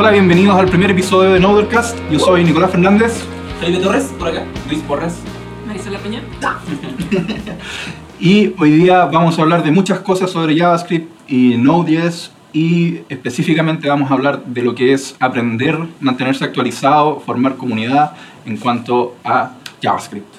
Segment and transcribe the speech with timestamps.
[0.00, 1.94] Hola, bienvenidos al primer episodio de Nodercast.
[2.10, 3.22] Yo soy Nicolás Fernández.
[3.60, 4.46] Felipe Torres, por acá.
[4.66, 5.18] Luis Porras.
[5.66, 6.22] Marisol Peña.
[8.18, 13.90] Y hoy día vamos a hablar de muchas cosas sobre JavaScript y Node.js y específicamente
[13.90, 18.12] vamos a hablar de lo que es aprender, mantenerse actualizado, formar comunidad
[18.46, 20.34] en cuanto a JavaScript.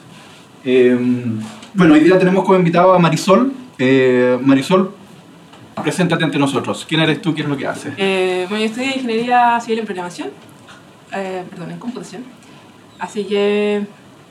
[0.65, 0.97] Eh,
[1.75, 3.53] bueno, hoy día tenemos como invitado a Marisol.
[3.77, 4.91] Eh, Marisol,
[5.81, 6.85] preséntate ante nosotros.
[6.87, 7.33] ¿Quién eres tú?
[7.33, 7.93] ¿Qué es lo que haces?
[7.97, 10.29] Eh, bueno, yo estudié Ingeniería Civil en Programación.
[11.13, 12.23] Eh, perdón, en Computación.
[12.99, 13.85] Así que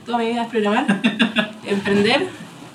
[0.06, 0.86] toda mi vida es programar,
[1.66, 2.28] emprender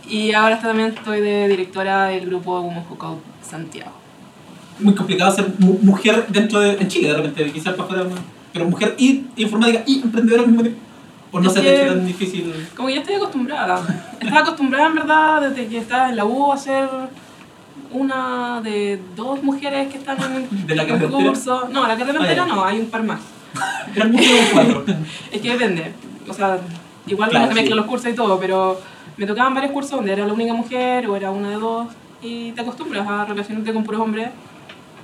[0.07, 3.91] y ahora también estoy de directora del grupo Who Code Santiago.
[4.79, 6.73] Muy complicado ser mu- mujer dentro de.
[6.73, 8.05] en Chile, de repente, quizás para afuera.
[8.53, 10.81] Pero mujer y informática y emprendedora al mismo tiempo.
[11.31, 12.67] Por no Es ser que- de hecho tan difícil.
[12.75, 13.81] Como ya estoy acostumbrada.
[14.19, 16.87] Estaba acostumbrada en verdad desde que estaba en la U a ser
[17.91, 21.29] una de dos mujeres que están en ¿De la el carrera entera?
[21.29, 21.67] curso.
[21.71, 23.19] No, la carrera Ah, no, hay un par más.
[23.95, 24.15] Eran
[24.53, 24.83] cuatro.
[25.31, 25.93] Es que depende.
[26.27, 26.59] O sea,
[27.07, 27.73] igual Claro, mezclan sí.
[27.73, 28.79] los cursos y todo, pero
[29.17, 31.87] me tocaban varios cursos donde era la única mujer o era una de dos
[32.21, 34.29] y te acostumbras a relacionarte con puros hombres.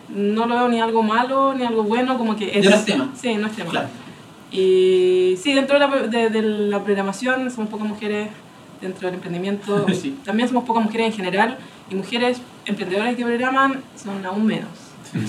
[0.09, 2.65] No lo veo ni algo malo ni algo bueno, como que es.
[2.69, 3.09] No es tema.
[3.15, 3.69] Sí, no es tema.
[3.69, 3.87] Claro.
[4.51, 8.29] Y sí, dentro de la, de, de la programación somos pocas mujeres,
[8.81, 10.17] dentro del emprendimiento Sí.
[10.25, 11.57] también somos pocas mujeres en general
[11.89, 14.69] y mujeres emprendedoras que programan son aún menos.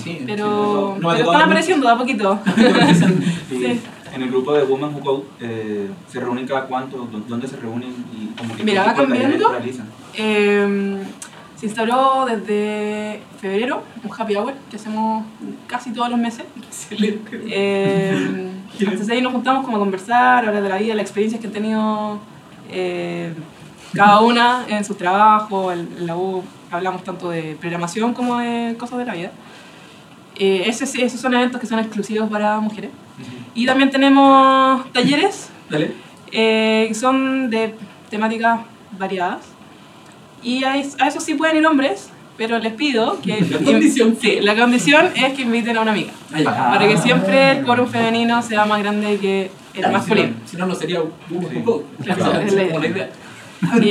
[0.03, 2.39] Sí, Pero, sí, no- no pero están apareciendo de a poquito.
[3.49, 3.79] Sí.
[4.13, 7.57] En el grupo de Women Who Code eh, se reúnen cada cuánto, ¿Dó- dónde se
[7.57, 9.51] reúnen y como que Mira, va cambiando.
[10.13, 11.03] Eh,
[11.55, 15.25] se instauró desde febrero un happy hour que hacemos
[15.67, 16.45] casi todos los meses.
[17.49, 21.47] Eh, entonces ahí nos juntamos como a conversar, hablar de la vida, las experiencias que
[21.47, 22.19] han tenido
[22.71, 23.33] eh,
[23.93, 26.43] cada una en su trabajo, en la U
[26.73, 29.31] hablamos tanto de programación como de cosas de la vida.
[30.37, 32.89] Eh, ese- esos son eventos que son exclusivos para mujeres.
[33.55, 35.91] Y también tenemos talleres Dale.
[36.31, 37.75] eh, que son de
[38.09, 38.61] temáticas
[38.97, 39.39] variadas.
[40.41, 43.39] Y a, a eso sí pueden ir hombres, pero les pido que...
[43.41, 44.17] La condición.
[44.19, 46.11] Sí, la condición es que inviten a una amiga.
[46.43, 50.33] Para que siempre el quórum femenino sea más grande que el masculino.
[50.45, 51.59] Si no, no, sería un Sí.
[51.63, 51.83] poco.
[52.03, 53.09] Claro, Claro, es la idea.
[53.81, 53.87] Y,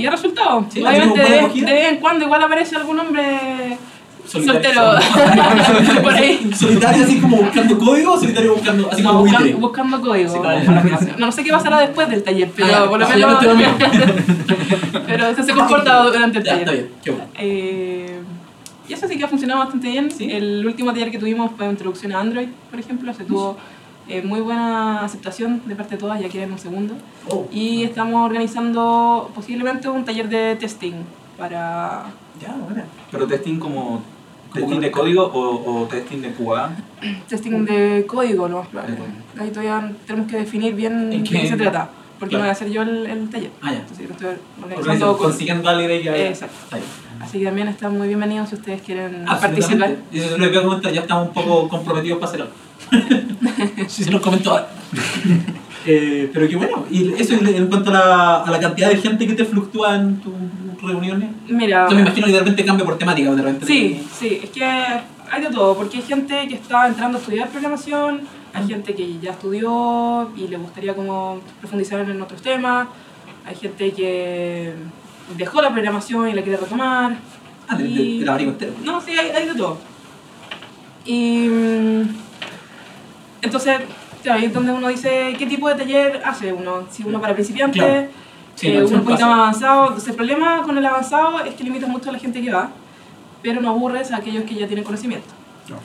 [0.00, 0.66] y ha resultado.
[0.68, 3.78] Sí, Obviamente ¿ha tenido de, de vez en cuando igual aparece algún hombre
[4.26, 4.60] Solitario.
[4.62, 6.50] soltero por ahí.
[6.54, 10.42] Solitario así como buscando código, o solitario buscando así como buscando, buscando código.
[10.42, 13.44] No, no sé qué pasará después del taller, pero Ah, por lo menos.
[15.06, 16.62] pero eso se comporta durante el Ya, taller.
[16.68, 17.26] está bien, qué bueno.
[17.38, 18.18] Eh,
[18.88, 20.10] y eso sí que ha funcionado bastante bien.
[20.10, 20.28] Sí.
[20.30, 23.12] El último taller que tuvimos fue introducción a Android, por ejemplo.
[23.14, 23.56] Se tuvo
[24.18, 26.94] eh, muy buena aceptación de parte de todas, ya quieren un segundo.
[27.28, 30.94] Oh, Y estamos organizando posiblemente un taller de testing
[31.38, 32.04] para...
[32.40, 32.82] ya, bueno.
[33.10, 34.02] Pero testing como
[34.52, 36.70] testing de código o, o testing de QA.
[37.28, 38.96] Testing de código, lo más probable.
[39.40, 41.48] Ahí todavía tenemos que definir bien ¿En de qué?
[41.48, 42.44] se trata, porque Claro.
[42.44, 43.50] no voy a hacer yo el, el taller.
[43.62, 43.78] Ah, ya.
[43.78, 44.28] Entonces, lo estoy
[44.62, 46.28] organizando consiguiendo darle idea ya.
[46.28, 46.54] Exacto.
[46.70, 46.84] Bien.
[47.20, 49.62] Así que también están muy bienvenidos si ustedes quieren Absolutamente.
[49.62, 49.96] participar.
[50.12, 52.46] Y eso es lo que voy a comentar, ya estamos un poco comprometidos para hacerlo.
[53.88, 54.68] si se nos comentó ahora.
[55.84, 59.26] Eh, pero que bueno, y eso en cuanto a la, a la cantidad de gente
[59.26, 60.32] que te fluctúa en tus
[60.80, 61.30] reuniones.
[61.48, 63.66] Mira, Yo me imagino que de repente cambia por temática, de repente.
[63.66, 67.48] sí, sí, es que hay de todo, porque hay gente que está entrando a estudiar
[67.48, 68.20] programación,
[68.54, 72.86] hay gente que ya estudió y le gustaría como profundizar en otros temas,
[73.44, 74.72] hay gente que
[75.36, 77.16] dejó la programación y la quiere retomar.
[77.66, 78.72] Ah, del, y- del, del abanico entero.
[78.84, 79.78] No, sí, hay, hay de todo.
[81.04, 82.02] Y mm,
[83.42, 83.80] entonces,
[84.22, 86.86] claro, ahí es donde uno dice qué tipo de taller hace uno.
[86.90, 88.08] Si uno para principiantes, Claro.
[88.54, 89.82] Sí, eh, no, uno un poquito más avanzado.
[89.84, 92.70] Entonces, el problema con el avanzado es que limitas mucho a la gente que va,
[93.42, 95.28] pero no aburres a aquellos que ya tienen conocimiento.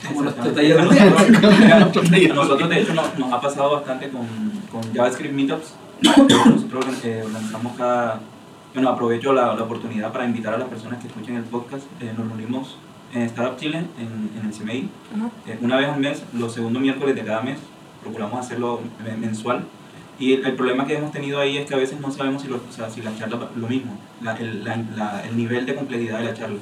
[0.07, 0.75] Como nuestro Exactamente.
[0.75, 2.35] taller de nosotros.
[2.35, 4.27] Nosotros, de hecho, nos, nos ha pasado bastante con,
[4.71, 5.73] con JavaScript Meetups.
[6.01, 8.19] Nosotros eh, organizamos cada.
[8.73, 11.85] Bueno, aprovecho la, la oportunidad para invitar a las personas que escuchen el podcast.
[12.01, 12.77] Eh, nos reunimos
[13.23, 14.89] Startup Chile, en, en el CMI,
[15.47, 17.57] eh, una vez al mes, los segundos miércoles de cada mes.
[18.03, 19.63] Procuramos hacerlo men- mensual.
[20.19, 22.47] Y el, el problema que hemos tenido ahí es que a veces no sabemos si,
[22.47, 25.75] lo, o sea, si la charla lo mismo, la- el, la- la- el nivel de
[25.75, 26.57] complejidad de la charla.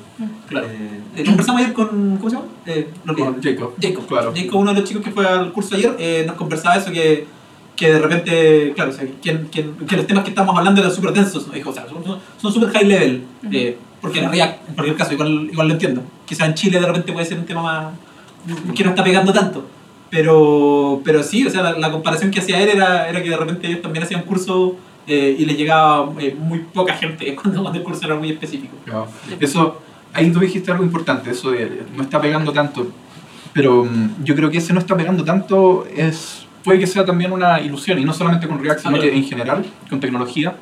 [0.48, 0.68] Claro.
[0.70, 2.18] Eh, Eh, conversamos ayer con.
[2.18, 2.48] ¿Cómo se llama?
[2.66, 3.14] Eh, no.
[3.16, 3.74] Con Jacob.
[3.82, 4.34] Jacob, Claro.
[4.36, 7.28] Jacob, uno de los chicos que fue al curso ayer, eh, nos conversaba eso que,
[7.78, 10.94] que de repente, claro, o sea, que, que, que los temas que estamos hablando eran
[10.94, 11.54] súper densos, ¿no?
[11.54, 11.86] Dijo, o sea,
[12.42, 16.04] son súper high level, eh, porque en React, en cualquier caso, igual, igual lo entiendo.
[16.26, 17.94] Quizás en Chile de repente puede ser un tema más
[18.76, 19.68] que no está pegando tanto.
[20.12, 23.38] Pero, pero sí, o sea, la, la comparación que hacía él era, era que de
[23.38, 27.80] repente ellos también hacían curso eh, y les llegaba eh, muy poca gente cuando, cuando
[27.80, 28.76] el curso era muy específico.
[28.86, 29.08] Claro.
[29.40, 29.82] Eso,
[30.14, 32.92] ahí tú dijiste algo importante, eso de no está pegando tanto.
[33.54, 37.32] Pero mm, yo creo que ese no está pegando tanto, es, puede que sea también
[37.32, 40.56] una ilusión, y no solamente con React, sino Ah, que en general, con tecnología.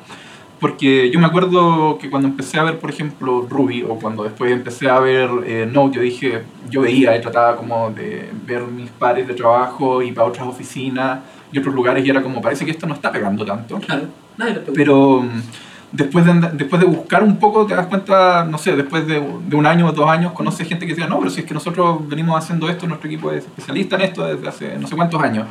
[0.60, 4.50] Porque yo me acuerdo que cuando empecé a ver, por ejemplo, Ruby, o cuando después
[4.52, 8.90] empecé a ver eh, Node, yo dije, yo veía y trataba como de ver mis
[8.90, 11.20] pares de trabajo y para otras oficinas
[11.52, 13.78] y otros lugares, y era como, parece que esto no está pegando tanto.
[13.78, 14.06] Claro,
[14.36, 14.72] nadie pregunta.
[14.74, 15.42] Pero mm,
[15.92, 19.56] después de, después de buscar un poco, te das cuenta, no sé, después de, de
[19.56, 22.08] un año o dos años, conoces gente que decía, no, pero si es que nosotros
[22.08, 25.46] venimos haciendo esto, nuestro equipo es especialista en esto desde hace no sé cuántos años.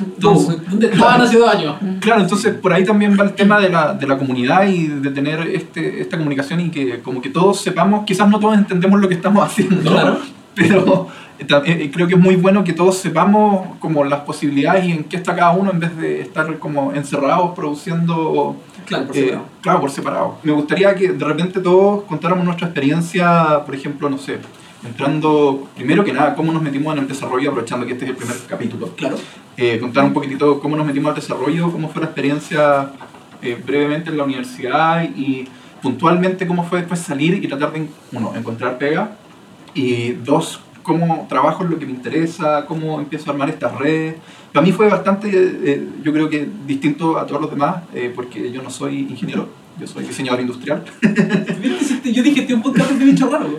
[0.00, 1.76] Entonces, ¿Dónde estaban hace dos años?
[2.00, 5.10] claro, entonces por ahí también va el tema de la, de la comunidad y de
[5.10, 9.08] tener este, esta comunicación y que como que todos sepamos, quizás no todos entendemos lo
[9.08, 10.18] que estamos haciendo, Claro.
[10.54, 11.08] pero
[11.38, 15.04] eh, eh, creo que es muy bueno que todos sepamos como las posibilidades y en
[15.04, 18.56] qué está cada uno en vez de estar como encerrados produciendo
[18.86, 19.44] Claro, por eh, separado.
[19.60, 20.34] claro, por separado.
[20.42, 24.38] Me gustaría que de repente todos contáramos nuestra experiencia, por ejemplo, no sé,
[24.84, 28.16] entrando, primero que nada, cómo nos metimos en el desarrollo, aprovechando que este es el
[28.16, 28.88] primer capítulo.
[28.96, 29.16] Claro.
[29.56, 32.92] Eh, contar un poquitito cómo nos metimos al desarrollo, cómo fue la experiencia
[33.42, 35.48] eh, brevemente en la universidad y
[35.82, 39.16] puntualmente cómo fue después salir y tratar de, uno, encontrar pega
[39.74, 44.16] y dos, cómo trabajo en lo que me interesa, cómo empiezo a armar estas redes.
[44.52, 48.50] Para mí fue bastante, eh, yo creo que distinto a todos los demás, eh, porque
[48.50, 49.48] yo no soy ingeniero,
[49.80, 50.82] yo soy diseñador industrial.
[52.04, 53.58] Yo dije, este es un podcast de bicho raro.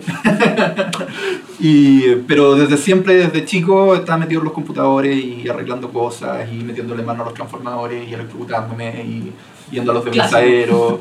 [1.62, 6.56] Y, pero desde siempre, desde chico, estaba metido en los computadores y arreglando cosas y
[6.64, 9.32] metiéndole mano a los transformadores y electrocutándome y
[9.70, 10.22] yendo a los Clásico.
[10.24, 11.00] desglasaderos,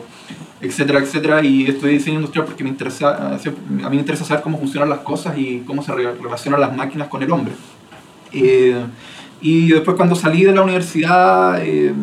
[0.60, 1.44] etcétera, etcétera.
[1.44, 5.00] Y estudié diseño industrial porque me interesa, a mí me interesa saber cómo funcionan las
[5.00, 7.54] cosas y cómo se re- relacionan las máquinas con el hombre.
[8.34, 8.76] Eh,
[9.42, 11.94] y después cuando salí de la universidad, eh,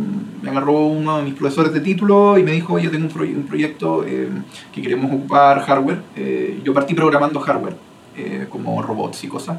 [0.42, 3.34] me agarró uno de mis profesores de título y me dijo, oye, tengo un, proye-
[3.36, 4.28] un proyecto eh,
[4.72, 6.00] que queremos ocupar hardware.
[6.16, 7.76] Eh, yo partí programando hardware,
[8.16, 9.58] eh, como robots y cosas.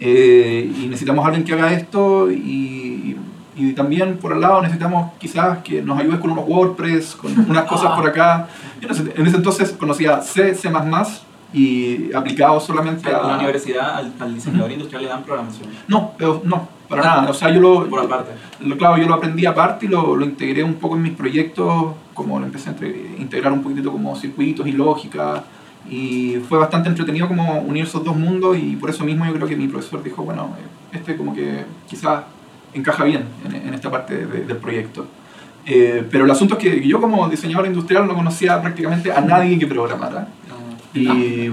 [0.00, 3.16] Eh, y necesitamos a alguien que haga esto y,
[3.56, 7.64] y también por el lado necesitamos quizás que nos ayudes con unos WordPress, con unas
[7.64, 8.48] cosas por acá.
[8.80, 10.68] Yo en ese, en ese entonces conocía C, C++
[11.54, 13.36] y aplicado solamente En la a...
[13.36, 15.68] universidad al, al diseñador industrial le dan programación.
[15.86, 17.30] No, pero no, para nada.
[17.30, 18.32] O sea, yo lo, Por aparte.
[18.60, 21.94] lo- claro, yo lo aprendí aparte y lo, lo integré un poco en mis proyectos,
[22.14, 22.74] como lo empecé a
[23.20, 25.44] integrar un poquitito como circuitos y lógica.
[25.90, 29.48] Y fue bastante entretenido como unir esos dos mundos y por eso mismo yo creo
[29.48, 30.50] que mi profesor dijo, bueno,
[30.92, 32.22] este como que quizás
[32.72, 35.06] encaja bien en, en esta parte de- del proyecto.
[35.66, 39.58] Eh, pero el asunto es que yo como diseñador industrial no conocía prácticamente a nadie
[39.58, 40.28] que programara.
[40.94, 41.48] Y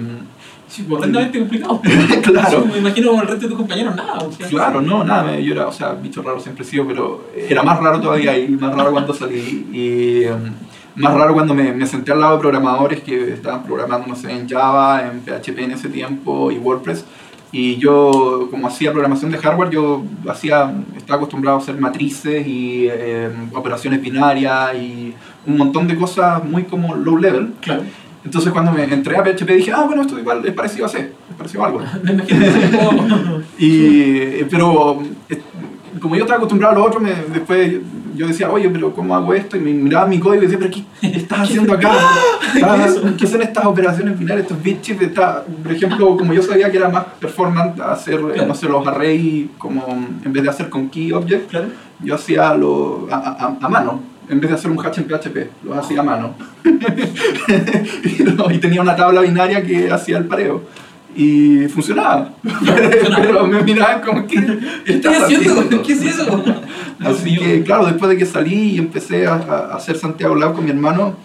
[0.69, 1.81] Sí, pues, horrendamente complicado.
[2.23, 2.65] claro.
[2.65, 4.19] Me imagino con el resto de tus compañeros nada.
[4.19, 4.47] o sea.
[4.47, 7.63] Claro, no, nada, me- yo era, o sea, bicho raro siempre he sido, pero era
[7.63, 9.67] más raro todavía y más raro cuando salí.
[9.73, 10.53] Y em,
[10.95, 14.31] más raro cuando me, me senté al lado de programadores que estaban programando, no sé,
[14.31, 17.03] en Java, en PHP en ese tiempo y WordPress.
[17.51, 22.87] Y yo, como hacía programación de hardware, yo hacía, estaba acostumbrado a hacer matrices y
[22.87, 25.15] em, operaciones binarias y
[25.47, 27.53] un montón de cosas muy como low level.
[27.59, 27.81] Claro.
[28.29, 30.99] Entonces cuando me entré a PHP dije, ah, bueno, esto igual es parecido a C,
[30.99, 31.81] es parecido a algo.
[32.03, 35.41] Me imagino Y, pero eh,
[35.99, 37.73] como yo estaba acostumbrado a lo otro, me, después
[38.15, 39.57] yo decía, oye, pero ¿cómo hago esto?
[39.57, 40.69] Y me miraba mi código y decía, pero
[41.01, 41.91] ¿qué estás haciendo acá?
[42.55, 45.01] Estás- ¿Qué son estas operaciones binarias, estos bit chips?
[45.01, 48.47] Esta- Por ejemplo, como yo sabía que era más performant hacer, eh, Claro.
[48.49, 49.87] no sé, los arrays como
[50.23, 51.67] en vez de hacer con key object, Claro.
[52.03, 54.01] yo hacía lo, a, a- a mano.
[54.29, 56.35] En vez de hacer un hatch en PHP, lo hacía a mano.
[58.03, 60.63] y, tenía una tabla binaria que hacía el pareo.
[61.15, 62.33] Y funcionaba.
[63.17, 64.35] Pero me miraban como que...
[64.85, 65.81] ¿Qué estás haciendo?
[65.81, 66.43] ¿Qué es eso?
[66.99, 70.63] Así que, claro, después de que salí y empecé a, a hacer Santiago Lab con
[70.63, 71.15] mi hermano,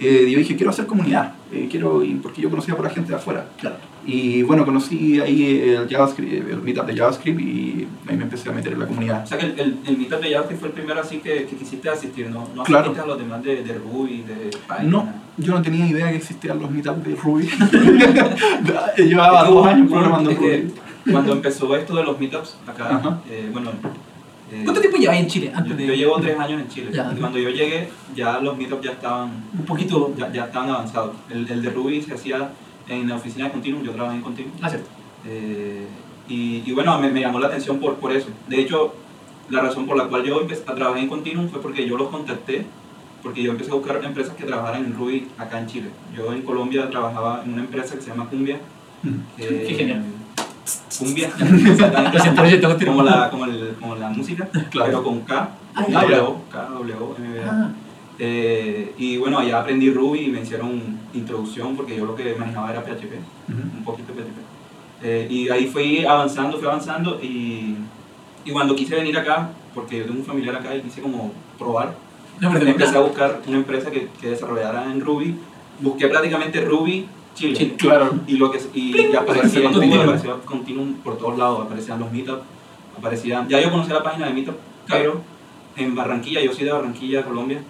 [0.00, 1.34] eh, yo dije, quiero hacer comunidad.
[1.52, 3.46] eh, quiero, porque yo conocía por la gente de afuera.
[3.58, 3.76] Claro.
[4.06, 8.52] Y bueno, conocí ahí el JavaScript, el meetup de JavaScript y ahí me empecé a
[8.52, 9.24] meter en la comunidad.
[9.24, 11.56] O sea que el, el, el meetup de JavaScript fue el primero así que, que
[11.56, 12.48] quisiste asistir, ¿no?
[12.54, 12.86] No Claro.
[12.90, 14.90] asististe a los demás de, de Ruby, de Python.
[14.90, 17.48] No, yo no tenía idea que existían los meetups de Ruby.
[18.96, 20.72] Llevaba dos años programando Ruby.
[21.10, 23.70] Cuando empezó esto de los meetups acá, eh, bueno...
[24.52, 26.90] eh, ¿Cuánto tiempo llevas en Chile Yo, antes de yo llevo tres años en Chile.
[26.92, 27.12] Ya.
[27.14, 30.12] Y cuando yo llegué, ya los meetups ya estaban, un poquito?
[30.16, 31.16] ya, ya estaban avanzados.
[31.30, 32.50] El, el de Ruby se hacía
[32.90, 34.52] en la oficina de Continuum, yo trabajé en Continuum.
[34.60, 34.88] Ah, cierto.
[35.26, 35.86] Eh,
[36.28, 38.28] y, y bueno, me, me llamó la atención por, por eso.
[38.48, 38.94] De hecho,
[39.48, 42.08] la razón por la cual yo empecé a trabajar en Continuum fue porque yo los
[42.08, 42.66] contacté,
[43.22, 45.90] porque yo empecé a buscar empresas que trabajaran en Ruby acá en Chile.
[46.16, 48.58] Yo en Colombia trabajaba en una empresa que se llama Cumbia.
[49.36, 50.04] que- Qué genial.
[50.98, 51.30] Cumbia,
[52.86, 54.86] como la, como, el- como la música, Claro.
[54.90, 56.00] pero con K, Ah, ya.
[56.18, 57.72] W, K, W, M, B, A.
[58.22, 62.70] Eh, y bueno, allá aprendí Ruby y me hicieron introducción porque yo lo que manejaba
[62.70, 63.14] era PHP,
[63.48, 64.38] un poquito de PHP.
[65.02, 67.76] Eh, y ahí fui avanzando, fui avanzando y,
[68.44, 71.96] y cuando quise venir acá, porque yo tengo un familiar acá y quise como probar,
[72.40, 75.36] No, empecé a buscar una empresa que, que desarrollara en Ruby.
[75.80, 77.56] Busqué prácticamente Ruby Chile.
[77.56, 77.74] Chile.
[77.78, 78.20] Claro.
[78.26, 79.62] Y, lo que, y aparecía.
[79.62, 82.42] Continuum, aparecía Continuum por todos lados, aparecían los meetups,
[82.98, 85.22] aparecían, ya yo conocía la página de Meetup, pero
[85.76, 87.62] en Barranquilla, yo soy de Barranquilla, Colombia,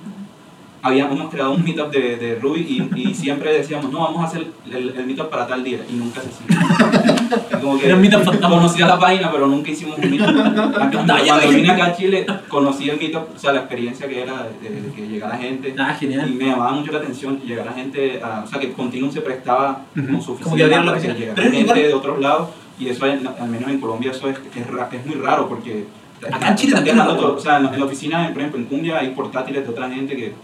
[0.82, 4.46] habíamos creado un meetup de, de Ruby y, y siempre decíamos, no, vamos a hacer
[4.72, 7.46] el, el meetup para tal día, y nunca se hacía.
[7.58, 8.56] Y como que Era un meetup fantasma.
[8.56, 10.28] conocía la página, pero nunca hicimos un meetup.
[10.76, 10.90] Acá-
[11.26, 14.70] cuando vine acá a Chile, conocí el meetup, o sea, la experiencia que era de,
[14.70, 15.74] de que llegara gente.
[15.78, 16.30] Ah, Y genial.
[16.30, 19.82] me llamaba mucho la atención que llegara gente, a, o sea, que Continuum se prestaba
[19.94, 22.88] con su Como que abrieron la para que llegara gente igual- de otros lados y
[22.88, 25.84] eso en- al menos en Colombia eso es, es, es muy raro porque
[26.32, 28.98] Acá en Chile también, o sea, en la, en la oficina, por ejemplo, en Cumbia
[28.98, 30.34] hay portátiles de otra gente que,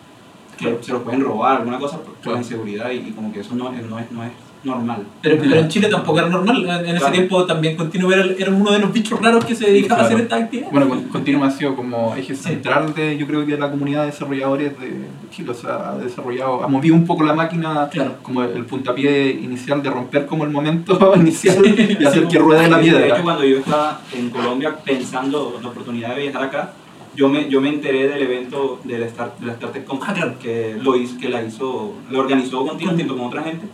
[0.57, 2.37] que se los pueden robar, alguna cosa por, por Claro.
[2.39, 4.31] la inseguridad y, y como que eso no, es- no, es, no es
[4.65, 5.05] normal.
[5.23, 6.65] Pero, pero en Chile tampoco era normal.
[6.65, 7.13] En ese Claro.
[7.13, 10.19] tiempo también Continuum era, era uno de los bichos raros que se dedicaba a hacer
[10.21, 10.71] esta actividad.
[10.73, 14.01] Bueno, con- Continuum ha sido como eje central de, yo creo que de la comunidad
[14.01, 18.15] de desarrolladores de Chile, o sea, ha desarrollado, ha movido un poco la máquina Claro.
[18.23, 22.79] como el puntapié inicial de romper como el momento inicial y hacer que ruede la
[22.79, 23.23] De hecho, piedra.
[23.23, 26.73] cuando yo estaba en Colombia pensando la oportunidad de viajar acá,
[27.17, 30.35] yo me, yo me enteré del evento de la, de la Startup claro.
[30.41, 33.67] que, lo hizo, que la hizo, lo organizó Continuum junto con otra gente.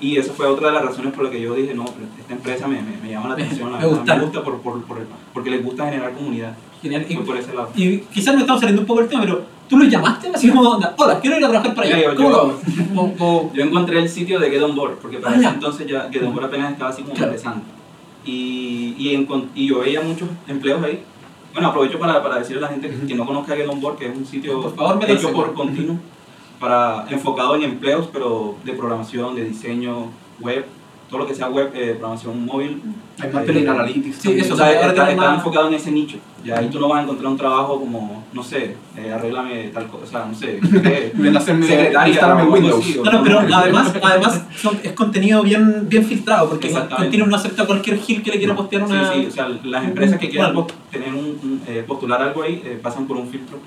[0.00, 1.84] Y esa fue otra de las razones por las que yo dije, no,
[2.18, 4.16] esta empresa me, me, me llama la atención, la Me verdad, gusta.
[4.16, 6.54] me gusta por, por, por- porque les gusta generar comunidad.
[6.82, 7.06] Genial.
[7.08, 7.70] Y, por ese lado.
[7.74, 10.68] y quizás no estamos saliendo un poco del tema, pero tú lo llamaste así como,
[10.68, 11.96] onda, hola, quiero ir a trabajar para allá.
[11.98, 12.60] Yo- yo- ¿Cómo lo hago?
[12.94, 16.10] O- o- Yo encontré el sitio de Get On Board, porque para ese entonces ya
[16.12, 17.30] Get On Board apenas estaba así como Claro.
[17.32, 17.62] empezando.
[18.26, 21.00] Y, y, encon- y yo veía muchos empleos ahí.
[21.56, 23.96] Bueno, aprovecho para, para decirle a la gente que, que no conozca Get On Board,
[23.96, 25.98] que es un sitio Por favor, hecho por Continuum,
[26.60, 30.10] para, enfocado en empleos, pero de programación, de diseño,
[30.40, 30.66] web,
[31.08, 32.82] todo lo que sea web, eh, programación móvil.
[33.20, 34.16] Hay marketing analytics.
[34.16, 36.18] Sí, eso, O sea, está, está más- enfocado en ese nicho.
[36.44, 39.86] Ya ahí tú no vas a encontrar un trabajo como, no sé, eh, arréglame tal
[39.88, 40.60] cosa, o sea, no sé,
[41.44, 42.80] secretaria algo Windows.
[42.84, 46.70] así, No, no, pero además, además son- es contenido bien, bien filtrado, porque.
[46.96, 49.12] Continuum no acepta cualquier gil que le quiera postear una...
[49.12, 50.68] Sí, sí, o sea, las empresas que quieran Bueno.
[50.90, 53.58] tener un, un, eh, postular algo ahí eh, pasan por un filtro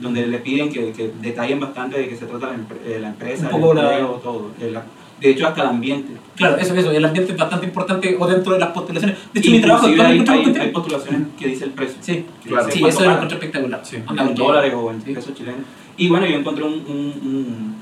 [0.00, 2.54] donde le piden que, que detallen bastante de qué se trata la,
[2.88, 4.50] eh, la empresa, Un poco el empleo, todo.
[4.60, 4.72] Eh,
[5.20, 6.12] de hecho, hasta el ambiente.
[6.36, 9.16] Claro, eso, eso, el ambiente es bastante importante o dentro de las postulaciones.
[9.32, 11.96] De hecho, mi trabajo hay, hay, hay postulaciones que dice el precio.
[12.00, 12.68] Sí, Claro.
[12.70, 13.80] sí, eso encuentro espectacular.
[13.84, 13.96] Sí.
[13.96, 15.62] En dólares o en pesos chilenos.
[15.96, 17.74] Y bueno, yo encontré un, un- un-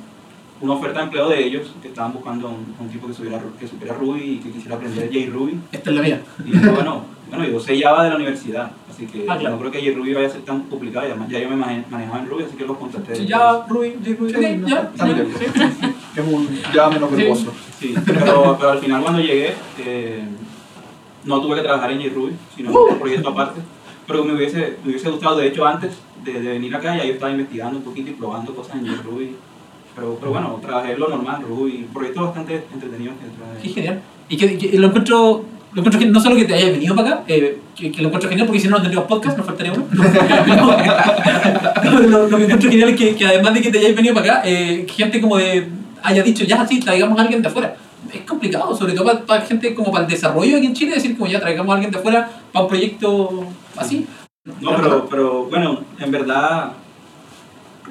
[0.58, 3.68] una oferta de empleo de ellos que estaban buscando un, un tipo que supiera, que
[3.68, 5.58] supiera Ruby y que quisiera aprender JRuby.
[5.70, 6.22] Esta es la mía.
[6.46, 9.56] Y yo, bueno, bueno, yo sé Java de la universidad, así que Ah, claro.
[9.56, 11.06] no creo que JRuby vaya a ser tan complicado.
[11.06, 13.14] además ya yo me mane- manejaba en Ruby, así que los contacté.
[13.16, 14.90] Sí, ya, Ruby, ya, Ruby, ya.
[14.92, 15.28] También.
[15.38, 15.44] sí.
[16.16, 17.16] Es un ya menos Sí.
[17.16, 17.52] verboso.
[17.78, 20.24] Sí, pero, pero al final cuando llegué, eh,
[21.24, 22.80] no tuve que trabajar en JRuby, sino en Uh.
[22.92, 23.60] un proyecto aparte.
[24.06, 27.12] Pero me hubiese, me hubiese gustado, de hecho, antes de, de venir acá, ya yo
[27.14, 29.34] estaba investigando un poquito y probando cosas en JRuby.
[29.96, 33.62] Pero, pero bueno, trabajé lo normal, Ruby, proyectos bastante entretenidos que trabajé.
[33.62, 34.02] Qué genial.
[34.28, 35.44] Y que, que lo encuentro,
[35.76, 38.08] lo encuentro genial, no solo que te hayas venido para acá, eh, que, que lo
[38.08, 39.84] encuentro genial porque si no no tendríamos podcast, nos faltaría uno.
[41.84, 44.14] No, lo, lo que encuentro genial es que, que además de que te hayas venido
[44.14, 45.68] para acá, eh, gente como de
[46.02, 47.76] haya dicho, ya sí, traigamos a alguien de afuera.
[48.12, 51.16] Es complicado, sobre todo para, para gente como para el desarrollo aquí en Chile, decir
[51.16, 53.44] como ya traigamos a alguien de afuera para un proyecto
[53.76, 54.06] así.
[54.60, 56.72] No, pero, pero bueno, en verdad,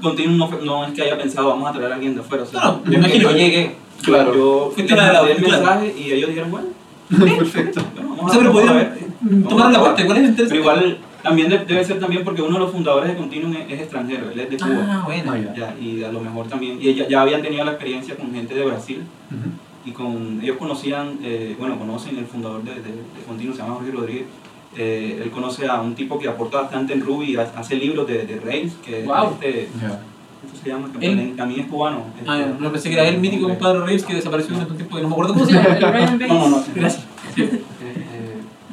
[0.02, 2.44] Continuum no, no es que haya pensado vamos a traer a alguien de afuera.
[2.44, 3.30] O sea, No, me imagino.
[3.30, 4.34] yo llegué, Claro.
[4.34, 5.58] yo Fuiste una de el claro.
[5.64, 6.68] mensaje y ellos dijeron, bueno,
[7.38, 7.82] Perfecto.
[7.96, 10.58] bueno, O vamos sea, a, pero mm, tomar la puerta, igual es Pero interesante.
[10.60, 13.82] igual, también de- debe ser también porque uno de los fundadores de Continuum es, es
[13.82, 14.86] extranjero, él es de Cuba.
[14.88, 15.32] Ah, bueno.
[15.34, 15.54] Ah, ya.
[15.56, 18.54] Ya, y a lo mejor también, y ya, ya habían tenido la experiencia con gente
[18.54, 19.90] de Brasil Ujú.
[19.90, 23.76] y con ellos conocían, eh, bueno, conocen el fundador de, de, de Continuum, se llama
[23.76, 24.26] Jorge Rodríguez.
[24.78, 28.26] Eh, él conoce a un tipo que aporta bastante en Ruby, ha- hace libros de,
[28.26, 29.32] de Rails, que es Wow.
[29.42, 30.00] este, Ya.
[30.46, 30.88] ¿Cómo se llama?
[30.88, 32.04] Que también- también es cubano.
[32.28, 34.78] Ah, este, no pensé que era el mítico eh, compadre Reeves que desapareció durante un
[34.78, 35.68] tiempo que no me acuerdo cómo se llama.
[35.76, 36.64] El Ryan Bates No, no, no.
[36.76, 37.06] Gracias.
[37.38, 37.62] eh,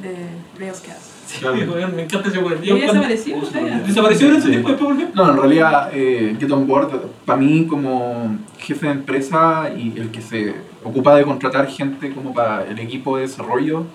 [0.03, 0.17] de
[0.59, 1.13] Railscast.
[1.41, 1.57] Claro.
[1.57, 1.65] Sí,
[1.97, 2.59] me encanta ese weón.
[2.63, 3.37] ¿Y desapareció?
[3.87, 5.09] Desapareció durante un tiempo después volvió.
[5.15, 6.91] No, en realidad, eh, Get On Board,
[7.25, 12.35] para mí como jefe de empresa y el que se ocupa de contratar gente como
[12.35, 13.87] para el equipo de desarrollo,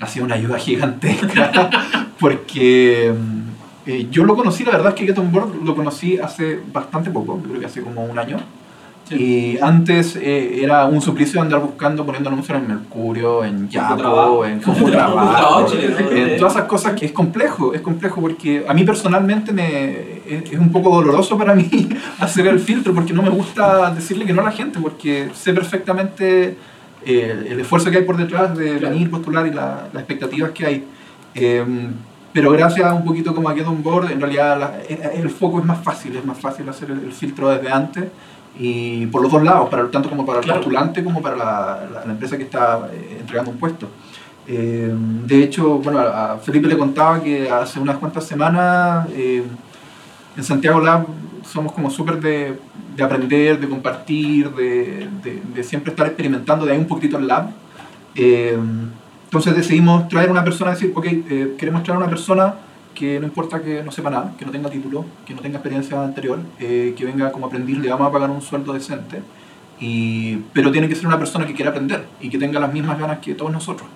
[0.00, 1.70] ha sido una ayuda gigantesca
[2.18, 3.55] porque mm,
[3.86, 7.10] eh, yo lo conocí, la verdad es que Get On Board lo conocí hace bastante
[7.10, 8.36] poco, creo que hace como un año.
[9.08, 13.68] Y antes eh, era un suplicio andar buscando, poniendo anuncios en Mercurio, en.
[13.94, 15.66] Yapo, en Trabajo,
[16.10, 19.90] en todas esas cosas que es complejo, es complejo porque a mí personalmente me,
[20.26, 21.88] es, es un poco doloroso para mí
[22.18, 25.52] hacer el filtro porque no me gusta decirle que no a la gente porque sé
[25.52, 26.56] perfectamente
[27.04, 30.66] eh, el esfuerzo que hay por detrás de venir, postular y la- las expectativas que
[30.66, 30.84] hay.
[31.32, 31.64] Eh,
[32.36, 35.30] pero gracias a un poquito como a Get On Board, en realidad la- el, el
[35.30, 38.04] foco es más fácil, es más fácil hacer el, el filtro desde antes
[38.58, 40.60] y por los dos lados, para, tanto como para el Claro.
[40.60, 43.88] postulante como para la, la- la empresa que está eh, entregando un puesto.
[44.46, 44.92] Eh,
[45.26, 49.42] de hecho, bueno, a a Felipe le contaba que hace unas cuantas semanas eh,
[50.36, 51.06] en Santiago Lab
[51.42, 52.58] somos como súper de,
[52.96, 57.26] de aprender, de compartir, de, de- de siempre estar experimentando, de ahí un poquitito el
[57.26, 57.46] lab.
[58.14, 58.58] Eh,
[59.26, 62.54] entonces decidimos traer una persona, decir, ok, eh, queremos traer una persona
[62.94, 66.02] que no importa que no sepa nada, que no tenga título, que no tenga experiencia
[66.02, 69.20] anterior, eh, que venga como aprendiz, le vamos a pagar un sueldo decente,
[69.78, 72.98] y, pero tiene que ser una persona que quiera aprender y que tenga las mismas
[72.98, 73.86] ganas que todos nosotros.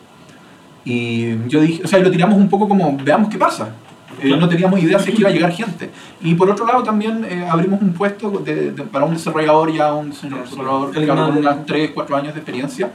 [0.85, 3.71] Y yo dije, o sea, y lo tiramos un poco como, veamos qué pasa.
[4.23, 5.91] Eh, no teníamos idea si es que iba a llegar gente.
[6.21, 9.95] Y por otro lado también eh, abrimos un puesto de- de- para un desarrollador ya,
[9.95, 12.91] un desarrollador El claro, con unas 3, 4 años de experiencia.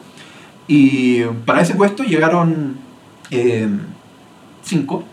[0.68, 2.78] Y para ese puesto llegaron
[4.64, 5.04] 5.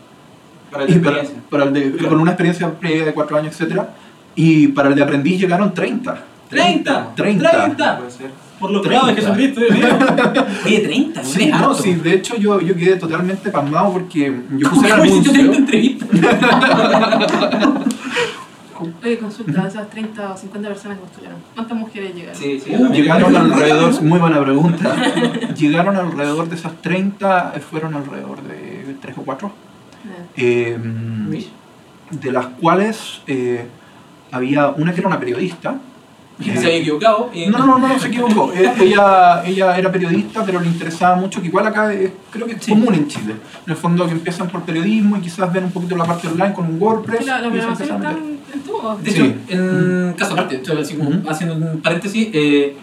[0.70, 1.50] Para la Y para, experiencia.
[1.50, 3.82] para el de, con una experiencia previa de 4 años, etc.
[4.34, 6.24] Y para el de aprendiz llegaron 30.
[6.48, 7.14] 30.
[7.14, 7.50] 30.
[7.50, 7.98] 30.
[7.98, 8.30] Puede ser.
[8.58, 9.06] Por los 30.
[9.06, 10.46] pecados de Jesucristo, Dios mío.
[10.66, 11.74] Oye, 30, no Sí, no, harto.
[11.74, 15.40] sí, de hecho yo, yo quedé totalmente pasmado porque yo ¿Cómo puse el hiciste 30
[15.40, 15.58] anuncio.
[15.58, 16.08] entrevistas?
[19.02, 22.40] Oye, consulta, esas 30 o 50 personas que postularon, ¿cuántas mujeres llegaron?
[22.40, 22.74] Sí, sí.
[22.74, 22.92] Uh.
[22.92, 24.96] Llegaron alrededor, muy buena pregunta,
[25.56, 29.52] llegaron alrededor de esas 30, eh, fueron alrededor de 3 o 4,
[30.36, 30.78] Eh,
[32.10, 33.66] de las cuales eh,
[34.30, 35.78] había una que era una periodista.
[36.56, 37.30] Se había equivocado.
[37.32, 38.52] y- No, no, no, no se equivocó.
[38.56, 42.52] Eh, Ella, ella era periodista, pero le interesaba mucho, que igual acá es, creo que
[42.54, 42.70] es Sí.
[42.72, 43.34] común en Chile.
[43.66, 46.52] En el fondo que empiezan por periodismo y quizás ven un poquito la parte online
[46.52, 47.26] con un WordPress.
[47.26, 48.96] La, la programación está en, todo.
[49.02, 49.34] De hecho, Sí.
[49.48, 52.76] en caso aparte, así como haciendo un paréntesis, eh,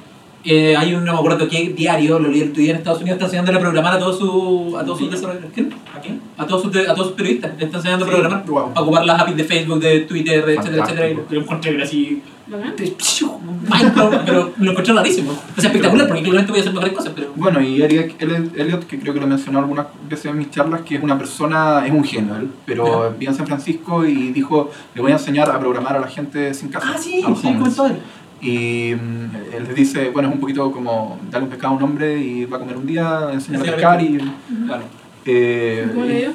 [0.45, 3.15] eh, hay un, no me acuerdo qué diario, lo leí el día en Estados Unidos,
[3.17, 5.51] está enseñándole a programar a todos sus a todos sus desarrolladores.
[5.99, 6.21] ¿A quién?
[6.37, 8.45] A todos sus, de- a todos sus periodistas, le está enseñando Sí, a programar.
[8.45, 8.71] wow.
[8.73, 11.09] A ocupar las APIs de Facebook, de Twitter, etcétera, etcétera.
[11.09, 12.21] Y lo, encontré así.
[12.47, 15.31] Minecraft, pero lo encontré rarísimo.
[15.31, 17.31] O sea, espectacular, porque claramente voy a hacer mejores cosas, pero.
[17.35, 20.81] Bueno, y Eric Elliot, Elliot, que creo que lo mencionó algunas veces en mis charlas,
[20.81, 24.71] que es una persona, es un genio, él, pero vive en San Francisco y dijo,
[24.95, 26.87] le voy a enseñar a programar a la gente sin casa.
[26.95, 27.75] Ah, sí, a sí, homeless".
[27.75, 27.97] comentó él.
[28.41, 31.83] Y mm, él les dice, bueno, es un poquito como darle un pescado a un
[31.83, 34.17] hombre y va a comer un día, enseñar a a pescar y...
[34.65, 34.83] Claro.
[35.25, 36.33] Eh, ¿Cómo dio?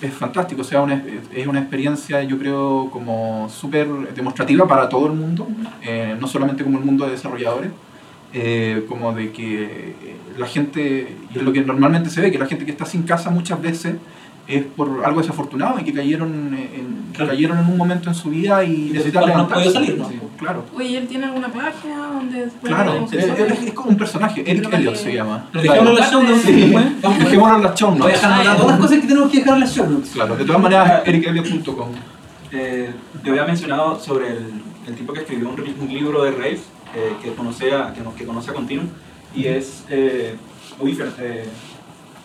[0.00, 5.06] es fantástico, o sea, una, es una experiencia yo creo como súper demostrativa para todo
[5.06, 5.46] el mundo,
[5.82, 7.70] eh, no solamente como el mundo de desarrolladores,
[8.32, 9.94] eh, como de que
[10.38, 13.02] la gente, y es lo que normalmente se ve, que la gente que está sin
[13.02, 13.96] casa muchas veces
[14.48, 17.30] es por algo desafortunado y que cayeron en, Claro.
[17.30, 19.52] cayeron en un momento en su vida y no han levantarse.
[19.54, 20.08] podido salir, ¿no?
[20.08, 20.64] Sí, claro.
[20.74, 24.42] Oye, ¿y él tiene alguna página donde Claro, él, él es, es como un personaje,
[24.50, 25.46] Eric Elliot que- se llama.
[25.52, 26.42] Lo dejamos en las show notes.
[26.42, 26.52] Sí.
[27.18, 28.20] Dejémoslo en las show notes.
[28.20, 30.10] todas las cosas que tenemos que dejar en las show notes.
[30.10, 31.88] Claro, de todas maneras, ericeliot.com.
[32.52, 32.90] Eh,
[33.24, 34.52] yo había mencionado sobre el,
[34.88, 36.62] el tipo que escribió un, un libro de Rails
[36.94, 38.88] eh, que, conoce a, que, no- que conoce a Continuum
[39.34, 40.36] y es eh,
[40.78, 41.46] Obi, Fer- eh,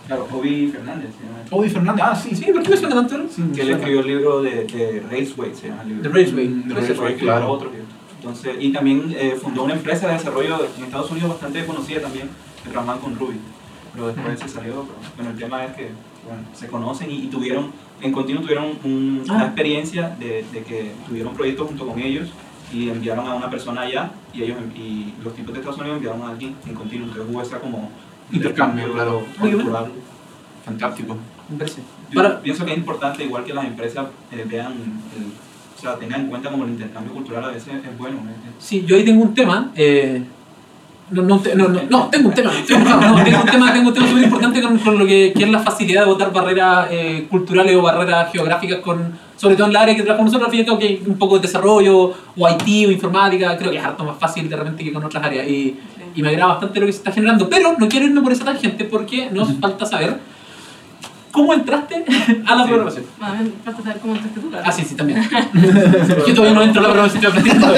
[0.08, 1.10] claro, Obi Fernández.
[1.52, 3.16] Obi Fernández, ah, sí, sí, Sí, ¿por qué me suena tanto?
[3.30, 6.04] Sí, que él escribió el libro de, de Railsway, se llama el libro.
[6.04, 6.48] The Raceway.
[6.68, 7.52] The Raceway, claro.
[7.52, 7.86] otro libro.
[8.20, 12.30] Entonces, y también eh, fundó una empresa de desarrollo en Estados Unidos bastante conocida también,
[12.64, 13.36] que trabajaban con Ruby.
[13.94, 14.74] Pero después se salió.
[14.84, 15.90] Pero, bueno, el tema es que
[16.28, 19.34] bueno, se conocen y, y tuvieron, en continuo tuvieron un- Ah.
[19.36, 22.28] una experiencia de, de que tuvieron proyectos junto con ellos
[22.74, 26.22] y enviaron a una persona allá y ellos y los tipos de Estados Unidos enviaron
[26.24, 27.08] a alguien en continuo.
[27.08, 27.90] Entonces hubo esa como
[28.32, 29.24] Intercambio, claro.
[29.40, 29.86] Cultural.
[30.66, 31.18] Fantástico.
[32.12, 35.32] Yo Para- pienso que es importante, igual que las empresas eh, vean, el-
[35.78, 38.18] o sea, tengan en cuenta como el intercambio cultural a veces es bueno.
[38.18, 38.50] ¿eh?
[38.60, 39.72] Sí, yo ahí tengo un tema.
[39.76, 40.24] Eh,
[41.12, 42.52] no, no, no, no, no, tengo un tema.
[42.68, 45.44] Tengo, no, tengo un tema, tengo un tema súper importante con, con lo que, que
[45.44, 49.74] es la facilidad de votar barreras eh, culturales o barreras geográficas, con, sobre todo en
[49.74, 50.54] la área que trabajamos nosotros.
[50.66, 53.56] Cabo, que hay un poco de desarrollo, o IT, o informática.
[53.58, 55.48] Creo que es harto más fácil de repente que con otras áreas.
[55.48, 55.78] Y,
[56.18, 57.48] y me agrada bastante lo que se está generando.
[57.48, 60.18] Pero no quiero irme por esa tangente porque nos falta saber
[61.32, 62.04] cómo entraste
[62.46, 62.68] a la Sí.
[62.70, 63.06] programación.
[63.22, 64.52] Ah, me falta saber cómo entraste tú.
[64.64, 65.22] Ah, sí, sí, también.
[66.28, 67.74] Yo todavía no entro a la programación, estoy aprendiendo.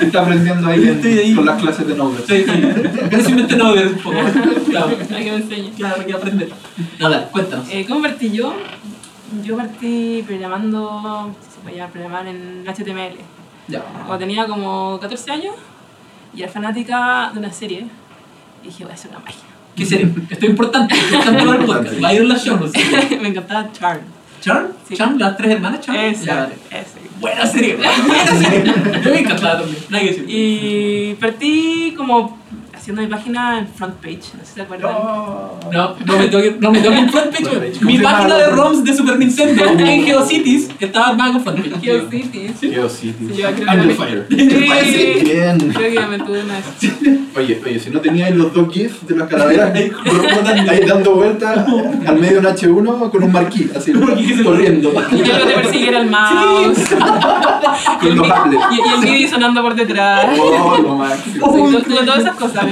[0.00, 1.34] Está aprendiendo ahí, Estoy ahí.
[1.34, 2.16] con las clases de Node.
[2.26, 2.62] Sí, sí.
[3.10, 4.16] Pero simplemente no ver un poco.
[4.70, 5.70] Claro, Hay que me enseñe.
[5.76, 6.48] claro, hay que aprender.
[6.98, 7.66] Nada, cuéntanos.
[7.70, 8.54] Eh, ¿Cómo partí yo?
[9.44, 13.16] Yo partí programando, si se puede llamar programar en HTML.
[13.68, 13.80] Ya.
[14.06, 15.54] Cuando tenía como 14 años
[16.34, 17.86] y era fanática de una serie.
[18.62, 19.44] Y dije, voy a hacer una página.
[19.76, 20.06] ¿Qué serie?
[20.30, 22.02] Esto es importante, para el podcast.
[22.04, 22.58] Va a ir en la show,
[23.22, 24.00] me encantaba Charm.
[24.40, 24.66] ¿Charm?
[24.88, 24.96] Sí.
[24.96, 25.18] ¿Charm?
[25.18, 25.98] ¿Las tres hermanas Charm?
[25.98, 26.54] Ese, Ya, dale.
[26.70, 27.00] ese.
[27.20, 28.64] Buena serie, buena serie.
[29.04, 29.78] Yo me encantaba también.
[29.88, 30.24] Nada que decir.
[30.28, 32.38] Y partí como
[32.82, 34.90] haciendo mi página en front page, no sé si se acuerdan.
[34.92, 37.84] No, no me toque, no me toque en front page.
[37.84, 41.80] Mi página de ROMs de Super Nintendo en GeoCities estaba armada con front page.
[41.80, 42.60] GeoCities.
[42.60, 43.36] Geocities.
[43.36, 44.26] Sí, yo creo que Under me- Fire.
[44.30, 45.20] Sí.
[45.22, 45.58] Bien.
[45.58, 46.54] Creo que ya me tuve una.
[47.36, 49.90] Oye, oye, si no teníais los dos GIFs de las calaveras ahí,
[50.86, 51.64] dando vueltas
[52.06, 54.92] al medio en H1 con un marquí, así, corriendo.
[55.12, 56.78] Y yo lo que persigue era el mouse.
[56.78, 60.36] y, Con el los y, y el MIDI sonando por detrás.
[60.38, 61.46] Oh, lo máximo.
[62.04, 62.71] Todas esas cosas.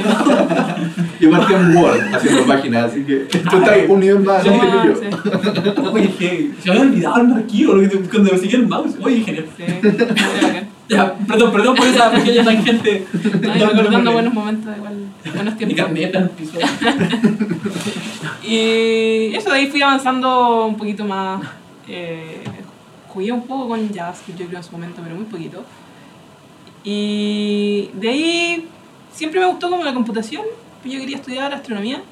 [1.20, 3.16] Yo partí en Word haciendo páginas, así que
[3.50, 4.94] tú estás un nivel más Yo, alto que yo.
[4.96, 8.66] sí, Oye, que se me había olvidado el archivo lo que te- cuando perseguía el
[8.68, 8.94] mouse.
[9.02, 9.46] Oye, genial.
[9.56, 9.64] sí.
[10.90, 13.06] Ya, perdón, perdón por esa pequeña tangente.
[13.12, 14.94] No, y recordando buenos momentos, igual,
[15.32, 15.76] buenos Mi tiempos.
[15.86, 16.58] carneta en el piso.
[18.42, 21.42] Y eso, de ahí fui avanzando un poquito más.
[21.86, 22.42] Eh,
[23.08, 25.64] jugué un poco con JavaScript, yo creo, en su momento, pero muy poquito.
[26.82, 28.68] Y de ahí
[29.12, 30.42] siempre me gustó como la computación.
[30.84, 32.02] Yo quería estudiar astronomía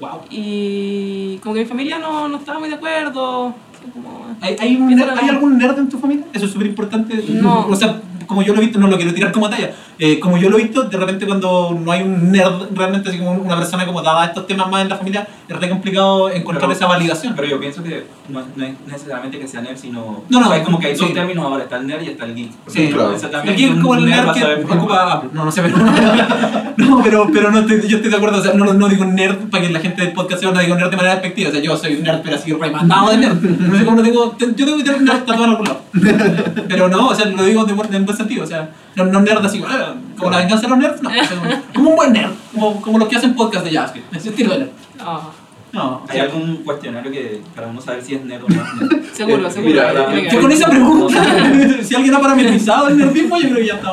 [0.00, 0.20] Wow.
[0.30, 3.54] y como que mi familia no, no estaba muy de acuerdo.
[3.94, 6.26] como- ¿Hay, hay, un ¿Hay algún nerd en tu familia?
[6.32, 7.22] Eso es súper importante.
[7.28, 7.66] No.
[7.66, 9.72] O sea, como yo lo he visto, no lo quiero tirar como talla.
[9.98, 13.18] Eh, como yo lo he visto, de repente cuando no hay un nerd realmente, así
[13.18, 16.30] como una persona como dada a estos temas más en la familia, es re complicado
[16.30, 17.34] encontrar Pero- esa validación.
[17.34, 20.22] Pero yo pienso que no, no es necesariamente que sea nerd, sino.
[20.28, 21.12] No, no, es como que hay dos sí.
[21.12, 22.52] términos ahora: está el nerd y está el geek.
[22.68, 23.14] Sí, claro.
[23.14, 23.24] Es
[23.70, 25.30] un como el nerd que saber- ocupa Apple.
[25.32, 25.76] No, no sé, pero.
[26.76, 28.38] no, pero, pero no estoy, yo estoy de acuerdo.
[28.38, 30.76] O sea, no, no digo nerd para que la gente del podcast sepa, no digo
[30.76, 31.48] nerd de manera despectiva.
[31.50, 33.40] O sea, yo soy un nerd, pero así remandado de nerd.
[33.42, 34.30] No sé cómo lo digo.
[34.38, 35.80] te- Yo tengo que tener un nerd tatuado en algún lado.
[36.68, 38.44] Pero no, o sea, lo digo de en buen sentido.
[38.44, 41.02] O sea, no, no nerd así, ah, como la venganza de los nerds.
[41.02, 42.30] No, o sea, como- un buen nerd.
[42.54, 44.14] Como, como los que hacen podcast de JavaScript.
[44.16, 44.70] Ese estilo de nerd.
[45.00, 45.30] Ah,
[45.72, 49.04] No, ¿Hay algún cuestionario que para uno saber si es nerd o no es nerd?
[49.14, 49.70] seguro, Eh, seguro.
[49.72, 50.40] mira, que haber.
[50.40, 51.24] con esa pregunta,
[51.82, 53.92] si alguien ha parametrizado el nerdismo, yo creo que ya está.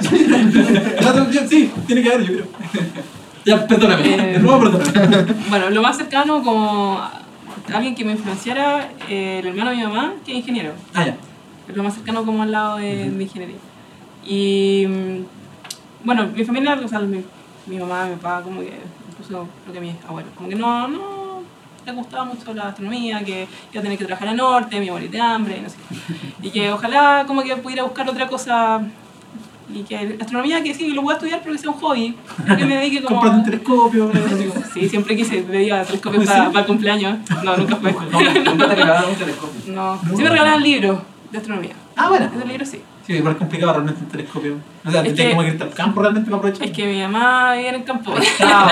[1.48, 2.46] sí, tiene que haber, yo creo.
[3.46, 4.14] Ya, perdóname.
[4.14, 5.32] Eh, De nuevo, perdóname.
[5.48, 7.00] Bueno, lo más cercano como
[7.72, 10.72] alguien que me influenciara, eh, el hermano de mi mamá, que es ingeniero.
[10.94, 11.16] Ah, ya.
[11.70, 13.56] Es lo más cercano como al lado de, de ingeniería.
[14.24, 17.22] Y mm, bueno, mi familia, o sea, mi,
[17.66, 18.72] mi mamá, mi papá, como que,
[19.10, 21.20] incluso creo que mi abuelo, como que no, no
[21.86, 24.94] les gustaba mucho la astronomía, que iba a tener que trabajar al norte, me iba
[24.94, 26.48] a morir de hambre, y no sé qué.
[26.48, 28.82] Y que ojalá como que pudiera buscar otra cosa
[29.72, 32.16] y que la astronomía que sí, que lo pueda estudiar, pero que sea un hobby,
[32.58, 33.20] que me dedique como...
[33.20, 34.10] Comprate un telescopio.
[34.74, 37.18] Sí, siempre quise, pedía telescopios para, para el cumpleaños.
[37.42, 37.92] No, nunca fue.
[38.44, 39.74] Nunca te regalaron un telescopio.
[39.74, 41.72] No, sí me regalaban libros de astronomía.
[41.96, 42.26] Ah, bueno.
[42.26, 42.80] Esos libros sí.
[43.06, 44.56] Sí, igual es complicado realmente un telescopio.
[44.84, 46.66] O sea, tendría que- como que irte al campo realmente para aprovechar.
[46.66, 48.14] Es que mi mamá vivía en el campo.
[48.44, 48.70] Ah,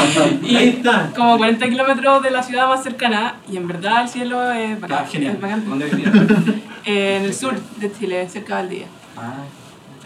[0.42, 1.10] Y- Ahí está.
[1.16, 4.98] Como 40 kilómetros de la ciudad más cercana y en verdad el cielo es bacán.
[5.02, 5.34] Ah, genial.
[5.34, 5.64] es bacán.
[6.86, 8.86] Eh, en el sur de Chile, cerca de Valdivia.
[9.14, 9.34] Ah,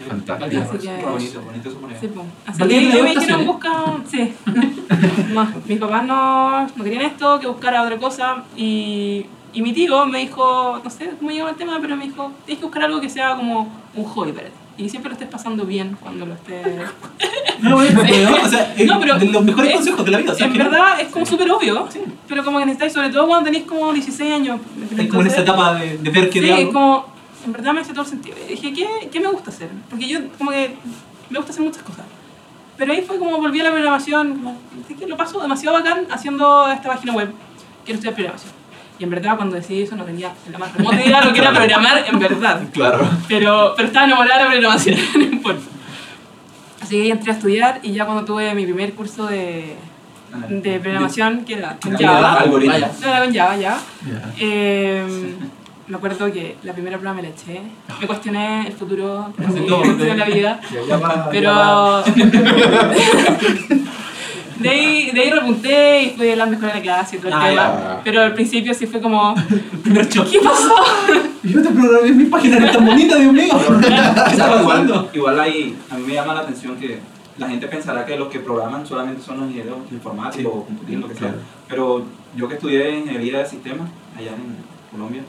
[0.09, 0.61] Fantástico.
[1.09, 1.79] Bonito, bonito eso.
[2.01, 2.25] Sí, pues.
[2.45, 4.33] Así que me dijeron sí.
[5.33, 10.05] no, mis papás no, no querían esto, que buscara otra cosa y, y mi tío
[10.05, 13.01] me dijo, no sé cómo llegó el tema, pero me dijo, tienes que buscar algo
[13.01, 14.53] que sea como un hobby para ti.
[14.77, 16.65] Y siempre lo estés pasando bien cuando lo estés...
[17.61, 20.33] No, o sea, es No, pero de los mejores es- consejos de la vida.
[20.33, 22.01] O sea, en que verdad es como súper obvio, Sí.
[22.27, 24.59] pero como que necesitáis, sobre todo cuando tenéis como 16 años.
[24.91, 27.05] Estás como en esa etapa de, de ver que Sí, de como,
[27.45, 28.35] en verdad me hace todo el sentido.
[28.45, 29.69] Y dije, ¿qué, ¿qué me gusta hacer?
[29.89, 30.75] Porque yo como que
[31.29, 32.05] me gusta hacer muchas cosas.
[32.75, 34.57] Pero ahí fue como volví a la programación, como,
[34.99, 37.31] que lo paso demasiado bacán haciendo esta página web.
[37.85, 38.51] Quiero estudiar programación.
[38.97, 41.39] Y en verdad cuando decidí eso no tenía la más remota idea de lo que
[41.39, 42.61] era programar en verdad.
[42.71, 43.09] Claro.
[43.27, 45.63] Pero, pero estaba enamorada de la programación, no importa.
[46.81, 49.75] Así que entré a estudiar y ya cuando tuve mi primer curso de,
[50.49, 52.73] de programación, que era con Java, algoritmo.
[52.73, 52.91] vaya.
[53.01, 53.79] no, era con Java ya,
[54.39, 55.03] eh,
[55.87, 57.61] me acuerdo que la primera prueba me la eché.
[57.99, 60.59] Me cuestioné el futuro, de la vida.
[61.31, 62.03] Pero.
[64.57, 67.33] de, ahí, de ahí repunté y fui la mejor de la clase y todo el
[67.33, 67.61] Ah, tema.
[67.61, 68.01] ya.
[68.03, 69.35] Pero al principio sí fue como.
[69.83, 70.31] Primer choque.
[70.31, 70.73] ¿Qué pasó?
[71.43, 73.53] Yo te programé mi página, era tan bonita, Dios mío.
[73.81, 76.99] ¿Qué está Igual, igual ahí, a mí me llama la atención que
[77.37, 81.07] la gente pensará que los que programan solamente son los ingenieros informáticos o computing, lo
[81.09, 81.27] que sea.
[81.27, 81.37] Claro.
[81.67, 84.55] Pero yo que estudié ingeniería de sistemas allá en
[84.91, 85.23] Colombia,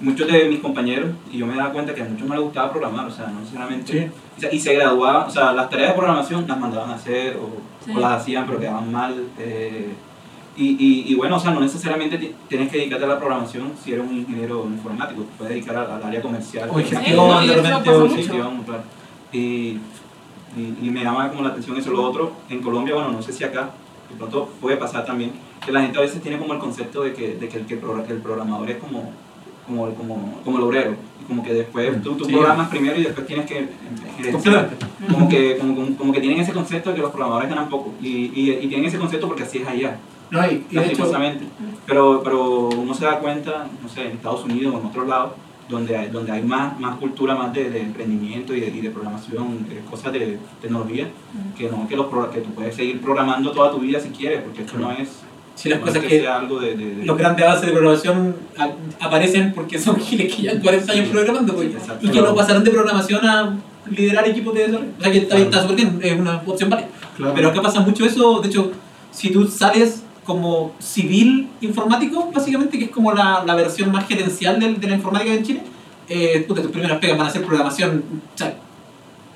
[0.00, 2.70] muchos de mis compañeros, y yo me daba cuenta que a muchos no les gustaba
[2.70, 3.92] programar, o sea, no necesariamente.
[3.92, 4.10] Sí.
[4.36, 7.36] o sea, Y se graduaban, o sea, las tareas de programación las mandaban a hacer
[7.36, 7.50] o,
[7.84, 7.92] Sí.
[7.96, 9.14] o las hacían, pero quedaban mal.
[9.38, 9.92] eh,
[10.56, 13.72] y, y, y bueno, o sea, no necesariamente ti- tienes que dedicarte a la programación
[13.82, 16.68] si eres un ingeniero informático, te puedes dedicar al, área comercial.
[16.68, 17.90] O que- gestión, no, y de repente.
[17.90, 18.16] o- sí.
[18.16, 18.82] gestión, claro.
[19.32, 19.78] Y,
[20.56, 21.90] y, me llama como la atención eso.
[21.92, 23.70] Lo otro, en Colombia, bueno, no sé si acá,
[24.10, 25.30] de pronto puede pasar también,
[25.64, 27.74] que la gente a veces tiene como el concepto de que, de que, el, que
[27.74, 29.12] el programador es como
[29.68, 30.96] como, como, como el obrero.
[31.28, 32.32] Como que después tú, tú Sí.
[32.32, 34.32] programas primero y después tienes que eh.
[35.12, 37.92] Como que, como, como, como que tienen ese concepto de que los programadores ganan poco.
[38.00, 39.98] Y, y, y tienen ese concepto porque así es allá,
[40.30, 41.10] No, y, y hecho.
[41.86, 45.32] Pero, pero uno se da cuenta, no sé, en Estados Unidos o en otros lados,
[45.68, 48.90] donde hay, donde hay más, más cultura más de, de emprendimiento y de, y de
[48.90, 51.08] programación, de cosas de tecnología,
[51.56, 54.62] que no que, los, que tú puedes seguir programando toda tu vida si quieres, porque
[54.62, 55.22] esto no es,
[55.58, 56.76] si las cosas que que sea algo de...
[56.76, 60.92] de- de- los grandes bases de programación a- aparecen porque son giles que llevan 40
[60.92, 62.06] años programando pues, Exacto.
[62.06, 63.56] y que no pasaron de programación a
[63.90, 64.90] liderar equipos de desarrollo.
[64.98, 66.88] O sea que está bien, está súper bien, es una opción válida.
[67.16, 67.32] Claro.
[67.34, 68.70] Pero acá pasa mucho eso, de hecho,
[69.10, 74.60] si tú sales como civil informático, básicamente, que es como la, la versión más gerencial
[74.60, 75.62] del- de, la informática en Chile,
[76.08, 78.54] eh, puta, tus primeras pegas van a ser programación, o sea,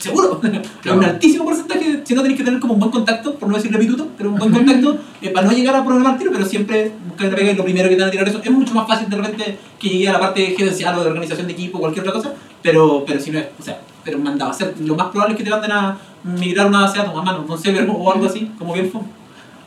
[0.03, 0.41] seguro.
[0.83, 0.99] Claro.
[0.99, 3.79] un altísimo porcentaje, si no tenés que tener como un buen contacto, por no decirle
[3.79, 7.29] pituto, pero un buen contacto eh, para no llegar a programar tiro, pero siempre buscar
[7.29, 8.41] una pega y lo primero que te van a tirar eso.
[8.43, 11.47] Es mucho más fácil de repente que llegue a la parte gerencial o de organización
[11.47, 14.51] de equipo o cualquier otra cosa, pero, pero si no es, o sea, pero mandaba
[14.51, 17.13] a ser, lo más probable es que te manden a migrar una base de a
[17.13, 19.01] mano, un server o algo así, como bien fue.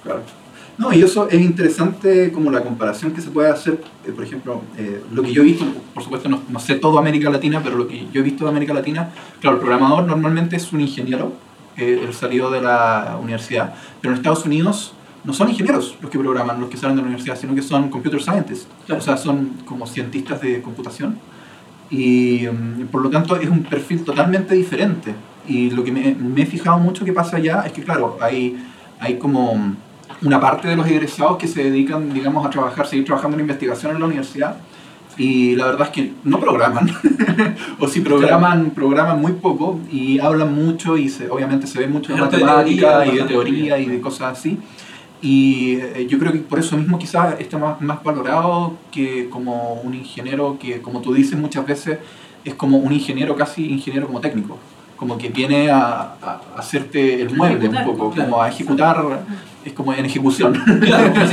[0.04, 0.22] Claro.
[0.78, 4.62] No, y eso es interesante como la comparación que se puede hacer, eh, por ejemplo,
[4.78, 7.78] eh, lo que yo he visto, por supuesto no, no sé todo América Latina, pero
[7.78, 9.10] lo que yo he visto de América Latina,
[9.40, 11.32] claro, el programador normalmente es un ingeniero,
[11.78, 16.20] eh, él salió de la universidad, pero en Estados Unidos no son ingenieros los que
[16.20, 19.02] programan, los que salen de la universidad, sino que son computer scientists, Claro.
[19.02, 21.18] o sea, son como cientistas de computación.
[21.90, 25.14] Y mm, por lo tanto es un perfil totalmente diferente.
[25.48, 28.58] Y lo que me, me he fijado mucho que pasa allá es que, claro, hay,
[29.00, 29.76] hay como mm,
[30.22, 33.94] una parte de los egresados que se dedican, digamos, a trabajar, seguir trabajando en investigación
[33.94, 34.58] en la universidad.
[35.18, 36.92] Y la verdad es que no programan.
[37.80, 42.12] o si programan, programan muy poco y hablan mucho y se, obviamente se ve mucho
[42.14, 44.60] de de matemática teoría, y de teoría y de cosas así.
[45.22, 49.76] Y eh, yo creo que por eso mismo quizás está más, más valorado que como
[49.76, 52.00] un ingeniero que, como tú dices muchas veces,
[52.44, 54.60] es como un ingeniero casi ingeniero como técnico.
[54.96, 58.30] Como que viene a, a hacerte el mueble un poco, claro.
[58.30, 59.26] como a ejecutar,
[59.66, 60.54] es como en ejecución.
[60.82, 61.14] Claro.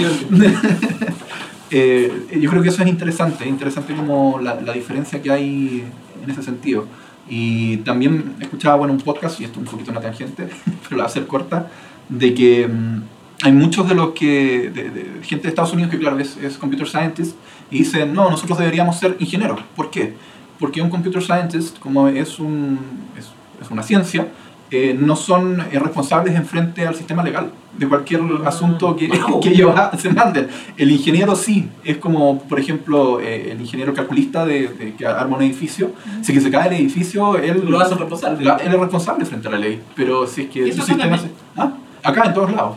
[1.74, 5.82] Eh, yo creo que eso es interesante, es interesante como la, la diferencia que hay
[6.22, 6.86] en ese sentido.
[7.28, 11.02] Y también escuchaba bueno, un podcast, y esto un poquito una tangente, pero la voy
[11.02, 11.68] a hacer corta,
[12.10, 13.02] de que mm,
[13.44, 16.58] hay muchos de los que, de, de gente de Estados Unidos que claro, es, es
[16.58, 17.36] computer scientist,
[17.70, 19.60] y dicen, no, nosotros deberíamos ser ingenieros.
[19.74, 20.14] ¿Por qué?
[20.58, 22.78] Porque un computer scientist, como es, un,
[23.18, 23.30] es,
[23.62, 24.28] es una ciencia,
[24.70, 29.40] eh, no son eh, responsables en frente al sistema legal de cualquier asunto que, Wow.
[29.92, 30.48] que se manden.
[30.78, 35.36] El ingeniero sí, es como, por ejemplo, eh, el ingeniero calculista de, de que arma
[35.36, 35.92] un edificio.
[36.22, 38.44] Si que se cae el edificio, él, Lo hacen responsable.
[38.44, 39.80] la- él es responsable frente a la ley.
[39.94, 41.04] Pero si es que ¿Y su sistema...
[41.04, 41.72] acá se- ¿Ah?
[42.02, 42.76] Acá, en todos lados.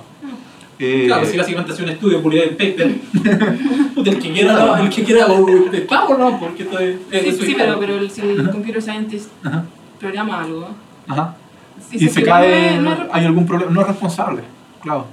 [0.77, 2.95] Eh, Claro, si básicamente hace un estudio de publicidad en paper,
[3.95, 6.97] puta, el que quiera, no, el que quiera, o de pago no, porque esto es.
[7.09, 9.63] Sí, sí, pero, pero el, si el computer scientist Ajá,
[9.99, 10.69] programa algo,
[11.07, 11.35] ajá.
[11.89, 14.41] si Y se programa, cae, no es- hay algún problema, no es responsable,
[14.81, 15.05] claro.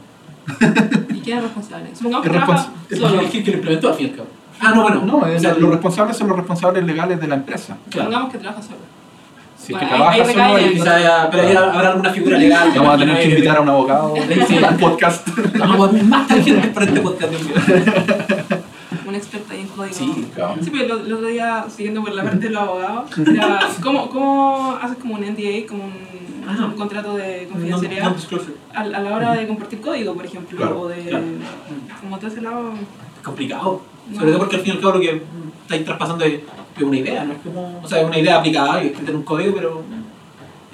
[1.15, 1.91] ¿Y quién es responsable?
[1.95, 3.21] Supongamos Es que trabaja respons- solo.
[3.21, 4.29] el que que lo implementó al fin y al cabo.
[4.61, 5.03] Ah, no, bueno.
[5.05, 7.77] No, o es- sea, los responsables son los responsables legales de la empresa.
[7.91, 8.09] Claro.
[8.09, 8.79] Supongamos que trabaja solo.
[9.57, 12.11] Si es que Bueno, trabaja ahí- ahí solo, ahí- Quizá haya- pero ahí habrá alguna
[12.11, 12.73] figura legal.
[12.77, 14.15] vamos a tener que invitar a un abogado
[14.49, 14.57] Sí.
[14.65, 15.29] al podcast.
[15.59, 17.33] Vamos a más tangentes para este podcast
[19.07, 19.95] un experto ahí código.
[19.95, 20.55] Sí, claro.
[20.63, 24.79] Sí, pero el otro día, siguiendo por la parte de los abogados, era, ¿cómo, ¿cómo
[24.81, 26.67] haces como un NDA, como un, Ajá.
[26.67, 28.39] un contrato de No, confidencialidad no
[28.75, 30.57] a, a la hora de compartir código, por ejemplo?
[30.57, 31.03] Claro, o de.
[31.03, 31.25] claro.
[32.01, 32.73] Como todo ese lado.
[32.73, 33.83] Es complicado.
[34.15, 35.23] Sobre todo porque al fin y al cabo lo que
[35.63, 36.41] estáis traspasando es,
[36.77, 37.33] es una idea, ¿no?
[37.35, 39.83] Es como, o sea, es una idea aplicada y escrita en un código, pero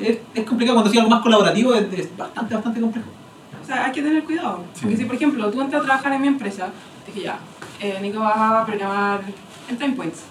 [0.01, 0.77] es, es complicado.
[0.77, 3.09] Cuando sea algo más colaborativo es, es bastante, bastante complejo.
[3.63, 4.65] O sea, hay que tener cuidado.
[4.73, 4.81] Sí.
[4.83, 6.71] Porque si, por ejemplo, tú entras a trabajar en mi empresa,
[7.09, 7.39] dije ya,
[7.81, 9.21] eh, Nico va a programar
[9.69, 10.25] en Time Points.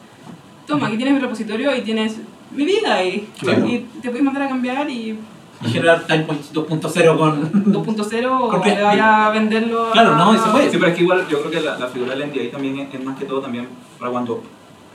[0.65, 2.17] Toma, aquí tienes mi repositorio y tienes
[2.51, 3.29] mi vida ahí.
[3.39, 3.65] Claro.
[3.67, 5.17] Y te puedes mandar a cambiar y
[5.63, 7.51] Y generar Time Points 2.0 con...
[7.73, 9.91] 2.0 o le vaya a venderlo.
[9.91, 10.69] Claro, a- no, y se puede.
[10.69, 12.93] Sí, pero es que igual yo creo que la, la figura del NDA también es,
[12.93, 13.67] es más que todo también
[13.99, 14.43] para cuando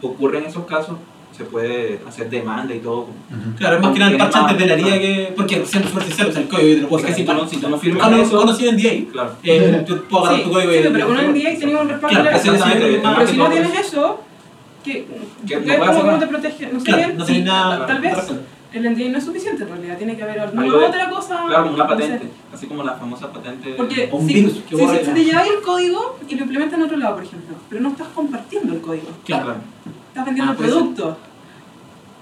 [0.02, 0.96] ocurren esos casos
[1.42, 3.09] se puede hacer demanda y todo.
[3.59, 5.33] Claro, es más que nada el parche antes de la herida que...
[5.37, 7.48] Porque, siendo súper sincero, o sea, el código te lo puedo sacar si tú no,
[7.48, 9.12] si tú no firmas eso, Conocí en NDA.
[9.12, 9.33] claro.
[9.42, 10.88] Eh, yo puedo agarrar tu código sí, y...
[10.92, 14.20] pero con un NDA tenía un respaldo Claro, Exactamente, el- Pero si no tienes eso.
[14.85, 15.07] que,
[15.48, 16.70] no ¿cómo, te protege?
[16.72, 17.16] No sé bien.
[17.16, 18.14] no nada- Tal vez
[18.72, 21.44] el NDA no es suficiente en realidad, tiene que haber alguna Algo de- otra cosa.
[21.46, 22.02] Claro, como una no sé.
[22.09, 23.74] patente, así como la famosa patente.
[23.76, 25.14] Porque un si, virus que si, si ya.
[25.14, 28.09] te llevas el código y lo implementas en otro lado, por ejemplo, pero no estás
[28.14, 29.57] compartiendo el código, Claro.
[30.09, 30.78] estás vendiendo Ah, el puede ser.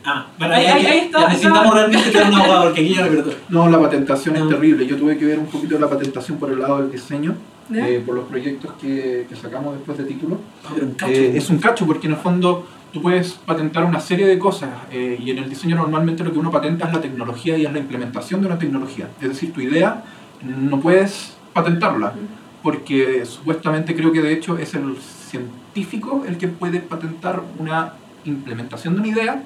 [0.05, 0.67] Ah, bueno, Ahí-
[1.07, 3.09] está- necesitamos realmente tener un abogado, porque aquí ya
[3.51, 4.87] no la patentación es terrible.
[4.87, 7.35] Yo tuve que ver un poquito de la patentación por el lado del diseño
[7.75, 10.39] eh, por los proyectos que, que sacamos después de título.
[10.75, 11.13] Pero un cacho.
[11.13, 14.71] Eh, es un cacho porque en el fondo tú puedes patentar una serie de cosas
[14.91, 17.73] eh, y en el diseño normalmente lo que uno patenta es la tecnología y es
[17.73, 19.09] la implementación de una tecnología.
[19.21, 20.03] Es decir, tu idea
[20.43, 22.15] no puedes patentarla
[22.63, 24.97] porque supuestamente creo que de hecho es el
[25.45, 27.93] científico el que puede patentar una
[28.25, 29.43] implementación de una idea.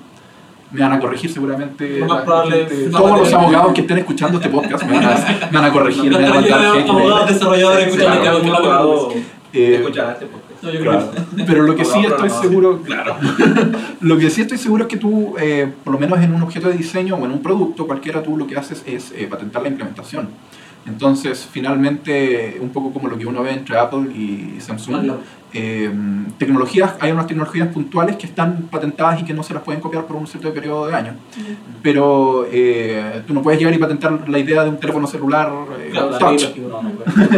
[0.71, 4.39] Me van a corregir seguramente más la probable gente- todos los abogados que estén escuchando
[4.39, 7.97] este podcast me van a, me van a corregir, me van a abogados desarrolladores.
[10.63, 13.17] No, Pero lo que sí estoy seguro, claro.
[14.01, 16.69] lo que sí estoy seguro es que tú, eh, por lo menos en un objeto
[16.69, 19.69] de diseño o en un producto, cualquiera tú lo que haces es eh, patentar la
[19.69, 20.29] implementación.
[20.87, 25.13] Entonces, finalmente, un poco como lo que uno ve entre Apple y Samsung.
[25.55, 25.89] Eh,
[26.37, 30.05] tecnologías, hay unas tecnologías puntuales que están patentadas y que no se las pueden copiar
[30.05, 31.15] por un cierto periodo de años.
[31.83, 35.91] Pero eh, tú no puedes llegar y patentar la idea de un teléfono celular eh,
[35.93, 36.57] Claro, la touch.
[36.57, 36.91] no, no.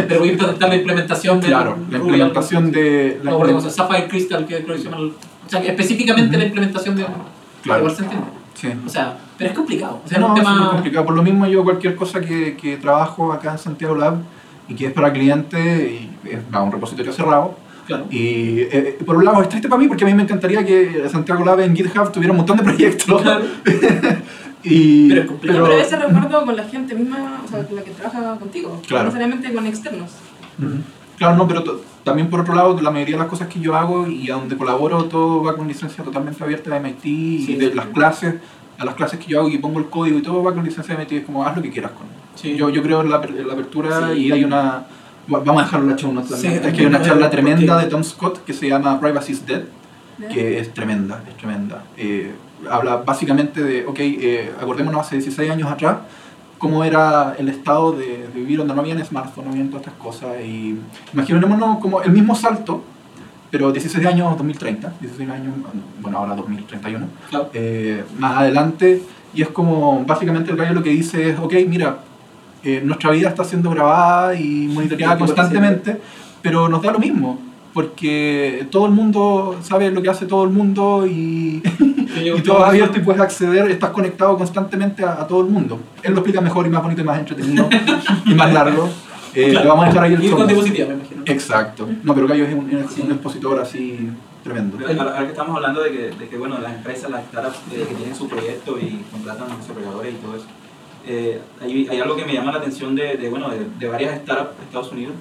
[0.07, 3.19] Pero voy a intentar la implementación de Claro, la implementación de...
[3.23, 4.97] la No, por implementación- ejemplo, Sapphire Crystal, que creo que se llama.
[5.03, 7.05] O sea, que específicamente la implementación de.
[7.63, 7.79] Claro.
[7.81, 8.27] Igual se entiende.
[8.55, 8.67] sí.
[8.85, 10.01] O sea, pero es complicado.
[10.03, 10.71] O sea, no, es un es muy tema.
[10.71, 11.05] complicado.
[11.05, 14.15] Por lo mismo yo cualquier cosa que, que trabajo acá en Santiago Lab
[14.67, 17.55] y que es para cliente, y es va a un repositorio cerrado.
[17.87, 18.05] Claro.
[18.11, 21.07] Y eh, por un lado es triste para mí porque a mí me encantaría que
[21.09, 23.21] Santiago Lab en GitHub tuviera un montón de proyectos.
[23.21, 23.45] Claro.
[24.63, 25.65] y, Pero es complicado.
[25.65, 29.05] Pero, ese recuerdo con la gente misma, o sea, con la que trabaja contigo, Claro.
[29.05, 30.11] no necesariamente con externos.
[31.17, 31.63] Claro, no, pero
[32.03, 34.55] también por otro lado, la mayoría de las cosas que yo hago y a donde
[34.57, 37.73] colaboro, todo va con licencia totalmente abierta de MIT y Sí, de sí.
[37.75, 38.35] las clases,
[38.77, 40.95] a las clases que yo hago y pongo el código y todo va con licencia
[40.95, 42.05] de MIT, es como haz lo que quieras con.
[42.35, 42.55] Sí.
[42.55, 44.19] Yo, yo creo en la, en la apertura Sí.
[44.27, 44.85] y hay una...
[45.33, 46.53] va- Vamos a dejarlo en la show notes también.
[46.53, 49.31] Sí, es que hay una porque- charla tremenda de Tom Scott que se llama Privacy
[49.33, 49.63] is Dead,
[50.31, 51.83] que es tremenda, es tremenda.
[51.97, 52.31] Eh,
[52.69, 55.97] habla básicamente de, ok, eh, acordémonos hace 16 años atrás,
[56.57, 59.99] cómo era el estado de, de vivir donde no habían smartphones, no habían todas estas
[60.01, 60.29] cosas.
[60.43, 60.79] Y
[61.13, 62.83] imaginémonos como el mismo salto,
[63.51, 65.53] pero 16 años 2030, 16 años,
[66.01, 67.49] bueno, ahora 2031, Claro.
[67.53, 69.03] eh, más adelante,
[69.35, 71.99] y es como, básicamente el gallo lo que dice es, ok, mira,
[72.67, 76.01] eh, nuestra vida está siendo grabada y monitoreada Sí, constantemente,
[76.41, 77.39] pero nos da lo mismo,
[77.73, 81.61] porque todo el mundo sabe lo que hace todo el mundo y,
[82.37, 85.79] y todo es abierto y puedes acceder, estás conectado constantemente a, a todo el mundo.
[86.03, 87.69] Él lo explica mejor y más bonito y más entretenido
[88.25, 88.89] y más largo.
[89.33, 89.65] Eh, Claro.
[89.65, 91.21] Lo vamos a dejar ahí el Y show con diapositiva, me imagino.
[91.25, 91.87] Exacto.
[92.03, 93.01] No, pero Gallo es un, Sí.
[93.05, 94.09] un expositor así
[94.43, 94.77] tremendo.
[94.79, 97.85] Ahora, ahora que estamos hablando de que, de que bueno, las empresas, las startups eh,
[97.87, 100.45] que tienen su proyecto y contratan desarrolladores y todo eso,
[101.07, 104.19] eh, hay, hay algo que me llama la atención de, de, bueno, de, de varias
[104.21, 105.13] startups de Estados Unidos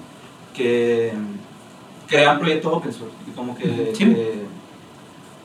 [0.55, 3.93] que mm, crean proyectos open source y como que...
[3.95, 4.05] Sí.
[4.05, 4.43] eh,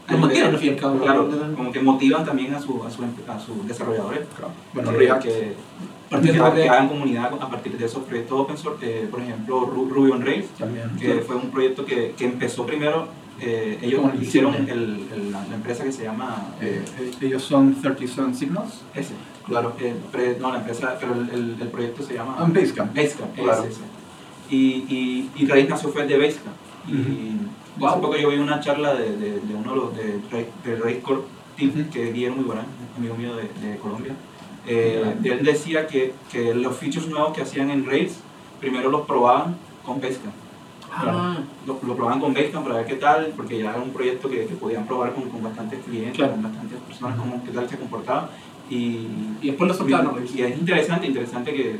[0.09, 0.99] Los cabo.
[0.99, 4.21] Claro, como que motivan también a, su, a, su, a sus desarrolladores
[4.73, 5.23] Bueno, que, React.
[5.23, 5.29] que,
[6.09, 6.31] que, de-
[6.63, 10.11] que hagan comunidad a partir de esos proyectos open source, eh, por ejemplo Ru- Ruby
[10.11, 10.89] on Rails, también.
[10.99, 13.07] que fue un proyecto que, que empezó primero,
[13.39, 17.73] eh, ellos hicieron el, el- la, la empresa que se llama Eh, eh, ellos son
[17.81, 18.81] 37 Signals.
[18.93, 19.13] ese,
[19.51, 19.73] Claro.
[19.79, 22.95] eh, pre- no la empresa, pero el, el, el proyecto se llama Ah, Basecamp.
[22.95, 23.63] Basecamp, Claro.
[23.63, 23.81] ese, ese.
[24.49, 24.57] Y,
[24.89, 26.55] y, y Rails nació fue de Basecamp.
[26.87, 27.37] Y
[27.77, 27.89] Wow.
[27.89, 30.19] hace poco yo vi una charla de, de, de uno de los de,
[30.65, 31.21] de Rails Core
[31.55, 31.89] Team, Ujú.
[31.89, 32.65] que es Guillermo Ibarán,
[32.97, 34.13] amigo mío de, de Colombia.
[34.67, 38.15] Eh, él decía que, que los features nuevos que hacían en Rails,
[38.59, 40.33] primero los probaban con Basecamp.
[40.93, 44.29] Ah, Lo, lo probaban con Basecamp para ver qué tal, porque ya era un proyecto
[44.29, 46.33] que, que podían probar con, con bastantes clientes, Claro.
[46.33, 48.29] con bastantes personas, cómo, qué tal se comportaba.
[48.71, 48.99] Y,
[49.41, 50.13] y después lo soltaron.
[50.33, 51.75] y, y es interesante, interesante que,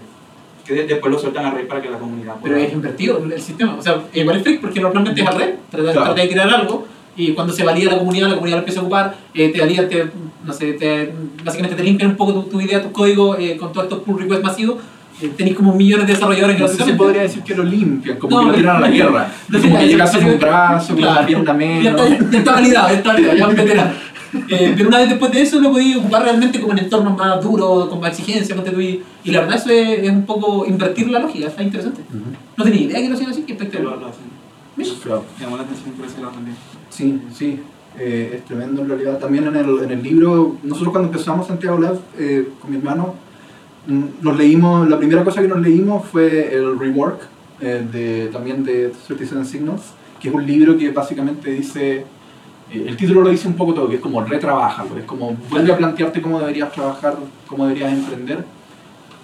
[0.66, 2.54] que de- después lo sueltan a Rails para que la comunidad pueda...
[2.54, 3.76] Pero es invertido el sistema.
[3.76, 5.56] O sea, igual es freak porque normalmente es al revés.
[5.70, 6.06] Trata, Claro.
[6.08, 8.84] trata de crear algo y cuando se valida la comunidad, la comunidad lo empieza a
[8.84, 10.06] ocupar, eh, te valida, te,
[10.46, 13.72] no sé, te, básicamente te limpian un poco tu, tu idea, tu código eh, con
[13.72, 14.78] todos estos pull requests masivos.
[15.22, 16.98] Eh, tenéis como millones de desarrolladores No sé si gratuitamente.
[17.04, 19.32] podría decir que lo limpian, como No, que lo tiran a la no, guerra.
[19.50, 21.18] no, como que no, llegas no, un brazo, que claro.
[21.20, 22.02] una pierna Ya menos.
[22.02, 23.94] está, ya está validado, ya está validado, ya.
[24.34, 27.44] Eh, pero una vez después de eso lo podéis ocupar realmente como en entornos más
[27.44, 31.10] duros, con más exigencia, tú, y, y la verdad eso es, es un poco invertir
[31.10, 32.02] la lógica, está interesante.
[32.10, 32.24] Ujú.
[32.58, 34.00] No tenía idea que lo hacían así, que que lo, espectacular.
[34.00, 34.24] lo hacen.
[34.78, 34.90] Mira.
[35.04, 35.24] Claro.
[35.38, 36.56] Me llamó la atención por ese lado también.
[36.90, 37.60] Sí, sí,
[38.00, 39.20] eh, es tremendo en realidad.
[39.20, 43.16] También en el, en el libro, nosotros cuando empezamos Santiago Lab eh, con mi hermano,
[43.88, 47.22] mm, nos leímos, la primera cosa que nos leímos fue el rework
[47.60, 49.82] eh, de, también de 37 Signals,
[50.20, 52.06] que es un libro que básicamente dice,
[52.72, 55.78] el título lo dice un poco todo, que es como retrabájalo, es como vuelve a
[55.78, 57.18] plantearte cómo deberías trabajar,
[57.48, 58.46] cómo deberías emprender.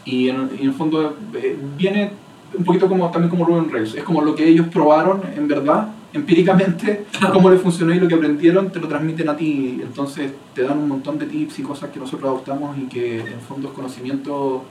[0.06, 2.12] Y en, y en el fondo eh, viene
[2.58, 5.90] un poquito como también como Ruben Rails, es como lo que ellos probaron en verdad,
[6.14, 10.64] empíricamente, cómo les funcionó y lo que aprendieron te lo transmiten a ti, entonces te
[10.64, 13.74] dan un montón de tips y cosas que nosotros adoptamos y que en fondo es
[13.74, 14.64] conocimiento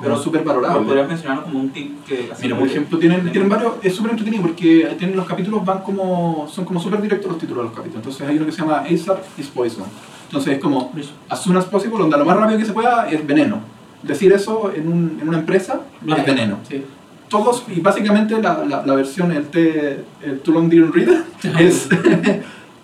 [0.00, 0.84] Pero- súper valorable.
[0.86, 2.30] ¿Podrías mencionarnos como un tip que...
[2.42, 6.46] Mira, por ejemplo, tienen, tienen varios, es súper entretenido porque tienen los capítulos van como,
[6.50, 8.04] son como súper directos los títulos de los capítulos.
[8.04, 9.84] Entonces hay uno que se llama ASAP is Poison.
[10.26, 10.92] Entonces es como,
[11.28, 13.60] as soon as possible, onda, lo más rápido que se pueda es veneno.
[14.02, 16.58] Decir eso en, un- en una empresa es veneno.
[16.68, 16.82] Sí.
[17.28, 21.08] Todos, y básicamente la, la, la versión, el, T, el Too Long Didn't Read,
[21.60, 21.88] es,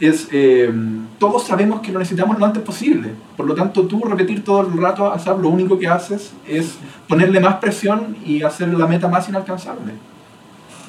[0.01, 0.73] es eh,
[1.19, 3.11] todos sabemos que lo necesitamos lo antes posible.
[3.37, 6.77] Por lo tanto, tú repetir todo el rato ASAP, lo único que haces es
[7.07, 9.93] ponerle más presión y hacer la meta más inalcanzable.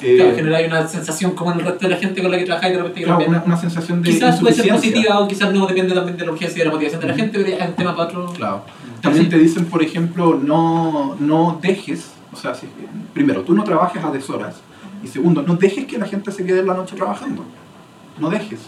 [0.02, 2.46] Eh, Claro, generar una sensación como en el resto de la gente con la que
[2.46, 5.68] trabajáis de repente claro, una, una sensación de Quizás puede ser positiva o quizás no,
[5.68, 7.76] depende también de la urgencia y de la motivación de la gente, pero es un
[7.76, 8.34] tema para otro.
[8.34, 8.64] Claro.
[9.02, 9.30] También Sí.
[9.30, 12.68] te dicen, por ejemplo, no, no dejes, o sea, si-
[13.14, 14.56] primero, tú no trabajes a deshoras.
[15.04, 17.44] Y segundo, no dejes que la gente se quede en la noche trabajando.
[18.20, 18.60] No dejes.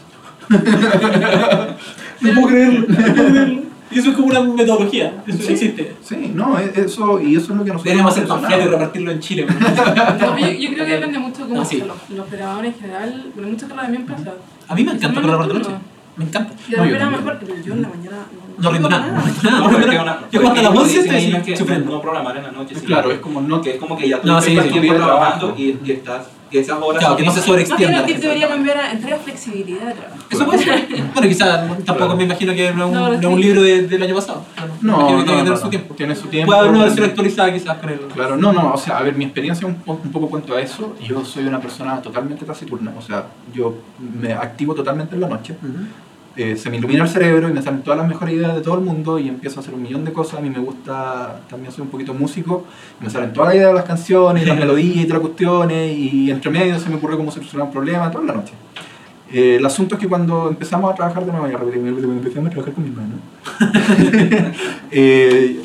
[2.21, 3.61] No puedo creerlo, no puedo creerlo.
[3.91, 5.53] Y eso es como una metodología, eso Sí.
[5.53, 5.93] existe.
[6.01, 8.67] Sí, no, e- eso, y eso es lo que nosotros Deberíamos hacer hemos panfleto y
[8.71, 9.45] repartirlo en Chile.
[10.19, 11.77] No, yo, yo creo que depende mucho como No, sí.
[11.85, 14.33] los, los programadores en general, porque muchas cosas también pasa.
[14.67, 15.69] A mí me encanta programar de noche.
[16.15, 16.53] Me encanta.
[16.67, 17.23] Y de No, yo también.
[17.23, 18.17] mejor, pero yo en la mañana
[18.57, 19.07] No rindo nada.
[19.43, 21.91] No, No, pero que no, una- Yo cuando a las porque 11 dicen estoy sufriendo.
[21.91, 22.75] No programar en la noche.
[22.75, 24.55] Claro, es como no que es como que ya tú No, sí.
[24.55, 27.99] trabajando y estás que esas horas Claro, que no se sobreextienda.
[28.01, 30.23] el tip debería cambiar a entrega flexibilidad de trabajo.
[30.29, 30.87] Eso puede ser.
[31.13, 32.15] Bueno, quizás tampoco Claro.
[32.15, 33.25] me imagino que no es un, No, no es sí.
[33.25, 34.45] un libro de- del año pasado.
[34.81, 35.57] No, que no, tiene que no, no.
[35.57, 35.95] su tiempo.
[35.95, 36.45] Tiene su tiempo.
[36.51, 37.99] Puede haber una versión actualizada quizás con el...
[38.13, 40.95] Claro, no, no, o sea, a ver, mi experiencia un, un poco cuento a eso.
[41.03, 43.75] Yo soy una persona totalmente taciturna, o sea, yo
[44.21, 45.55] me activo totalmente en la noche.
[46.35, 48.75] Eh, se me ilumina el cerebro y me salen todas las mejores ideas de todo
[48.75, 50.39] el mundo y empiezo a hacer un millón de cosas.
[50.39, 52.65] A mí me gusta, también soy un poquito músico,
[52.99, 55.97] y me salen todas las ideas de las canciones, las melodías y todas las cuestiones,
[55.97, 58.53] y entre medio se me ocurre cómo solucionar un problema toda la noche.
[59.31, 62.51] Eh, el asunto es que cuando empezamos a trabajar de nuevo, ya cuando empezamos a
[62.51, 64.53] trabajar con mi hermano,
[64.91, 65.61] eh,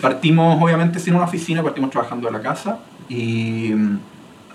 [0.00, 3.98] partimos obviamente sin una oficina, partimos trabajando en la casa y mm,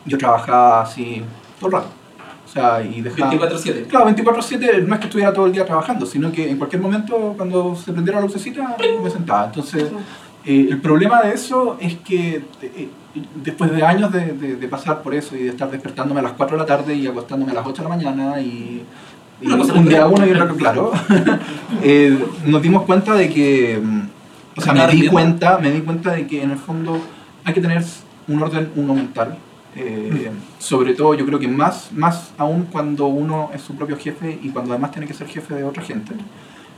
[0.05, 1.21] yo trabajaba así
[1.59, 2.04] todo el rato.
[2.55, 3.31] O sea, y dejaba...
[3.33, 3.87] 24-7.
[3.87, 7.33] Claro, 24-7 no es que estuviera todo el día trabajando, sino que en cualquier momento
[7.35, 9.45] cuando se prendiera la lucecita me sentaba.
[9.47, 9.89] Entonces,
[10.45, 12.89] eh, el problema de eso es que eh,
[13.43, 16.31] después de años de, de- de pasar por eso y de estar despertándome a las
[16.33, 18.85] 4 de la tarde y acostándome a las 8 de la mañana y,
[19.41, 20.91] un día uno y otro claro,
[21.83, 24.01] eh, nos dimos cuenta de que, mm,
[24.57, 27.01] o sea, me di cuenta, me di cuenta de que en el fondo
[27.43, 27.83] hay que tener
[28.29, 29.37] un orden uno mental.
[29.75, 34.39] Eh, sobre todo yo creo que más, más aún cuando uno es su propio jefe
[34.41, 36.13] y cuando además tiene que ser jefe de otra gente,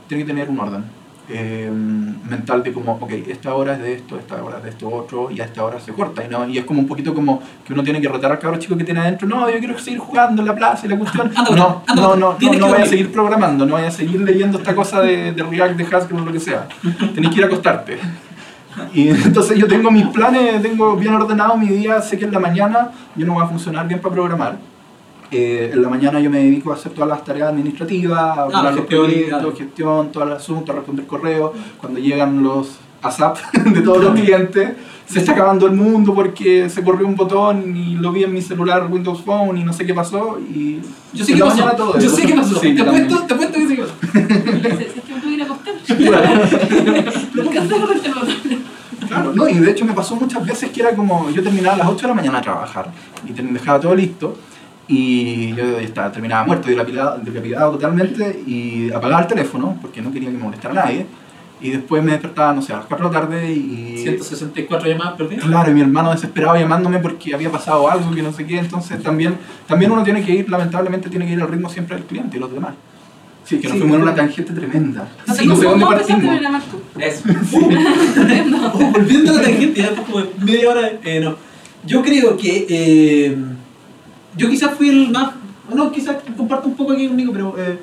[0.08, 0.84] tiene que tener un orden
[1.30, 4.88] eh, mental de como, ok, esta hora es de esto, esta hora es de esto
[4.88, 6.24] otro, y a esta hora se corta.
[6.24, 8.58] Y, no, y es como un poquito como que uno tiene que retar al cabro
[8.58, 11.30] chico que tiene adentro, no, yo quiero seguir jugando en la plaza y la cuestión.
[11.36, 13.92] Anda, no, anda, no, no, no, no que vaya a seguir programando, no vaya a
[13.92, 16.66] seguir leyendo esta cosa de, de React, de Haskell o lo que sea.
[17.14, 17.98] Tenés que ir a acostarte.
[18.94, 22.40] Y entonces yo tengo mis planes, tengo bien ordenado mi día, sé que en la
[22.40, 24.58] mañana yo no voy a funcionar bien para programar.
[25.30, 28.64] Eh, en la mañana yo me dedico a hacer todas las tareas administrativas, a ordenar
[28.64, 29.56] los gestión, proyectos, claro.
[29.56, 31.52] gestión, todo el asunto, a responder correos.
[31.78, 34.70] Cuando llegan los ASAP de todos los clientes,
[35.06, 38.40] se está acabando el mundo porque se corrió un botón y lo vi en mi
[38.42, 40.38] celular Windows Phone y no sé qué pasó.
[40.38, 40.80] Y
[41.12, 41.56] Yo sé la pasó.
[41.56, 42.58] mañana todo Yo sé qué pasó.
[42.60, 43.94] Sí, te apuesto, te apuesto que sé qué pasó.
[44.02, 45.74] Es que me que ir a acostar.
[47.34, 47.50] Lo
[49.08, 51.78] Claro, no, y de hecho me pasó muchas veces que era como, yo terminaba a
[51.78, 52.92] las 8 de la mañana a trabajar
[53.26, 54.38] y dejaba todo listo
[54.86, 60.30] y yo estaba, terminaba muerto, dilapidado, dilapidado totalmente y apagaba el teléfono porque no quería
[60.30, 61.06] que me molestara nadie
[61.60, 63.98] y después me despertaba, no sé, a las 4 de la tarde y...
[63.98, 65.44] 164 llamadas perdidas.
[65.44, 69.02] Claro, y mi hermano desesperado llamándome porque había pasado algo que no sé qué, entonces
[69.02, 69.36] también,
[69.66, 72.40] también uno tiene que ir, lamentablemente tiene que ir al ritmo siempre del cliente y
[72.40, 72.74] los demás.
[73.48, 74.16] Sí, que nos Sí, fuimos en una sí.
[74.18, 75.08] tangente tremenda.
[75.26, 76.24] No sé como dónde partimos.
[77.00, 77.22] Eso.
[78.74, 80.92] Oh, volviendo a la tangente, ya como media hora.
[81.04, 81.36] eh, no.
[81.86, 82.66] Yo creo que.
[82.68, 83.36] eh,
[84.36, 85.30] yo quizás fui el más.
[85.74, 87.54] No, quizás comparto un poco aquí conmigo, pero.
[87.58, 87.78] eh,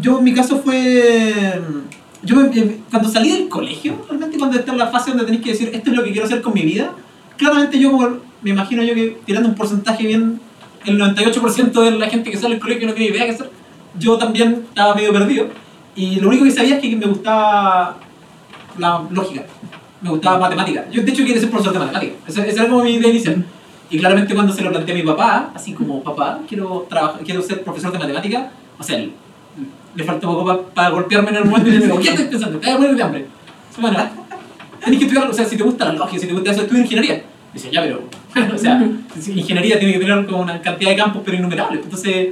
[0.00, 1.60] yo en mi caso fue.
[2.22, 5.44] Yo me- eh, cuando salí del colegio, realmente cuando está en la fase donde tenéis
[5.44, 6.92] que decir esto es lo que quiero hacer con mi vida,
[7.36, 10.40] claramente yo como- me imagino yo que tirando un porcentaje bien,
[10.86, 13.50] el 98% de la gente que sale del colegio no tiene idea qué hacer,
[13.98, 15.48] yo también estaba medio perdido.
[15.94, 17.96] Y lo único que sabía es que me gustaba
[18.78, 19.44] la lógica,
[20.02, 20.84] me gustaba matemática.
[20.90, 23.44] Yo de hecho quería ser profesor de matemática, esa, esa era como mi idea inicial.
[23.88, 27.40] Y claramente cuando se lo planteé a mi papá, así como papá, quiero, trabajar, quiero
[27.40, 28.98] ser profesor de matemática, o sea,
[29.94, 32.58] le faltó poco para golpearme en el momento y decirme, ¿qué estás pensando?
[32.58, 33.26] Te vas a morir de hambre.
[33.78, 33.98] Bueno,
[34.84, 36.82] tenés que estudiar, o sea, si te gusta la lógica, si te gusta eso, estudia
[36.82, 37.22] ingeniería.
[37.54, 38.02] Dice, ya, pero,
[38.54, 38.86] o sea,
[39.18, 41.84] si ingeniería tiene que tener como una cantidad de campos, pero innumerables.
[41.84, 42.28] Entonces,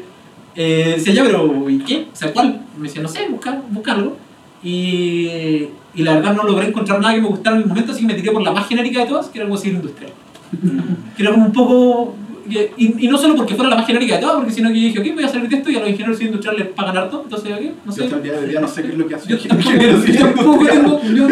[0.54, 2.08] eh, decía, ya, pero, ¿y qué?
[2.12, 2.62] O sea, ¿cuál?
[2.76, 4.16] Me decía, no sé, buscar, busca algo.
[4.62, 8.00] y, y la verdad no logré encontrar nada que me gustara en el momento, así
[8.00, 10.12] que me tiré por la más genérica de todas, que era algo civil industrial.
[11.16, 12.16] que era como un poco...
[12.48, 14.86] Y, y no solo porque fuera la más genérica de todas, porque sino que yo
[14.88, 16.96] dije, ok, voy a salir de esto y a los ingenieros civiles industriales les pagan
[16.96, 17.98] harto, entonces, ok, no sé.
[18.00, 20.06] Yo hasta el día de día no sé qué es lo que hace Yo tampoco,
[20.06, 21.02] yo tampoco tengo.
[21.02, 21.28] Yo,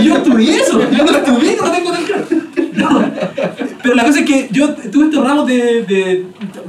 [0.00, 2.26] yo estudié eso, yo no lo estudié, no lo tengo tan claro.
[2.78, 3.10] No.
[3.82, 6.26] Pero la cosa es que yo tuve estos ramos de, de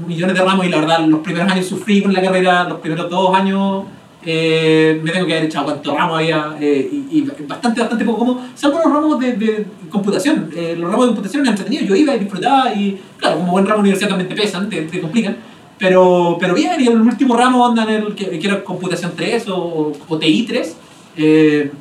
[0.07, 3.07] millones de ramos y la verdad, los primeros años sufrí con la carrera, los primeros
[3.11, 3.83] dos años
[4.25, 8.19] eh, me tengo que haber echado cuántos ramos había eh, y, y bastante, bastante poco
[8.19, 10.51] como, salvo los ramos de, de computación.
[10.55, 13.65] Eh, los ramos de computación eran entretenidos, yo iba y disfrutaba y, claro, como buen
[13.65, 15.37] ramo universidad también te pesan, te, te complican.
[15.77, 19.47] Pero, pero bien, y el último ramo onda en el que, que era computación 3
[19.47, 20.75] o, o TI 3.
[21.15, 21.71] Eh,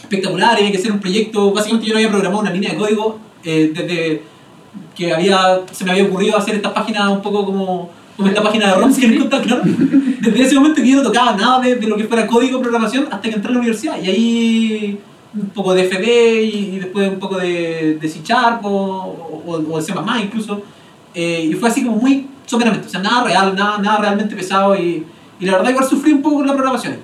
[0.00, 3.18] espectacular, había que hacer un proyecto, básicamente yo no había programado una línea de código
[3.44, 4.22] eh, desde
[4.94, 7.90] que había, se me había ocurrido hacer esta página un poco como,
[8.20, 9.62] como esta página de ROMs que les contaba, claro.
[9.64, 13.08] Desde ese momento que yo no tocaba nada de, de lo que fuera código programación
[13.10, 14.02] hasta que entré a la universidad.
[14.02, 15.00] Y ahí
[15.34, 18.70] un poco de FD y, y después un poco de, de C Sharp o,
[19.46, 20.62] o, o de C++ incluso.
[21.14, 24.76] Eh, y fue así como muy someramente, o sea, nada real, nada, nada realmente pesado
[24.76, 25.06] y,
[25.38, 26.98] y la verdad igual sufrí un poco con la programación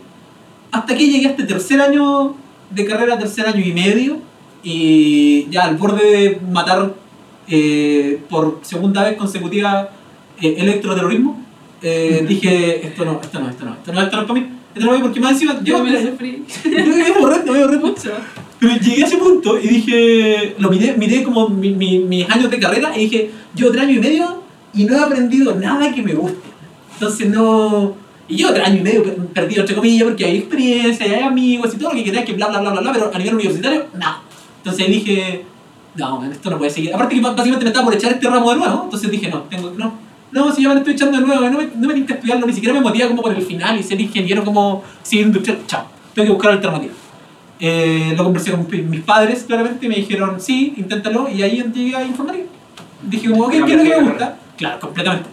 [0.70, 2.34] hasta que llegué a este tercer año
[2.70, 4.18] de carrera, tercer año y medio,
[4.62, 6.92] y ya al borde de matar
[7.48, 9.90] eh, por segunda vez consecutiva
[10.40, 11.42] eh, electroterrorismo,
[11.82, 14.46] eh, dije, esto no, esto no, esto no, esto no, esto no es para mí,
[14.74, 16.44] esto no es porque más encima, Yo yo, me sufrí.
[16.64, 18.10] yo me borré, me borré mucho.
[18.58, 22.50] Pero llegué a ese punto y dije, lo miré, miré como mi- mi- mis años
[22.50, 26.02] de carrera y dije, yo tres años y medio y no he aprendido nada que
[26.02, 26.38] me guste.
[26.94, 27.94] Entonces no...
[28.28, 31.72] Y yo tres años y medio per- perdido, entre comillas, porque hay experiencia, hay amigos
[31.74, 33.86] y todo lo que queráis, que bla, bla, bla, bla, bla, pero a nivel universitario,
[33.94, 34.22] nada.
[34.58, 35.44] Entonces dije,
[35.94, 36.92] no, man, esto no puede seguir.
[36.94, 39.70] Aparte que básicamente me estaba por echar este ramo de nuevo, entonces dije, no, tengo,
[39.76, 39.92] no,
[40.32, 42.46] no, si ya me lo estoy echando de nuevo, no me, no me tinca estudiarlo,
[42.46, 45.86] ni siquiera me motiva como por el final y ser ingeniero como civil industrial, chao,
[46.14, 46.96] tengo que buscar alternativas.
[47.58, 51.64] Eh, lo conversé con mi- mis padres, claramente, y me dijeron, sí, inténtalo, y ahí
[51.74, 52.44] llegué a informática.
[53.02, 54.36] Dije, como, ok, ¿qué es lo que me gusta?
[54.58, 55.28] Claro, completamente.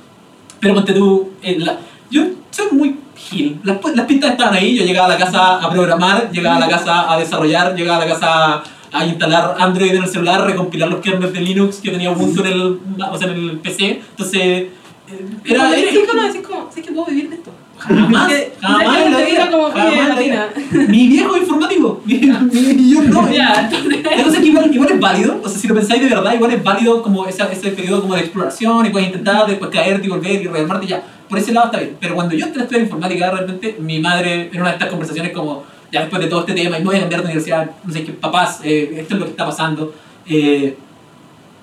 [0.60, 1.78] Pero ponte tú, eh, la-
[2.10, 3.60] yo soy muy gil.
[3.64, 6.68] Las, las pistas estaban ahí, yo llegaba a la casa a programar, llegaba a la
[6.70, 11.02] casa a desarrollar, llegaba a la casa a instalar Android en el celular, recompilar los
[11.02, 12.80] kernels de Linux que tenía Ubuntu en el,
[13.12, 14.02] o sea, en el PC.
[14.12, 14.68] Entonces,
[15.46, 15.70] era...
[15.70, 17.52] Era decís no decís como, sé que puedo vivir de esto.
[17.78, 20.18] Jamás, Que- jamás te vida, como, jamás.
[20.88, 23.30] Mi viejo informático, mi- mi- yo no.
[23.32, 24.04] Ya, entonces.
[24.04, 26.34] La cosa es que igual, igual es válido, o sea, si lo pensáis de verdad,
[26.34, 30.06] igual es válido como esa, ese periodo como de exploración y puedes intentar, después caerte
[30.08, 31.04] y volver y rearmarte ya.
[31.28, 31.98] Por ese lado está bien.
[32.00, 35.32] Pero cuando yo entré a estudiar informática, realmente mi madre, en una de estas conversaciones
[35.34, 37.92] como, ya después de todo este tema, y me voy a cambiar de universidad, no
[37.94, 39.94] sé qué, papás, eh, esto es lo que está pasando.
[40.28, 40.78] eh,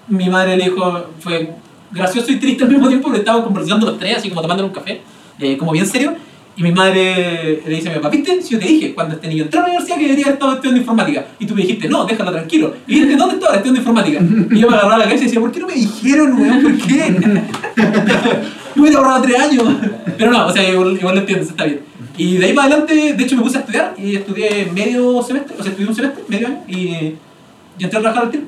[0.08, 1.50] mi madre le dijo, fue
[1.92, 4.70] gracioso y triste al mismo tiempo, porque estábamos conversando los tres, así como tomando un
[4.70, 5.00] café,
[5.38, 6.14] eh, como bien serio.
[6.56, 8.42] Y mi madre le dice a mi papá, ¿viste?
[8.42, 10.52] Si yo te dije cuando este niño entró a la universidad que debería haber estado
[10.52, 11.26] estudiando informática.
[11.38, 12.74] Y tú me dijiste, no, déjalo tranquilo.
[12.86, 14.20] Y dijiste, ¿dónde estaba estudiando informática?
[14.50, 16.62] Y yo me agarraba la cabeza y decía, ¿por qué no me dijeron, weón?
[16.62, 17.16] ¿Por qué?
[18.74, 19.64] me hubiera ahorrado tres años.
[20.18, 21.80] Pero no, o sea, igual, igual lo entiendes, está bien.
[22.18, 25.56] Y de ahí para adelante, de hecho, me puse a estudiar y estudié medio semestre,
[25.58, 28.44] o sea, estudié un semestre, medio año, y, y entré a trabajar al tiro.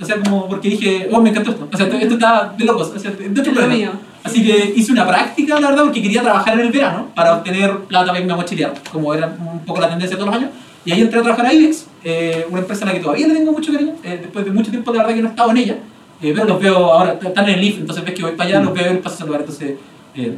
[0.00, 1.68] O sea, como porque dije, oh, me encantó esto.
[1.72, 2.92] O sea, esto, está de locos.
[2.94, 3.90] O sea, de otro mío.
[4.22, 7.78] Así que hice una práctica, la verdad, porque quería trabajar en el verano para obtener
[7.80, 10.50] plata para irme a mochilear, como era un poco la tendencia todos los años.
[10.84, 13.34] Y ahí entré a trabajar a IBEX, eh, una empresa a la que todavía le
[13.34, 15.56] tengo mucho cariño, eh, después de mucho tiempo, la verdad que no he estado en
[15.58, 15.76] ella,
[16.22, 18.62] eh, pero los veo ahora, están en el IF, entonces ves que voy para allá,
[18.62, 19.40] los veo y paso a saludar.
[19.40, 19.76] Entonces,
[20.14, 20.36] eh,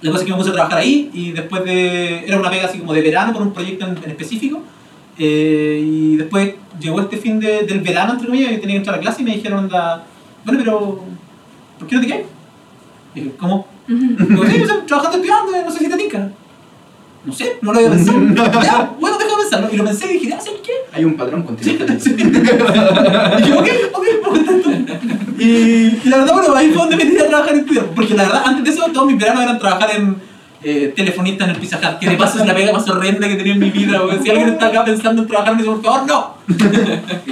[0.00, 2.24] la cosa es que me puse a trabajar ahí y después de.
[2.26, 4.62] Era una pega así como de verano por un proyecto en, en específico.
[5.18, 8.96] Eh, y después llegó este fin de- del verano, entre comillas, y tenía que entrar
[8.96, 11.00] a clase y me dijeron, bueno, pero.
[11.78, 12.20] ¿Por qué no te quedas?
[13.14, 13.66] Y dije, ¿cómo?
[13.86, 16.30] Digo, sí, o sea, trabajando estudiando, no sé si te tinca.
[17.24, 18.18] No sé, no lo había pensado.
[18.62, 19.68] ya, bueno, déjame pensarlo.
[19.72, 20.72] Y lo pensé y dije, ah, ¿sabes qué?
[20.92, 21.86] Hay un patrón continuo.
[22.00, 22.10] Sí.
[22.10, 22.52] Y dije,
[23.56, 25.00] ok, ok, intentar.
[25.38, 27.86] Y, y la verdad, bueno, ahí fue donde me tiré a trabajar en estudiar.
[27.94, 30.16] Porque la verdad, antes de eso, todos mis veranos eran trabajar en
[30.62, 31.98] eh, telefonista en el Pizza Hut.
[31.98, 34.00] Que de paso es la pega más horrenda que tenía en mi vida.
[34.00, 36.34] porque Si alguien está acá pensando en trabajar, me dice, por favor, no.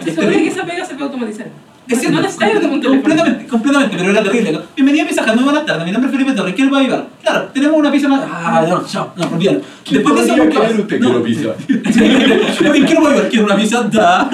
[0.05, 1.49] Segura que esa pega se puede automatizar.
[1.89, 2.91] Es cierto, no necesitas un teléfono.
[2.91, 4.53] completamente, completamente, pero era terrible.
[4.53, 4.61] ¿no?
[4.75, 6.83] Bienvenida a Pizza Hut, muy buenas tardes, mi nombre es Felipe Torres, ¿qué le puedo
[6.83, 7.07] ayudar?
[7.23, 8.23] Claro, tenemos una pizza más...
[8.29, 9.61] Ah, no, chao, no, olvídalo.
[9.89, 10.37] Después de eso...
[10.37, 10.73] nunca más.
[10.73, 11.25] No.
[12.75, 13.29] ¿En qué lo puedo ayudar?
[13.29, 14.29] Quiero una pizza, da.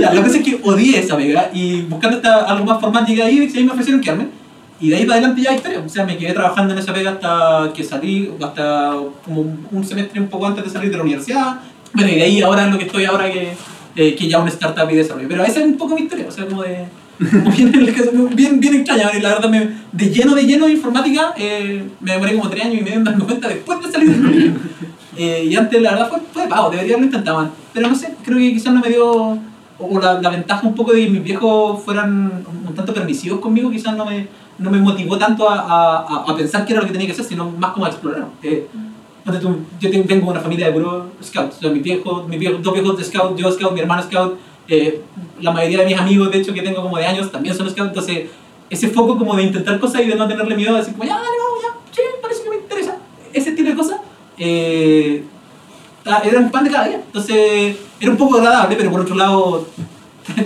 [0.00, 3.22] Ya, la cosa es que odié esa pega y buscando esta, algo más formal llegué
[3.22, 4.39] ahí y ahí me ofrecieron quedarme.
[4.80, 5.82] Y de ahí para adelante ya historia.
[5.84, 10.20] O sea, me quedé trabajando en esa pega hasta que salí, hasta como un semestre
[10.20, 11.60] un poco antes de salir de la universidad.
[11.92, 13.52] Bueno, y de ahí ahora es lo que estoy ahora que,
[13.96, 15.28] eh, que ya una startup y desarrollo.
[15.28, 16.86] Pero esa es un poco mi historia, o sea, como de...
[17.18, 17.72] como bien,
[18.34, 22.12] bien, bien extraña, y la verdad, me, de lleno de lleno de informática, eh, me
[22.12, 24.54] demoré como tres años y medio en darme cuenta después de salir del.
[25.16, 27.50] Eh, y antes, la verdad, fue, fue de pago, debería haberlo intentado.
[27.74, 29.38] Pero no sé, creo que quizás no me dio.
[29.78, 33.70] O la, la ventaja un poco de que mis viejos fueran un tanto permisivos conmigo,
[33.70, 34.28] quizás no me,
[34.60, 37.24] no me motivó tanto a, a, a pensar qué era lo que tenía que hacer,
[37.24, 38.26] sino más como a explorar.
[38.42, 38.66] Eh,
[39.80, 41.56] yo tengo, vengo de una familia de puro scouts.
[41.58, 44.38] O sea, mis viejos, mis viejos, dos viejos de scout, yo scout, mi hermano scout.
[44.68, 45.02] eh,
[45.40, 47.88] la mayoría de mis amigos, de hecho, que tengo como de años, también son scouts.
[47.88, 48.28] Entonces,
[48.68, 51.16] ese foco como de intentar cosas y de no tenerle miedo, de decir como, ya,
[51.16, 52.96] dale, vamos, ya, sí, parece que me interesa.
[53.32, 54.00] Ese tipo de cosas.
[54.38, 55.24] Eh,
[56.24, 57.02] era un pan de cada día.
[57.04, 59.66] Entonces, era un poco agradable, pero por otro lado,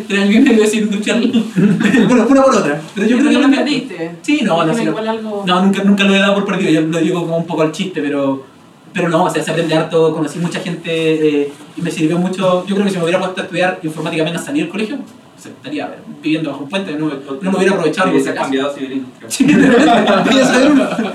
[0.09, 1.21] tres años y medio sin duchar.
[1.21, 2.81] bueno, una por otra.
[2.95, 4.11] Pero yo creo que lo también- perdiste.
[4.23, 5.11] Sí, no, no, no.
[5.11, 5.45] algo...
[5.47, 7.73] No, nunca, nunca lo he dado por perdido, yo lo digo como un poco al
[7.73, 8.45] chiste, pero,
[8.93, 10.91] pero no, o sea, se aprende harto, conocí mucha gente
[11.43, 12.65] eh, y me sirvió mucho.
[12.67, 14.99] Yo creo que si me hubiera puesto a estudiar informática apenas salir del colegio,
[15.51, 17.09] estaría viviendo bajo un puente, no,
[17.41, 19.07] no lo hubiera aprovechado Hubiese cambiado civil.
[19.29, 19.55] Sí, de.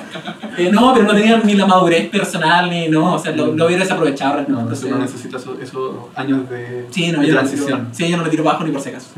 [0.58, 3.66] Eh, no, pero no tenía ni la madurez personal, ni no, o sea, lo, lo
[3.66, 4.44] hubiera desaprovechado.
[4.48, 5.56] No, entonces uno necesita esos,
[6.16, 7.80] años de, sí, no, de yo no le transición.
[7.80, 9.12] tiro- sí, yo no le tiro bajo ni por si acaso.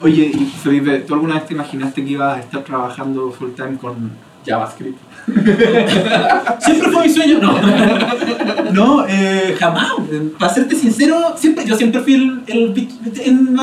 [0.00, 3.76] Oye, y Felipe, ¿tú alguna vez te imaginaste que ibas a estar trabajando full time
[3.76, 4.10] con
[4.44, 4.98] JavaScript?
[6.60, 7.54] Siempre fue mi sueño, no.
[8.72, 9.88] No, eh, jamás.
[10.38, 12.88] Para serte sincero, siempre, yo siempre fui el, el
[13.24, 13.56] en,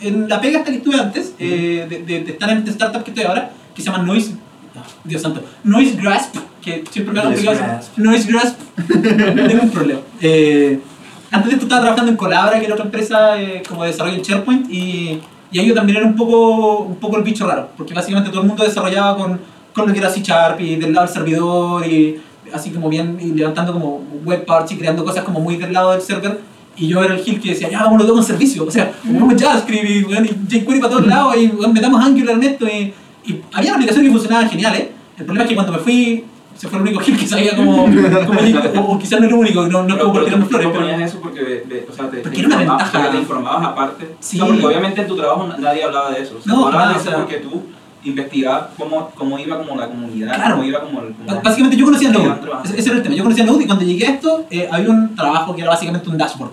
[0.00, 3.04] en la pega hasta que estuve antes, eh, de, de- de estar en este startup
[3.04, 4.34] que estoy ahora, que se llama Noise,
[5.04, 7.58] Dios santo, Noise Grasp, que siempre me han complicado.
[7.58, 7.96] Grasp.
[7.98, 8.58] Noise Grasp,
[9.48, 10.00] tengo un problema.
[10.20, 10.80] Eh,
[11.30, 14.16] antes de esto estaba trabajando en Colabra, que era otra empresa eh, como de desarrollo
[14.16, 15.20] en SharePoint, y,
[15.52, 18.42] y ahí yo también era un poco, un poco el bicho raro, porque básicamente todo
[18.42, 19.38] el mundo desarrollaba con,
[19.74, 22.20] con lo que era C Sharp y del lado del servidor, y
[22.52, 25.92] así como bien, y levantando como web parts y creando cosas como muy del lado
[25.92, 26.40] del server.
[26.76, 28.64] Y yo era el Gil que decía, ya, vámonos todo un servicio.
[28.66, 32.42] O sea, ocupamos JavaScript y, y jQuery para todos lados y weón, metamos Angular en
[32.42, 32.66] esto.
[32.66, 32.92] Y,
[33.26, 34.88] y había aplicaciones que funcionaban geniales.
[35.16, 36.24] El problema es que cuando me fui,
[36.56, 37.84] se fue el único Gil que sabía como,
[38.88, 40.66] o, quizás no era el único, no, no Pero, como por pero tirarme tú flores.
[40.66, 42.92] no pero- ponías eso porque, ve- o sea, te, Porque te era una ventaja.
[42.92, 44.16] porque te informabas aparte.
[44.20, 44.40] Sí.
[44.40, 46.36] O sea, porque obviamente en tu trabajo nadie hablaba de eso.
[46.38, 47.62] O sea, No, hablabas de eso porque tú
[48.04, 50.56] investigabas cómo, cómo iba como la comunidad, Claro.
[50.56, 51.14] cómo iba como el...
[51.14, 52.32] como- Bá- Básicamente yo conocía Node,
[52.64, 54.90] ese, ese era el tema, yo conocía Node y cuando llegué a esto eh, había
[54.90, 56.50] un trabajo que era básicamente un dashboard.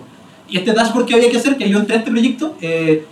[0.48, 3.04] Y este dashboard que había que hacer, que yo entré a este proyecto, eh,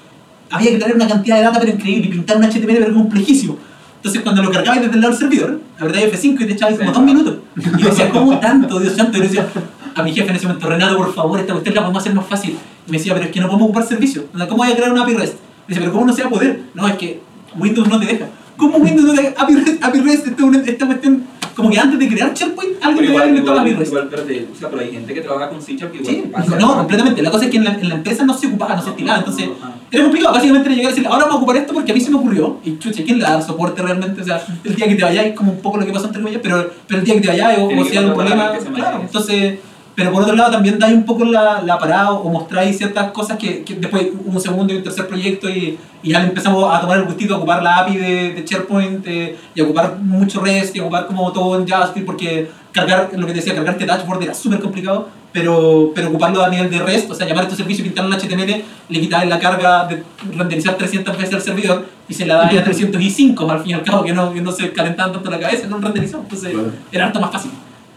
[0.51, 3.57] había que traer una cantidad de data pero increíble y pintar un HTML pero complejísimo.
[3.97, 6.75] Entonces cuando lo cargabas desde el lado del servidor, la verdad F5 y te echabas
[6.79, 6.95] como Sí.
[6.97, 7.35] dos minutos.
[7.79, 8.81] Y yo decía, ¿cómo tanto?
[8.81, 9.19] Dios santo.
[9.19, 9.47] Y yo decía
[9.95, 12.27] a mi jefe en ese momento, Renato, por favor, esta cuestión la podemos hacer más
[12.27, 12.57] fácil.
[12.87, 14.25] Y me decía, pero es que no podemos ocupar servicio.
[14.49, 15.35] ¿Cómo voy a crear una API REST?
[15.35, 16.63] Me dice, pero ¿cómo no se va a poder?
[16.75, 17.21] No, es que
[17.59, 18.27] Windows no te deja.
[18.57, 19.43] ¿Cómo Windows no te deja?
[19.43, 21.25] API REST, API REST, esta, esta cuestión,
[21.57, 23.91] como que antes de crear SharePoint, alguien Pero te igual, la igual, REST.
[23.93, 26.15] igual, pero, de- o sea, pero hay gente que trabaja con C Sharp que igual
[26.15, 26.57] Sí, te pasa.
[26.57, 27.23] no, completamente.
[27.23, 29.19] La cosa es que en la, en la empresa no se ocupaba, no se estilaba.
[29.21, 29.73] Entonces, Ah.
[29.91, 30.35] era complicado.
[30.35, 32.59] Básicamente llegar y decir, ahora vamos a ocupar esto porque a mí se me ocurrió.
[32.65, 34.21] Y chucha, ¿quién le da soporte realmente?
[34.21, 36.41] O sea, el día que te vayas, como un poco lo que pasó entre comillas,
[36.43, 38.53] pero, pero el día que te vayas o, o si hay algún a problema.
[38.75, 39.59] Claro, entonces.
[40.01, 43.37] Pero por otro lado también dais un poco la, la parada o mostráis ciertas cosas
[43.37, 46.81] que, que después un segundo y un tercer proyecto y, y ya le empezamos a
[46.81, 50.41] tomar el gustito a ocupar la API de, de SharePoint eh, y a ocupar mucho
[50.41, 53.75] REST y a ocupar como todo en JavaScript porque cargar, lo que te decía, cargar
[53.75, 57.43] este dashboard era súper complicado pero, pero ocuparlo a nivel de REST, o sea, llamar
[57.43, 60.03] a estos servicios y pintarlo en HTML, le quitáis la carga de
[60.35, 63.83] renderizar 300 veces al servidor y se la dais a 305 al fin y al
[63.83, 66.73] cabo que no, que no se calentaban tanto la cabeza, no renderizó, entonces Claro.
[66.91, 67.51] era harto más fácil.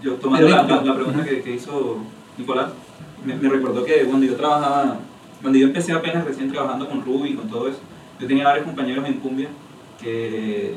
[0.03, 1.97] Yo tomando la, la- la pregunta que, que hizo
[2.37, 2.71] Nicolás,
[3.25, 4.97] me, me recordó que cuando yo trabajaba,
[5.41, 7.79] cuando yo empecé apenas recién trabajando con Ruby con todo eso,
[8.19, 9.47] yo tenía varios compañeros en Cumbia
[10.01, 10.75] que,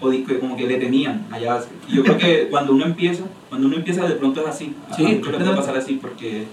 [0.00, 1.88] o que como que le temían a JavaScript.
[1.90, 4.94] Y yo creo que cuando uno empieza, cuando uno empieza de pronto es así, a-
[4.94, 5.60] Sí, a muchos les puede completamente.
[5.60, 6.46] pasar así porque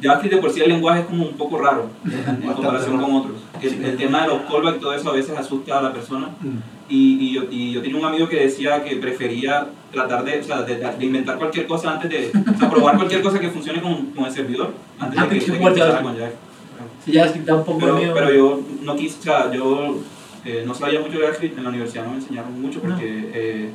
[0.00, 3.36] JavaScript de por sí el lenguaje es como un poco raro en, comparación con otros.
[3.60, 6.28] El, el tema de los callbacks y todo eso a veces asusta a la persona
[6.40, 6.58] Mm.
[6.94, 10.44] Y, y, yo, y yo tenía un amigo que decía que prefería tratar de, o
[10.44, 13.80] sea, de, de inventar cualquier cosa antes de, o sea, probar cualquier cosa que funcione
[13.80, 16.02] con, con el servidor antes de Antes que, de que empezara JavaScript.
[16.02, 17.04] con JavaScript.
[17.04, 18.14] Si ya da un poco Pero, de miedo.
[18.14, 19.98] pero yo no quise, o sea, yo
[20.44, 23.70] eh, no sabía mucho de JavaScript, en la universidad no me enseñaron mucho porque, eh,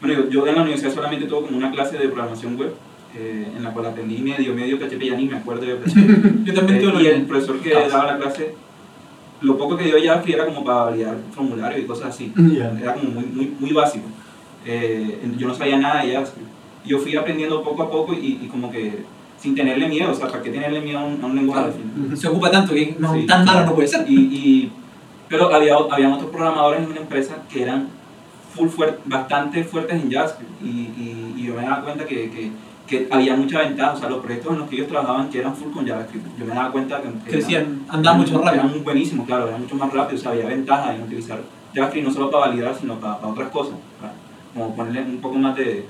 [0.00, 2.72] bueno, yo, yo en la universidad solamente tuve como una clase de programación web
[3.14, 6.44] eh, en la cual aprendí medio, medio PHP, ya ni me acuerdo de PHP.
[6.44, 8.54] Yo también Eh, tuve y el profesor que Ah, daba la clase,
[9.42, 12.32] lo poco que dio JavaScript era como para validar formularios y cosas así.
[12.36, 12.72] Ya.
[12.80, 14.06] Era como muy, muy, muy básico.
[14.64, 16.48] Eh, yo no sabía nada de JavaScript.
[16.84, 19.04] Yo fui aprendiendo poco a poco y, y como que
[19.38, 21.72] sin tenerle miedo, o sea, ¿para qué tenerle miedo a un, a un lenguaje?
[21.72, 22.16] final?
[22.16, 23.26] Se ocupa tanto que no, Sí.
[23.26, 24.08] tan malo no puede ser.
[24.08, 24.72] Y, y-
[25.28, 27.88] pero había, había otros programadores en una empresa que eran
[28.54, 32.50] full fuer- bastante fuertes en JavaScript y, y, y yo me daba cuenta que, que,
[32.86, 35.54] que había mucha ventaja, o sea, los proyectos en los que ellos trabajaban que eran
[35.56, 38.64] full con JavaScript, yo me daba cuenta que Crecían, andaban mucho más rápido.
[38.68, 41.40] eran buenísimos, claro, eran mucho más rápido, o sea, había ventaja en utilizar
[41.74, 44.12] JavaScript no solo para validar, sino para, para otras cosas, para-
[44.52, 45.86] como ponerle un poco más de,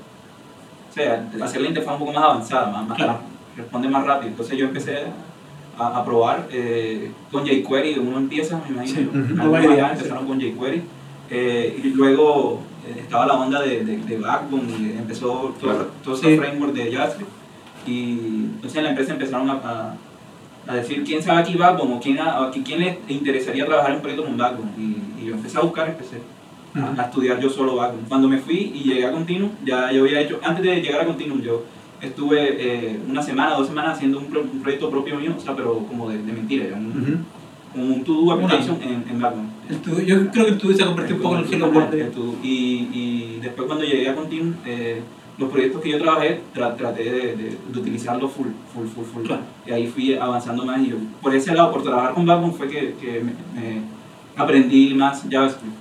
[0.91, 3.19] o sea, hacer la interfaz un poco más avanzada, más, más- Claro.
[3.57, 4.29] responde más rápido.
[4.31, 4.99] Entonces yo empecé
[5.79, 10.39] a, a probar eh, con jQuery, uno empieza, me imagino, Sí, allá bien, empezaron con
[10.39, 10.83] jQuery,
[11.31, 12.61] eh, y luego
[12.97, 15.91] estaba la onda de, de, de Backbone, y empezó todo, Claro.
[16.05, 17.31] todo ese framework de JavaScript,
[17.87, 18.11] y
[18.55, 19.95] entonces en la empresa empezaron a, a,
[20.69, 23.97] a decir quién sabe aquí Backbone o quién, a, a quién le interesaría trabajar en
[23.97, 26.19] un proyecto con Backbone, y, y yo empecé a buscar, empecé
[26.75, 28.09] a, a estudiar yo solo Backbone.
[28.09, 31.07] Cuando me fui y llegué a Continuum, ya yo había hecho, antes de llegar a
[31.07, 31.65] Continuum, yo
[32.01, 35.55] estuve eh, una semana, dos semanas haciendo un, pro- un proyecto propio mío, o sea,
[35.55, 37.01] pero como de, de mentira, era un, Ujú.
[37.01, 37.17] como
[37.75, 39.49] un to-do application en, en Backbone.
[39.69, 42.13] El yo creo que el tuyo se ha convertido un poco en el Hello World.
[42.13, 42.35] To-do.
[42.43, 45.01] Y, y después cuando llegué a Continuum, eh,
[45.39, 49.23] los proyectos que yo trabajé, tra- traté de, de, de utilizarlo full, full, full, full.
[49.25, 49.43] Claro.
[49.67, 52.69] Y ahí fui avanzando más y yo, por ese lado, por trabajar con Backbone fue
[52.69, 53.83] que, que me, me
[54.37, 55.75] aprendí más JavaScript.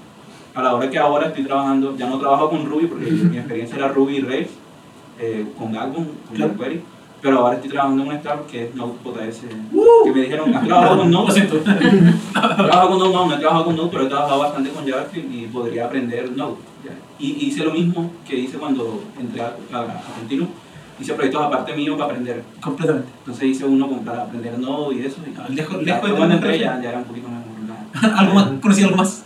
[0.54, 3.78] A la hora que ahora estoy trabajando, ya no trabajo con Ruby porque mi experiencia
[3.78, 4.50] era Ruby y Rails,
[5.20, 6.54] eh, con Backbone, con Claro.
[7.22, 9.42] Pero ahora estoy trabajando en una startup que es Node.js,
[9.74, 10.04] Uh.
[10.06, 11.28] que me dijeron, ¿has trabajado con Node?
[11.28, 11.58] Lo siento.
[12.34, 15.34] Trabajado con Node, no, no he trabajado con Node, pero he trabajado bastante con JavaScript
[15.34, 16.56] y podría aprender Node.
[17.20, 20.48] Y hice lo mismo que hice cuando entré a, a, a Continuum.
[21.00, 22.44] Hice proyectos aparte mío para aprender.
[22.62, 23.08] Completamente.
[23.20, 25.18] Entonces hice uno como para aprender Node y eso.
[25.26, 28.84] Y Ah, lejos- de cuando entré ya, ya era un poquito la- algo más, conocí
[28.84, 29.24] algo más.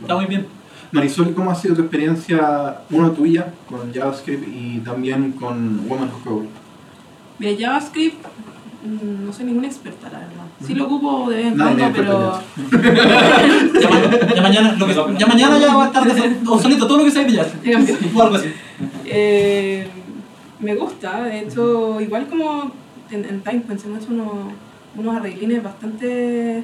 [0.00, 0.46] Está muy bien.
[0.92, 6.20] Marisol, ¿cómo ha sido tu experiencia, uno tuya, con JavaScript y también con Woman Who
[6.30, 6.48] Code?
[7.38, 8.24] De JavaScript,
[8.84, 10.44] mm, no soy ninguna experta, la verdad.
[10.64, 12.40] Sí lo ocupo de vez en cuando, pero...
[13.80, 16.06] Ya, ma- ya mañana, lo que, ya mañana ya va a estar
[16.46, 17.96] obsoleto todo lo que sabes de cambió.
[18.14, 18.48] O algo así.
[19.04, 19.86] Eh,
[20.60, 22.72] me gusta, de hecho, igual como
[23.10, 24.28] en, en Timepoint hemos hecho unos,
[24.96, 26.62] unos arreglines bastante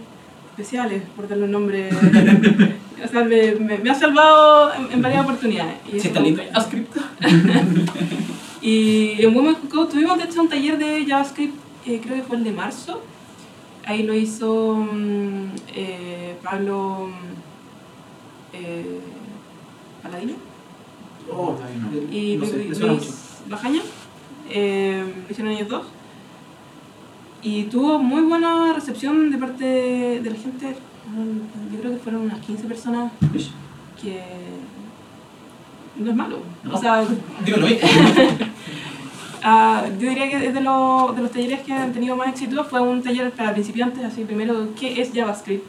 [0.51, 1.89] especiales, por darle un nombre.
[3.05, 5.75] o sea, me, me, me ha salvado en, en varias oportunidades.
[5.93, 6.43] Y Sí, está lindo.
[6.53, 6.97] JavaScript.
[8.63, 11.55] Y en Women Who Code tuvimos de hecho un taller de JavaScript,
[11.87, 13.01] eh, creo que fue el de marzo.
[13.87, 19.01] Ahí lo hizo mm, eh, Pablo mm, eh,
[20.03, 20.35] Paladino
[21.33, 21.57] Oh,
[22.11, 23.13] y no sé, Luis mucho.
[23.49, 23.83] Bajaña.
[24.51, 25.87] Eh, lo hicieron ellos dos.
[27.43, 30.77] Y tuvo muy buena recepción de parte de la gente.
[31.73, 33.13] Yo creo que fueron unas 15 personas
[34.01, 34.23] que
[36.01, 36.39] no es malo.
[36.65, 36.75] No.
[36.75, 37.05] O sea,
[37.45, 37.79] Dígalo ahí.
[39.43, 42.63] Ah, yo diría que es de, los- de los talleres que han tenido más éxito.
[42.65, 45.65] Fue un taller para principiantes, así primero, ¿qué es JavaScript?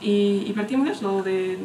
[0.00, 1.58] Y, y partimos de eso, de,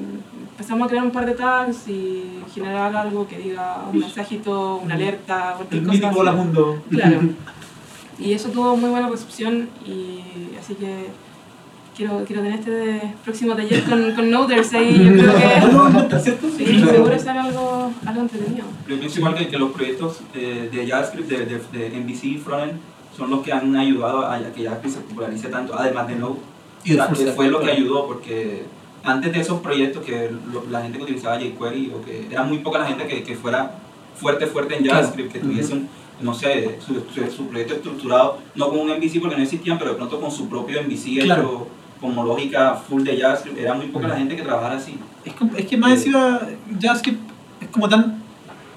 [0.51, 2.23] empezamos a crear un par de tags y
[2.53, 6.19] generar algo que diga un mensajito, una alerta, cualquier El cosa mítico.
[6.21, 6.81] Hola Mundo.
[6.89, 7.19] Claro.
[8.19, 10.21] Y eso tuvo muy buena recepción y
[10.59, 11.05] así que
[11.97, 15.03] quiero, quiero tener este próximo taller con, con Noders ahí.
[15.05, 15.33] Yo creo
[16.09, 16.19] que
[16.65, 18.65] sí, seguro será algo, algo entretenido.
[18.87, 22.37] Yo pienso igual que, que los proyectos eh, de JavaScript, de, de, de MVC y
[22.37, 22.79] Frontend,
[23.17, 26.39] son los que han ayudado a, a que JavaScript se popularice tanto, además de Node.
[26.83, 28.63] Y de O sea, que fue lo que ayudó, porque
[29.03, 32.59] antes de esos proyectos, que lo- la gente que utilizaba jQuery, o que era muy
[32.59, 33.71] poca la gente que, que fuera
[34.15, 35.89] fuerte, fuerte en JavaScript, que tuviese un,
[36.21, 39.91] no sé, su, su, su proyecto estructurado, no con un MVC porque no existían, pero
[39.91, 41.67] de pronto con su propio MVC Claro.
[42.01, 43.57] Como lógica full de JavaScript.
[43.57, 44.95] Era muy poca la gente que trabajara así.
[45.25, 46.39] Es, como- es que más encima
[46.81, 47.19] JavaScript
[47.61, 48.17] es como tan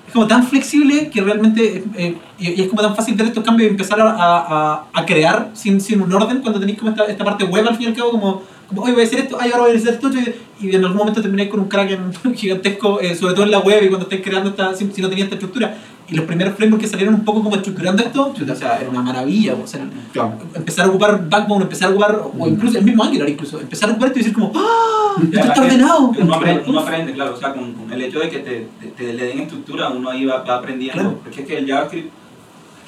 [0.07, 3.45] es como tan flexible que realmente eh, y, y es como tan fácil ver estos
[3.45, 7.05] cambios y empezar a, a, a crear sin, sin un orden cuando tenéis como esta,
[7.05, 9.37] esta parte web al fin y al cabo como, como oye voy a hacer esto,
[9.41, 10.19] ay ahora voy a hacer esto otro",
[10.61, 13.61] y, y en algún momento termináis con un kraken gigantesco eh, sobre todo en la
[13.61, 15.77] web y cuando estáis creando esta, si, si no tenía esta estructura
[16.11, 19.03] y los primeros frameworks que salieron un poco como estructurando esto o sea, era una
[19.03, 19.81] maravilla o sea,
[20.13, 20.35] Claro.
[20.55, 23.93] empezar a ocupar Backbone, empezar a ocupar, o incluso el mismo Angular incluso, empezar a
[23.93, 25.15] ocupar esto y decir como ¡Ah!
[25.23, 26.13] Esto está ordenado.
[26.19, 28.87] Uno aprende, uno aprende, claro, o sea, con, con el hecho de que te, te-
[28.97, 31.01] te le den estructura, uno ahí va, va aprendiendo.
[31.03, 31.19] Claro.
[31.23, 32.11] Porque es que el JavaScript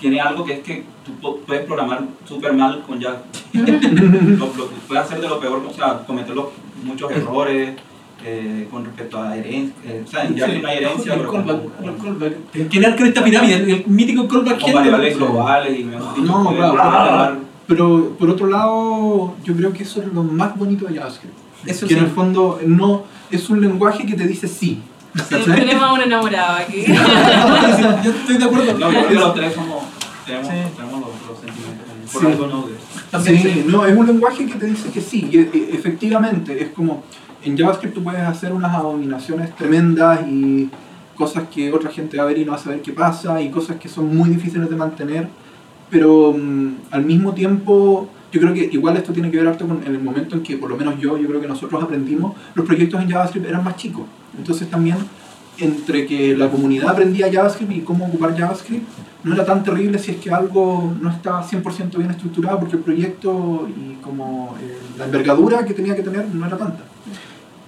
[0.00, 1.12] tiene algo que es que tú
[1.44, 3.52] puedes programar súper mal con JavaScript.
[4.38, 6.46] lo, lo- puedes hacer de lo peor, o sea, cometer los-
[6.84, 7.70] muchos errores
[8.24, 9.74] eh, con respecto a herencia.
[9.84, 12.68] eh, o sea, en JavaScript no hay herencia, El callback, el callback.
[12.70, 13.54] ¿Quién era esta pirámide?
[13.56, 18.46] El, el mítico callback con variables globales y mejor dicho, No, claro, Pero por otro
[18.48, 21.34] lado, yo creo que eso es lo más bonito de JavaScript.
[21.66, 21.98] Eso que sí.
[22.00, 24.82] en el fondo no es un lenguaje que te dice sí.
[25.28, 25.44] ¿cachai?
[25.44, 26.84] Tenemos a un enamorado aquí.
[26.86, 28.78] Yo estoy de acuerdo.
[28.78, 29.82] No, yo creo que los tres somos,
[30.26, 30.54] tenemos, Sí.
[30.76, 31.86] tenemos los, los sentimientos.
[32.12, 32.26] Por Sí.
[32.26, 32.74] algo no de-
[33.10, 33.64] También sí, sí.
[33.68, 35.28] no, es un lenguaje que te dice que sí.
[35.30, 37.04] Y, e- efectivamente, es como
[37.44, 40.70] en JavaScript tú puedes hacer unas abominaciones tremendas y
[41.16, 43.50] cosas que otra gente va a ver y no va a saber qué pasa y
[43.50, 45.28] cosas que son muy difíciles de mantener.
[45.90, 49.82] Pero mm, al mismo tiempo, yo creo que igual esto tiene que ver harto con
[49.86, 53.00] el momento en que, por lo menos yo, yo creo que nosotros aprendimos, los proyectos
[53.02, 54.04] en JavaScript eran más chicos.
[54.36, 54.96] Entonces también
[55.58, 58.86] entre que la comunidad aprendía JavaScript y cómo ocupar JavaScript,
[59.24, 62.82] no era tan terrible si es que algo no estaba 100% bien estructurado porque el
[62.82, 66.82] proyecto y como eh, la envergadura que tenía que tener no era tanta.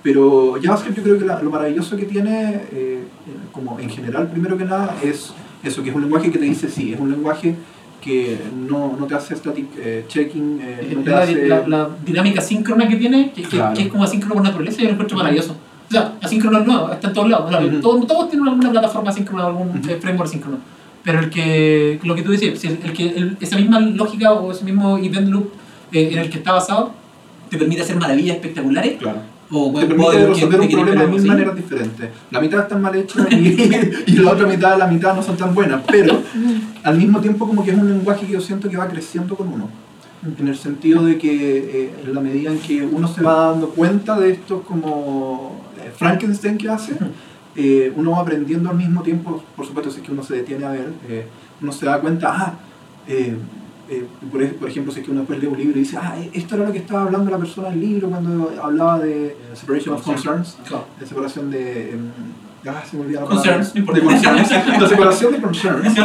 [0.03, 3.05] Pero JavaScript yo creo que la- lo maravilloso que tiene, eh,
[3.53, 5.33] como en general, primero que nada, es
[5.63, 7.55] eso, que es un lenguaje que te dice sí, es un lenguaje
[8.03, 8.39] que
[8.69, 11.47] no, no te hace static eh, checking, eh, no te la, hace...
[11.49, 13.75] la- la dinámica síncrona que tiene, que, Claro.
[13.75, 15.57] que es como asíncrono por naturaleza, yo lo encuentro maravilloso.
[15.89, 17.49] O sea, asíncrono es nuevo, está en todos lados.
[17.49, 17.81] claro, Ujú.
[17.81, 19.89] todos, todos tienen alguna plataforma asíncrona, algún Ujú.
[19.91, 20.59] eh, framework asíncrono.
[21.05, 24.33] Pero el que, lo que tú decías, si el, el que, el- esa misma lógica
[24.33, 25.51] o ese mismo event loop
[25.93, 26.93] eh, en el que está basado,
[27.51, 28.97] te permite hacer maravillas espectaculares.
[28.99, 29.21] Claro.
[29.51, 31.29] O te permite resolver un problema de mil ¿sí?
[31.29, 32.09] maneras diferentes.
[32.31, 33.37] La mitad están mal hechas y,
[34.07, 36.19] y la otra mitad, la mitad no son tan buenas, pero
[36.83, 39.49] al mismo tiempo como que es un lenguaje que yo siento que va creciendo con
[39.53, 39.69] uno.
[40.39, 43.69] En el sentido de que eh, en la medida en que uno se va dando
[43.69, 46.95] cuenta de esto como eh, Frankenstein que hace,
[47.57, 50.65] eh, uno va aprendiendo al mismo tiempo, por supuesto, si es que uno se detiene
[50.65, 51.27] a ver, eh,
[51.61, 52.55] uno se da cuenta, ah,
[53.07, 53.37] eh,
[53.89, 56.17] eh, por, por ejemplo, si es que uno después lee un libro y dice, ah,
[56.33, 60.03] esto era lo que estaba hablando la persona del libro cuando hablaba de separation of
[60.03, 60.87] concerns, Claro.
[60.99, 61.95] de separación de...
[62.91, 63.15] se me.
[63.15, 63.75] Concerns.
[63.75, 64.51] De concerns.
[64.81, 65.99] La separación de concerns.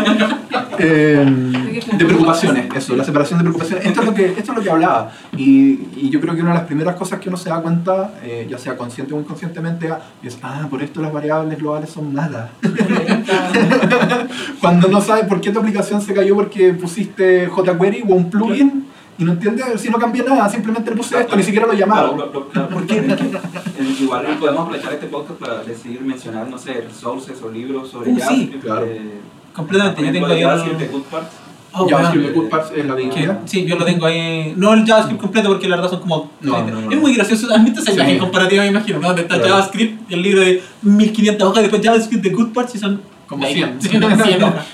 [0.78, 3.86] Em, de preocupaciones, eso, la separación de preocupaciones.
[3.86, 5.12] Esto es lo que, esto es lo que hablaba.
[5.36, 8.14] Y, y yo creo que una de las primeras cosas que uno se da cuenta,
[8.24, 9.90] eh, ya sea consciente o inconscientemente,
[10.24, 12.50] es, ah, por esto las variables globales son malas.
[14.62, 18.89] Cuando no sabes por qué tu aplicación se cayó porque pusiste jQuery o un plugin
[19.20, 22.16] y no entiendes si no cambié nada, simplemente le puse esto, ni siquiera lo llamaba.
[22.52, 22.98] claro, ¿Por qué?
[22.98, 28.12] Eh, Igual podemos aprovechar este podcast para decidir mencionar, no sé, resources o libros sobre
[28.12, 28.64] Uh, sí, JavaScript.
[28.64, 28.86] claro.
[28.86, 29.12] eh,
[29.54, 31.28] Completamente, yo tengo ahí JavaScript de Good Parts.
[31.72, 33.40] Oh, JavaScript de Good Parts es la divinidad.
[33.46, 34.54] sí, yo lo tengo ahí.
[34.58, 36.32] No el JavaScript completo porque la verdad son como.
[36.42, 36.92] No, no, no.
[36.92, 37.54] Es muy gracioso.
[37.54, 37.98] ¿Has visto esa Sí.
[37.98, 39.00] imagen comparativa, me imagino?
[39.00, 39.08] ¿no?
[39.08, 39.50] Donde está Claro.
[39.56, 43.02] JavaScript el libro de 1500 hojas, después JavaScript de Good Parts y son.
[43.28, 43.82] Como Like, 100.
[43.82, 44.66] sí, no, 100 hojas.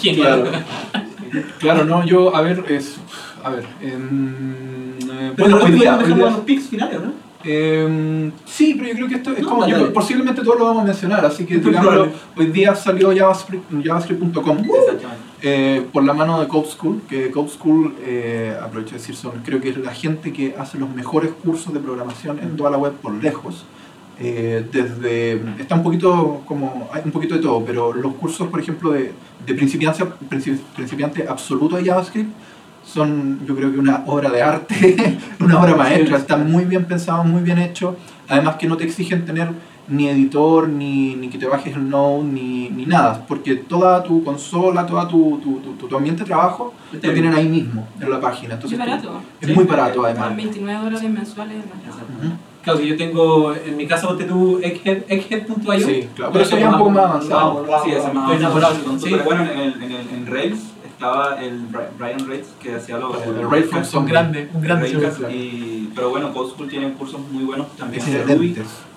[0.00, 0.42] Genial.
[0.42, 0.64] Claro.
[1.58, 2.96] Claro, no, yo, a ver, es.
[3.44, 3.64] A ver.
[3.82, 5.98] em, eh, Pero bueno, hoy día.
[5.98, 7.12] hoy día- los pics finales, ¿no?
[7.46, 9.60] em, sí, pero yo creo que esto es No, como.
[9.62, 9.90] dale, yo- dale.
[9.90, 12.08] posiblemente todo lo vamos a mencionar, así que digámoslo.
[12.36, 15.06] Hoy día salió JavaScript, javascript.com Exactamente.
[15.42, 19.32] eh, por la mano de Code School, que Code School, eh, aprovecho de decir, son,
[19.44, 22.78] creo que es la gente que hace los mejores cursos de programación en toda la
[22.78, 23.66] web por lejos.
[24.18, 28.60] Eh, desde, está un poquito como, hay un poquito de todo, pero los cursos, por
[28.60, 29.12] ejemplo, de,
[29.44, 32.30] de principiante, princi- principiante absoluto de JavaScript
[32.94, 37.26] son, yo creo que una obra de arte, una obra maestra, están muy bien pensados,
[37.26, 37.96] muy bien hechos,
[38.28, 39.48] además que no te exigen tener
[39.88, 44.22] ni editor, ni, ni que te bajes el Node, ni, ni nada, porque toda tu
[44.22, 48.20] consola, toda tu, tu, tu, tu ambiente de trabajo lo tienen ahí mismo, en la
[48.20, 48.54] página.
[48.54, 49.20] Entonces, Es barato.
[49.40, 50.28] Es muy barato además.
[50.28, 51.56] Son 29 dólares mensuales.
[52.62, 55.80] Claro, que yo tengo en mi casa, tú, Egghead, Egghead.io.
[55.80, 57.66] Sí, claro, pero eso ya es un poco más avanzado.
[57.84, 58.98] Sí, wow, más avanzado.
[58.98, 59.08] Sí.
[59.10, 62.98] Pero bueno, en, el, en, el, en Rails estaba el Bri- Brian Rails que hacía
[62.98, 63.20] los.
[63.22, 64.88] El Rails from Rails Un grande, un grande.
[65.32, 68.56] Y, pero bueno, Code School tiene cursos muy buenos también Es de Ruby.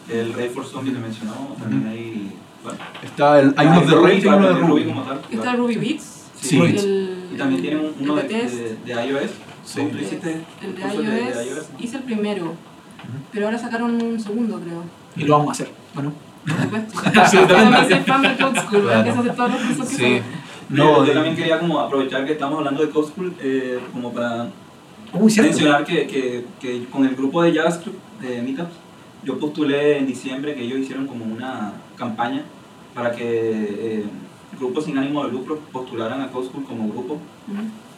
[0.10, 1.90] El Rails for Zombie te mencionó, también Ujú.
[1.92, 2.32] hay.
[2.64, 4.84] Bueno, Está el, hay unos de Rails y uno de Ruby.
[4.86, 5.20] como tal.
[5.32, 6.24] Está Ruby Beats.
[6.40, 6.60] Sí.
[6.60, 9.32] el, Y también tiene un- uno de, el de de, de iOS.
[9.66, 9.82] Sí.
[9.92, 12.54] ¿Tú hiciste El de cursos iOS, hice el primero,
[13.34, 14.84] pero ahora sacaron un segundo, creo.
[15.18, 16.14] Y lo vamos a hacer, ¿o no?
[16.46, 17.00] Por supuesto.
[17.58, 18.98] Además, soy fan de Code School, Claro.
[19.00, 20.02] empieza a hacer todos los cursos que Sí.
[20.20, 20.47] son.
[20.70, 24.50] No, yo también quería como aprovechar que estamos hablando de Code School eh, como para
[25.50, 28.74] mencionar que, que, que con el grupo de JavaScript de Meetups,
[29.24, 32.44] yo postulé en diciembre que ellos hicieron como una campaña
[32.94, 34.04] para que eh,
[34.60, 37.18] grupos sin ánimo de lucro postularan a Code School como grupo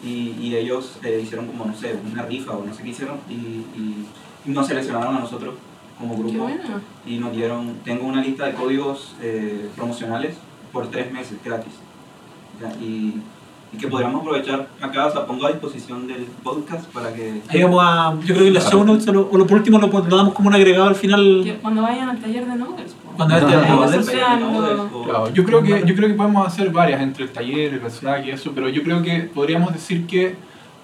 [0.03, 3.17] y, y ellos eh, hicieron como, no sé, una rifa o no sé qué hicieron
[3.29, 4.05] y, y-
[4.45, 5.55] y nos seleccionaron a nosotros
[5.97, 6.79] como grupo bueno.
[7.05, 10.35] y nos dieron, tengo una lista de códigos eh, promocionales
[10.71, 11.73] por tres meses gratis.
[12.81, 13.15] Y,
[13.71, 17.41] y que podríamos aprovechar acá, o sea, pongo a disposición del podcast para que...
[17.49, 18.15] Ahí vamos a.
[18.25, 20.55] Yo creo que las show notes, o, lo, por último, lo, lo damos como un
[20.55, 21.41] agregado al final.
[21.43, 22.95] Que Cuando vayan al taller de Noodles.
[23.15, 24.61] Cuando Del asocian taller, ¿no?
[24.61, 27.73] los- O- Claro, yo creo que yo creo que podemos hacer varias entre el taller,
[27.75, 30.35] el Slack y eso, pero yo creo que podríamos decir que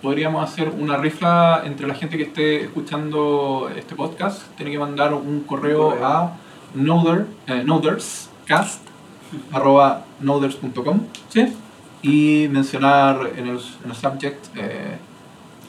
[0.02, 4.44] podríamos hacer una rifa entre la gente que esté escuchando este podcast.
[4.58, 6.06] Tiene que mandar un correo correo.
[6.06, 6.34] a
[6.76, 8.82] noder, eh, noderscast
[9.52, 11.00] arroba noders.com
[11.30, 11.48] ¿Sí?
[12.06, 14.98] Y mencionar en el, en el subject eh,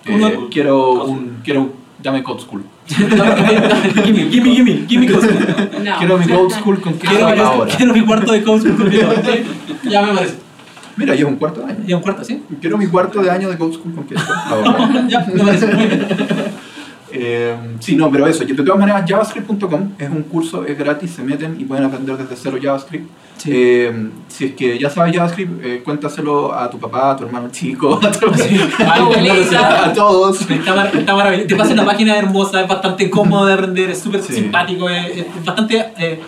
[0.04, 1.72] eh, quiero un quiero
[2.02, 2.64] llame Code School.
[2.86, 5.84] gimme, gimme, gimme, gimme Code School.
[5.84, 5.96] No.
[5.98, 7.74] Quiero mi Code School con Quiero, ahora.
[7.76, 8.92] quiero mi cuarto de Code School.
[8.92, 9.88] ¿sí?
[9.88, 10.34] Ya me parece.
[10.96, 11.84] Mira, llevo un cuarto de año.
[11.86, 12.42] Y un cuarto, ¿sí?
[12.60, 14.06] Quiero mi cuarto de año de Code School con
[14.46, 15.06] ahora.
[15.08, 16.06] Ya, me parece muy bien.
[17.12, 21.22] Eh, sí, no, pero eso, de todas maneras, javascript.com es un curso, es gratis, se
[21.22, 23.08] meten y pueden aprender desde cero JavaScript.
[23.38, 23.50] Sí.
[23.52, 27.48] Eh, si es que ya sabes JavaScript, eh, cuéntaselo a tu papá, a tu hermano
[27.50, 28.26] chico, a, tu-
[28.84, 29.84] Abuelita.
[29.86, 30.40] a todos.
[30.50, 31.48] Está, mar- está maravilloso.
[31.48, 34.32] Te pasa una página hermosa, es bastante cómodo de aprender, es súper Sí.
[34.34, 36.20] simpático, es, es bastante, eh,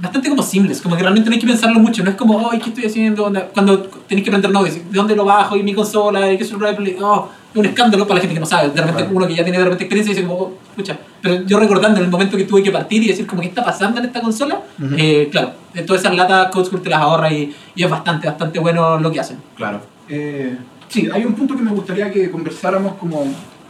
[0.00, 2.58] bastante como simples, como que realmente no hay que pensarlo mucho, no es como, ay,
[2.58, 3.30] ¿qué estoy haciendo?
[3.52, 5.56] Cuando tenés que aprender Node, ¿de dónde lo bajo?
[5.56, 8.70] Y mi consola, y qué es oh, un escándalo para la gente que no sabe.
[8.70, 10.98] De repente uno que ya tiene de repente experiencia dice como, oh, pucha.
[11.20, 13.64] Pero yo recordando en el momento que tuve que partir y decir como, ¿qué está
[13.64, 14.62] pasando en esta consola?
[14.96, 15.52] Eh, claro,
[15.86, 19.10] todas esas latas Code School te las ahorra y, y es bastante, bastante bueno lo
[19.10, 19.38] que hacen.
[19.56, 19.80] Claro.
[20.08, 20.56] Eh,
[20.88, 23.24] sí, hay un punto que me gustaría que conversáramos como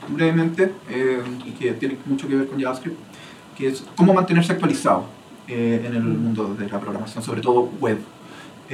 [0.09, 2.99] brevemente eh, y que tiene mucho que ver con JavaScript,
[3.57, 5.05] que es cómo mantenerse actualizado
[5.49, 7.99] en el mundo de la programación, sobre todo web.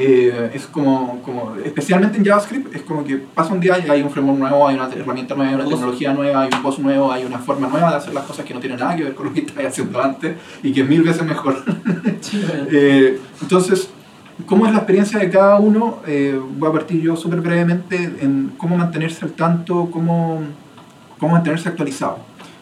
[0.01, 4.01] Eh, es como, como, especialmente en JavaScript, es como que pasa un día y hay
[4.01, 7.11] un framework nuevo, hay una herramienta nueva, hay una tecnología nueva, hay un boss nuevo,
[7.11, 9.27] hay una forma nueva de hacer las cosas que no tienen nada que ver con
[9.27, 11.65] lo que estás haciendo antes y que es mil veces mejor.
[12.71, 13.89] Eh, entonces,
[14.45, 16.01] ¿cómo es la experiencia de cada uno?
[16.07, 20.43] Eh, voy a partir yo súper brevemente en cómo mantenerse al tanto, cómo,
[21.19, 22.19] cómo mantenerse actualizado.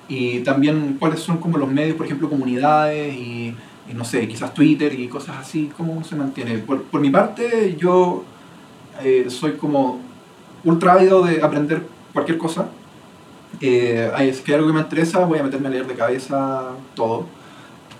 [0.08, 3.54] Y también cuáles son como los medios, por ejemplo, comunidades y
[3.94, 6.58] no sé, quizás Twitter y cosas así, cómo se mantiene.
[6.58, 8.24] Por, por mi parte, yo
[9.02, 10.00] eh, soy como
[10.64, 11.82] ultra ávido de aprender
[12.12, 12.68] cualquier cosa.
[13.60, 16.62] Eh, si hay algo que me interesa, voy a meterme a leer de cabeza
[16.94, 17.26] todo.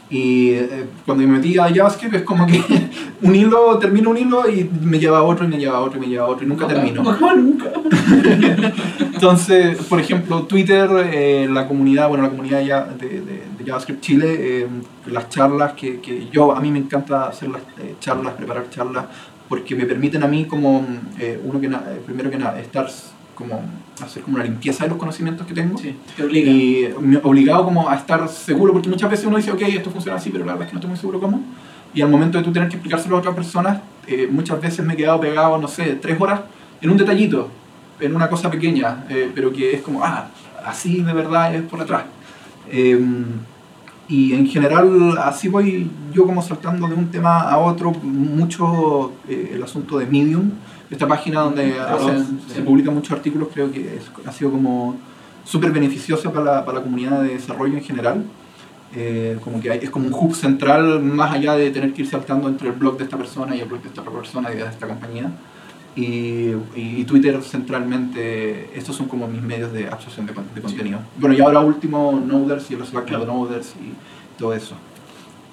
[0.09, 2.63] Y eh, cuando me metí a JavaScript es como que
[3.23, 5.99] un hilo, termino un hilo y me lleva a otro y me lleva a otro
[5.99, 7.03] y me lleva a otro y nunca termino.
[7.03, 7.73] nunca.
[9.01, 13.36] Entonces, por ejemplo, Twitter, eh, la comunidad, bueno, la comunidad ya de
[13.67, 14.67] JavaScript Chile, eh,
[15.07, 19.05] las charlas que, que yo, a mí me encanta hacer las eh, charlas, preparar charlas,
[19.49, 20.87] porque me permiten a mí como,
[21.19, 21.69] eh, uno que,
[22.07, 22.89] primero que nada, estar
[23.35, 23.61] como,
[24.03, 25.77] hacer como una limpieza de los conocimientos que tengo.
[25.79, 26.51] Sí, te obliga.
[26.51, 30.17] Y me- obligado como a estar seguro, porque muchas veces uno dice, ok, esto funciona
[30.19, 31.43] así, pero la verdad es que no estoy muy seguro cómo.
[31.93, 33.81] Y al momento de tú tener que explicárselo a otras personas,
[34.31, 36.41] muchas veces me he quedado pegado, no sé, tres horas
[36.81, 37.49] en un detallito,
[38.01, 39.05] en una cosa pequeña,
[39.35, 40.29] pero que es como, ah,
[40.65, 42.05] así de verdad es por atrás.
[42.71, 42.99] Eh,
[44.09, 49.53] y en general así voy yo como saltando de un tema a otro, mucho eh,
[49.55, 50.51] el asunto de Medium,
[50.91, 54.97] esta página donde hacen- se publican muchos artículos, creo que es- ha sido como
[55.45, 58.25] súper beneficiosa para la, para la comunidad de desarrollo en general.
[58.95, 62.09] Eh, como que hay- es como un hub central más allá de tener que ir
[62.09, 64.57] saltando entre el blog de esta persona y el blog de esta otra persona y
[64.57, 65.31] de esta compañía.
[65.97, 70.99] Y, y Twitter centralmente, estos son como mis medios de absorción de, con- de contenido.
[71.17, 73.95] Bueno, y ahora último, Noders y el Slack de Noders y
[74.39, 74.75] todo eso.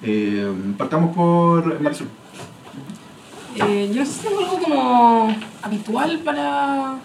[0.02, 2.08] Eh, partamos por Marisol.
[3.56, 6.96] Eh, yo no sé si tengo algo como habitual para,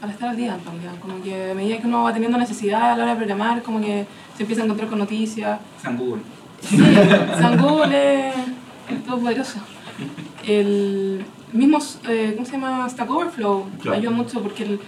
[0.00, 0.92] para estar al día, en realidad.
[1.02, 3.80] Como que a medida que uno va teniendo necesidad a la hora de programar, como
[3.80, 5.60] que se empieza a encontrar con noticias.
[5.82, 6.22] San Google.
[6.62, 6.78] Sí,
[7.38, 8.34] San Google es
[8.88, 9.58] el todopoderoso.
[10.48, 11.78] El mismo,
[12.08, 12.88] eh, ¿cómo se llama?
[12.88, 13.98] Stack Overflow Claro.
[13.98, 14.80] ayuda mucho porque el-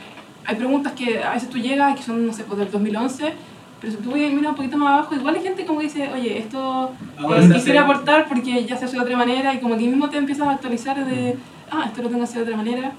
[0.46, 3.34] hay preguntas que a veces tú llegas que son, no sé, pues del 2011,
[3.80, 6.38] pero si tú miras un poquito más abajo, igual hay gente como que dice, oye,
[6.38, 9.76] esto eh, se quisiera hace- aportar porque ya se hace de otra manera y como
[9.76, 11.36] que mismo te empiezas a actualizar de,
[11.70, 12.92] ah, esto lo tengo que hacer de otra manera.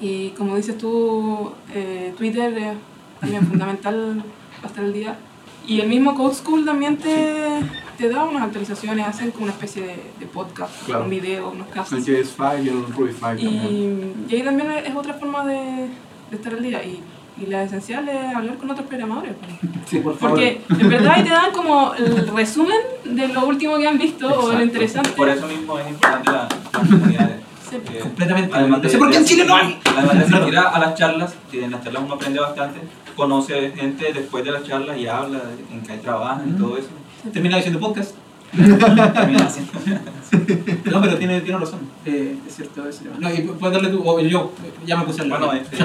[0.00, 2.74] Y como dices tú, eh, Twitter es
[3.20, 4.22] también fundamental
[4.56, 5.16] para estar al día.
[5.68, 7.60] Y el mismo Code School también te,
[7.98, 11.04] te da unas actualizaciones, hacen como una especie de, de podcast, Claro.
[11.04, 11.98] un video, unos El casos.
[12.06, 14.14] JS5 y el Ruby 5 también.
[14.28, 15.54] Y, y ahí también es otra forma de,
[16.30, 16.82] de estar al día.
[16.82, 17.00] Y,
[17.40, 19.34] y la esencial es hablar con otros programadores.
[19.34, 19.72] pues.
[19.88, 20.36] Sí, por favor.
[20.38, 24.26] Porque en verdad ahí te dan como el resumen de lo último que han visto
[24.26, 24.64] o lo Exacto.
[24.64, 25.10] interesante.
[25.10, 27.30] Por eso mismo es importante la, la comunidad.
[27.70, 27.76] Sí.
[27.92, 28.56] Eh, Completamente.
[28.56, 29.78] Además No sé por qué en Chile no hay.
[29.84, 32.80] Además de asistir a, a las charlas, que en las charlas uno aprende bastante,
[33.18, 35.42] conoce gente después de las charlas y habla
[35.72, 36.88] en qué trabajan y todo eso.
[37.32, 38.14] Termina diciendo podcast.
[38.52, 39.72] Termina haciendo-
[40.92, 41.80] No, pero tiene, tiene razón.
[42.06, 43.16] Eh, es cierto tema.
[43.18, 44.52] No, y puedes darle tú, o yo,
[44.86, 45.78] ya me puse al Bueno, este,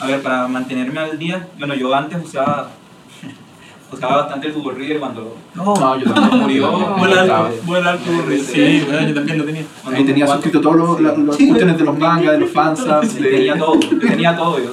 [0.00, 2.70] a ver, para mantenerme al día, bueno, yo antes usaba,
[3.92, 6.40] usaba bastante el Google Reader cuando, No, No, yo también.
[6.42, 6.70] murió.
[6.98, 8.44] Vuela alto Google Reader.
[8.44, 9.62] Sí, bueno, yo también lo tenía.
[9.82, 12.50] cuando- Ahí tenía suscrito todos los, la- las Sí, cuestiones de los mangas, de los
[12.50, 14.58] fansubs, Sí, tenía todo, yo tenía todo.
[14.58, 14.72] Yo,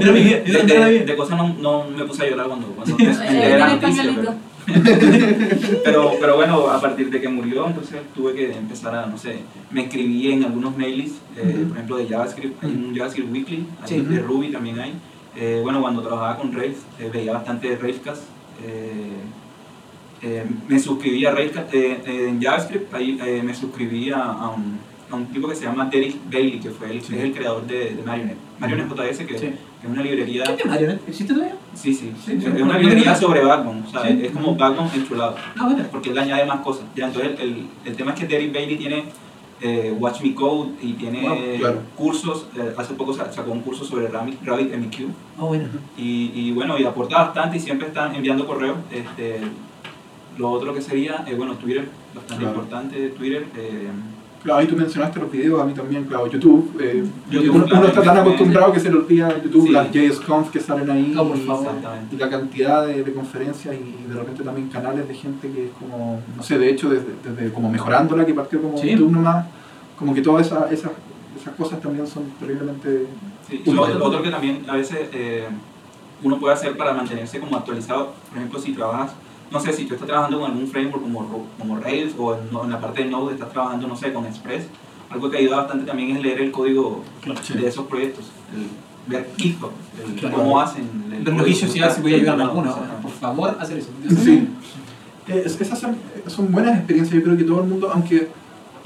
[0.00, 2.66] Era mi vida, de, era era de, cosas no, no me puse a llorar cuando,
[2.68, 4.04] cuando Eh, tiene noticia.
[4.68, 9.16] Pero, pero, pero bueno, a partir de que murió, entonces tuve que empezar a, no
[9.16, 9.38] sé,
[9.70, 13.88] me escribí en algunos mails, eh, por ejemplo de JavaScript, hay un JavaScript Weekly, hay
[13.88, 14.00] Sí.
[14.00, 14.92] de Ruby también hay.
[15.40, 18.22] Eh, bueno, cuando trabajaba con Rails, eh, veía bastante Railscast.
[18.66, 19.12] Eh,
[20.22, 24.78] eh, me suscribí a Railscast eh, en JavaScript, ahí eh, me suscribí a, a un,
[25.10, 27.14] a un tipo que se llama Derek Bailey, que fue el, Sí.
[27.14, 28.36] es el creador de, de Marionette.
[28.58, 29.46] Marionette JS, que, Sí.
[29.46, 30.42] es una librería...
[30.42, 31.08] ¿Qué es Marionette?
[31.08, 31.54] ¿Existe todavía?
[31.74, 35.36] Sí, sí, Sí, es una No librería sobre Backbone, o sea, es como Backbone enchulado.
[35.56, 35.84] Ah, bueno.
[35.92, 36.84] porque él añade más cosas.
[36.96, 39.04] Ya, entonces el, el, el tema es que Derek Bailey tiene
[39.60, 41.80] eh, Watch Me Code y tiene Wow, claro.
[41.96, 45.68] cursos, eh, hace poco sa- sacó un curso sobre Rabbit, Rabbit MQ Ah, bueno.
[45.96, 48.76] y, y bueno, y aporta bastante y siempre están enviando correos.
[48.90, 49.40] Este,
[50.36, 52.58] lo otro que sería, eh, bueno, Twitter, bastante Claro.
[52.58, 53.46] importante Twitter.
[54.42, 56.70] Claro, ahí tú mencionaste los videos, a mí también, claro, YouTube.
[56.80, 59.72] eh, YouTube, uno, claro, uno está tan acostumbrado que se le olvida YouTube, Sí.
[59.72, 61.12] las JSConf que salen ahí.
[61.14, 61.72] No, por favor.
[62.12, 65.70] y la cantidad de, de conferencias y de repente también canales de gente que es
[65.72, 68.90] como, no sé, de hecho, desde, desde como mejorándola, que partió como Sí.
[68.90, 69.46] YouTube nomás,
[69.98, 70.92] como que todas esas, esas,
[71.40, 73.06] esas cosas también son terriblemente...
[73.48, 75.46] Sí, y lo, lo otro que también a veces eh,
[76.22, 79.12] uno puede hacer para mantenerse como actualizado, por ejemplo, si trabajas,
[79.50, 82.70] no sé, si tú estás trabajando con algún framework como, como Rails o en, en
[82.70, 84.64] la parte de Node estás trabajando, no sé, con Express,
[85.10, 87.40] algo que ayuda bastante también es leer el código Claro.
[87.42, 87.54] Sí.
[87.54, 88.66] de esos proyectos, el,
[89.10, 89.70] ver GitHub,
[90.06, 90.36] el- Claro.
[90.36, 90.86] cómo hacen.
[91.12, 91.54] el los ver
[91.92, 92.76] si voy a ayudar a alguno.
[93.02, 93.88] Por favor, hacer eso.
[94.22, 94.48] Sí.
[95.28, 95.96] Eh, es- esas son,
[96.26, 98.28] son buenas experiencias, yo creo que todo el mundo, aunque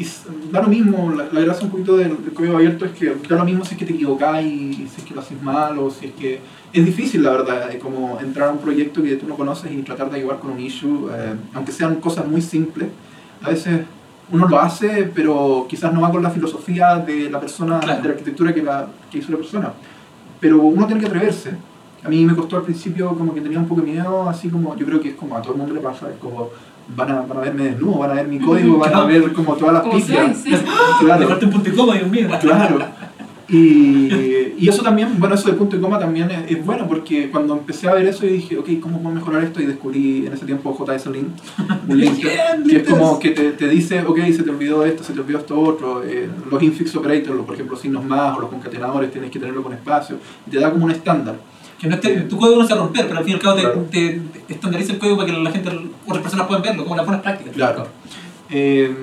[0.03, 3.07] y da lo mismo, la, la gracia un poquito del, del código abierto es que
[3.29, 5.79] da lo mismo si es que te equivocás y si es que lo haces mal
[5.79, 6.41] o si es que...
[6.73, 9.83] Es difícil, la verdad, eh, como entrar a un proyecto que tú no conoces y
[9.83, 12.89] tratar de ayudar con un issue, eh, aunque sean cosas muy simples.
[13.43, 13.81] A veces
[14.31, 18.01] uno lo hace, pero quizás no va con la filosofía de la persona, Claro.
[18.01, 19.73] de la arquitectura que, la, que hizo la persona.
[20.41, 21.51] Pero uno tiene que atreverse.
[22.05, 24.75] A mí me costó al principio como que tenía un poco de miedo, así como
[24.75, 26.49] yo creo que es como a todo el mundo le pasa, es como
[26.89, 29.55] van a, van a verme desnudo, van a ver mi código, van a ver como
[29.57, 30.51] todas las seis, sí.
[30.51, 30.59] Le
[31.01, 32.29] Claro, falta un punto y coma, Dios mío.
[32.41, 32.79] claro.
[33.49, 34.09] Y,
[34.59, 37.53] y eso también, bueno, eso de punto y coma también es, es bueno porque cuando
[37.55, 39.61] empecé a ver eso yo dije, ok, ¿cómo puedo mejorar esto?
[39.61, 41.29] Y descubrí en ese tiempo JS Link,
[41.87, 45.05] un link que que es como que te, te dice, ok, se te olvidó esto,
[45.05, 48.41] se te olvidó esto otro, eh, los infix operators, los, por ejemplo, signos más o
[48.41, 50.17] los concatenadores tienes que tenerlo con espacio,
[50.47, 51.37] y te da como un estándar.
[51.83, 53.43] Que no esté- tu código no se va a romper, pero al fin y al
[53.43, 53.87] cabo te, Claro.
[53.91, 55.71] te- te estandariza el código para que la gente,
[56.07, 57.53] otras personas puedan verlo, como las buenas prácticas.
[57.55, 57.89] Claro.
[58.51, 58.95] Eh,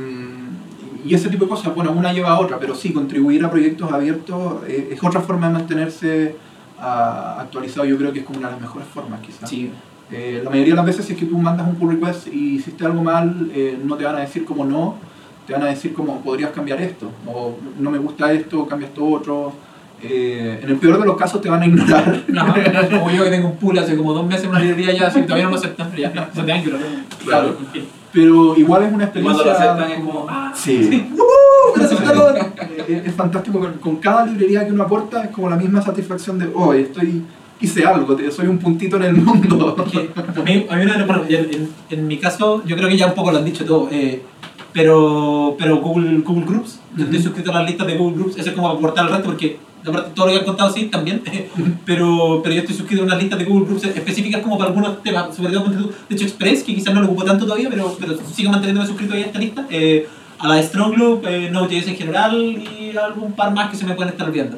[1.05, 3.91] y ese tipo de cosas, bueno, una lleva a otra, pero sí, contribuir a proyectos
[3.91, 6.35] abiertos eh, es otra forma de mantenerse
[6.81, 9.49] ah, actualizado, yo creo que es como una de las mejores formas quizás.
[9.49, 9.69] Sí.
[10.11, 12.55] Eh, la mayoría de las veces si es que tú mandas un pull request y
[12.55, 14.95] hiciste algo mal, eh, no te van a decir como no,
[15.45, 19.05] te van a decir como podrías cambiar esto, o no me gusta esto, cambia esto
[19.05, 19.53] otro.
[20.01, 22.23] Eh, en el peor de los casos te van a ignorar.
[22.29, 22.45] No,
[22.89, 25.21] como yo que tengo un pool hace como dos meses en una librería ya, si
[25.23, 26.77] todavía no lo aceptan, pero ya, eso te que lo
[27.25, 27.57] Claro.
[28.11, 29.45] Pero igual es una Y Cuando experiencia...
[29.45, 31.09] lo aceptan es como, ah, Sí.
[31.13, 31.75] ¡Uh!
[31.77, 32.35] ¡Me lo aceptaron!
[32.87, 36.39] Eh, es fantástico con, con cada librería que uno aporta es como la misma satisfacción
[36.39, 37.23] de hoy estoy
[37.61, 41.69] hice algo soy un puntito en el mundo a mí, a mí una- bueno, en,
[41.89, 44.21] en- mi caso, yo creo que ya un poco lo han dicho todo, eh,
[44.71, 47.27] pero, pero Google, Google Groups, yo estoy Ujú.
[47.27, 50.11] suscrito a las listas de Google Groups, eso es como aportar al resto, porque aparte
[50.13, 51.21] todo lo que han contado sí también,
[51.85, 55.01] pero, pero yo estoy suscrito a unas listas de Google Groups específicas como para algunos
[55.01, 58.17] temas, sobre todo de hecho Express, que quizás no lo ocupo tanto todavía, pero, pero
[58.33, 60.07] sigo manteniéndome suscrito ahí a esta lista, eh,
[60.37, 63.85] a la de Strong Group, eh, Node.js en general y algún par más que se
[63.85, 64.57] me pueden estar olvidando.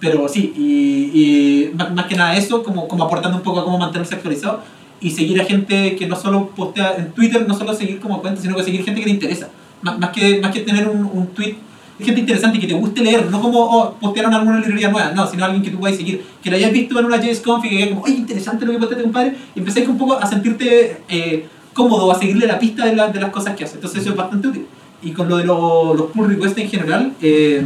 [0.00, 3.64] Pero sí, y, y más, más que nada eso, como, como aportando un poco a
[3.64, 4.60] cómo mantenerse actualizado
[5.00, 8.40] y seguir a gente que no solo postea en Twitter, no solo seguir como cuenta,
[8.40, 9.50] sino que seguir gente que te interesa.
[9.82, 11.56] Más, más que, más que tener un, un tweet
[12.00, 15.44] gente interesante que te guste leer, no como oh, postearon alguna librería nueva, no, sino
[15.44, 17.88] alguien que tú puedas seguir, que lo hayas visto en una JSConf y que diga
[17.90, 22.10] como, oye, interesante lo que posteaste, compadre, y empezáis un poco a sentirte eh, cómodo,
[22.10, 23.76] a seguirle la pista de, la- de las cosas que hace.
[23.76, 24.66] Entonces eso es bastante útil.
[25.02, 27.64] Y con lo de lo- los pull requests en general, eh,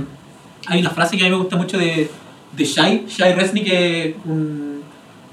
[0.66, 2.10] hay una frase que a mí me gusta mucho de,
[2.56, 4.80] de Shai, Shai Resnick, que un,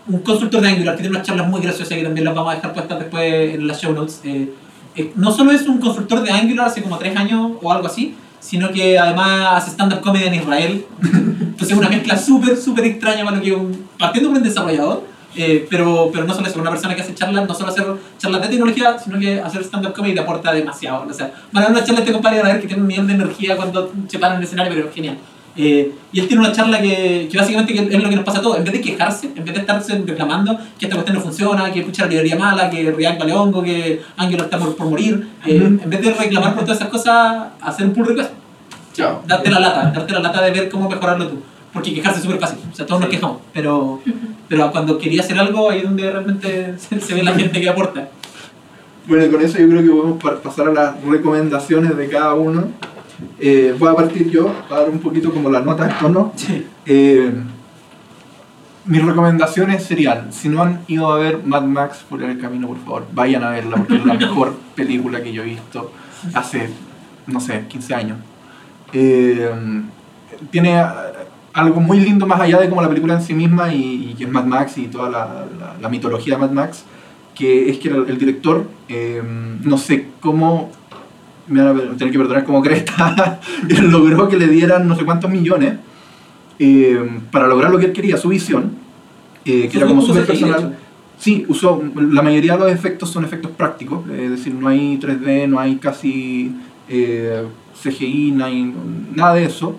[0.07, 2.55] un consultor de Angular que tiene unas charlas muy graciosas que también las vamos a
[2.57, 4.21] dejar puestas después en las show notes.
[4.23, 4.49] Eh,
[4.95, 8.13] eh, no solo es un consultor de Angular hace como tres años o algo así,
[8.45, 10.85] sino que además hace stand-up comedy en Israel.
[11.01, 15.03] Entonces es una mezcla súper, súper extraña para lo que un, partiendo por un desarrollador,
[15.35, 17.87] eh, pero, pero no solo eso, una persona que hace charlas, no solo hacer
[18.19, 21.07] charlas de tecnología, sino que hacer stand-up comedy te aporta demasiado.
[21.09, 23.57] O sea, van a una charla de este compadre que tiene un nivel de energía
[23.57, 25.17] cuando se para en el escenario, pero genial.
[25.57, 28.39] Eh, y él tiene una charla que, que básicamente que es lo que nos pasa
[28.39, 28.57] a todos.
[28.57, 31.79] En vez de quejarse, en vez de estarse reclamando que esta cuestión no funciona, que
[31.79, 35.55] escucha la librería mala, que React vale hongo, que Angular está por, por morir, eh,
[35.55, 38.31] en vez de reclamar por todas esas cosas, hacer un pull request.
[38.93, 39.21] Chao.
[39.27, 41.41] Darte la lata, darte la lata de ver cómo mejorarlo tú.
[41.73, 44.01] Porque quejarse es súper fácil, o sea, todos nos quejamos, pero,
[44.47, 47.67] pero cuando quería hacer algo, ahí es donde realmente se, se ve la gente que
[47.67, 48.07] aporta.
[49.07, 52.33] Bueno, y con eso yo creo que podemos pa- pasar a las recomendaciones de cada
[52.33, 52.69] uno.
[53.39, 56.33] Eh, voy a partir yo, a dar un poquito como la nota de tono.
[56.35, 56.65] Sí.
[56.85, 57.31] Eh,
[58.85, 62.77] mis recomendaciones serían, si no han ido a ver Mad Max por el camino, por
[62.79, 65.91] favor, vayan a verla, porque es la mejor película que yo he visto
[66.35, 66.69] hace,
[67.25, 68.17] no sé, 15 años.
[68.93, 69.49] Eh,
[70.51, 70.83] tiene
[71.53, 74.25] algo muy lindo más allá de como la película en sí misma y, y que
[74.25, 75.25] es Mad Max y toda la,
[75.59, 76.83] la- la mitología de Mad Max,
[77.33, 79.21] que es que el, el director, eh,
[79.63, 80.69] no sé cómo,
[81.47, 83.39] me van a tener que perdonar como cresta,
[83.83, 85.75] logró que le dieran no sé cuántos millones
[86.57, 88.71] eh, para lograr lo que él quería, su visión,
[89.43, 90.77] eh, que era como súper personal.
[91.17, 95.47] Sí, usó, la mayoría de los efectos son efectos prácticos, es decir, no hay 3D,
[95.47, 96.53] no hay casi
[96.89, 97.45] eh,
[97.81, 98.73] CGI, no hay
[99.15, 99.77] nada de eso.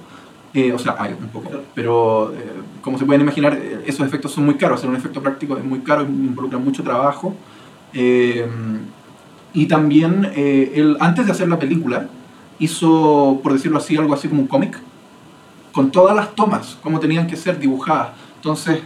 [0.73, 2.33] O sea, hay un poco, pero
[2.81, 4.79] como se pueden imaginar, esos efectos son muy caros.
[4.79, 7.37] Hacer un efecto práctico es muy caro, involucra mucho trabajo.
[9.57, 12.07] Y también, eh, él, antes de hacer la película,
[12.59, 14.79] hizo, por decirlo así, algo así como un cómic,
[15.73, 18.11] con todas las tomas, como tenían que ser dibujadas.
[18.37, 18.81] Entonces,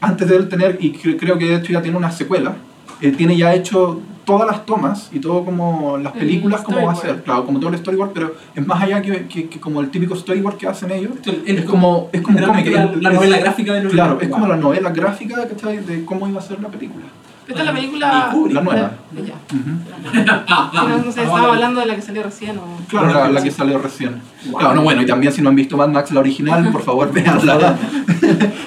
[0.00, 2.56] antes de él tener, y cre- creo que de hecho ya tiene una secuela,
[3.00, 6.92] eh, tiene ya hecho todas las tomas y todo como las El películas, como va
[6.92, 9.80] a ser, claro, como todo el storyboard, pero es más allá que, que- que como
[9.80, 11.12] el típico storyboard que hacen ellos.
[11.24, 12.66] Él Es como, es como un cómic.
[12.72, 16.42] la, la novela gráfica de Claro, es como la novela gráfica de cómo iba a
[16.42, 17.06] ser la película.
[17.48, 18.28] Esta es la película.
[18.30, 18.92] Y Kubrick, La nueva.
[19.16, 19.34] ya.
[19.56, 20.86] Ujú.
[20.88, 22.62] No, no sé, estaba hablando de la que salió recién o.
[22.88, 24.20] Claro, la, la que salió recién.
[24.56, 27.10] Claro, no, bueno, y también si no han visto Mad Max, la original, por favor,
[27.12, 27.76] veanla.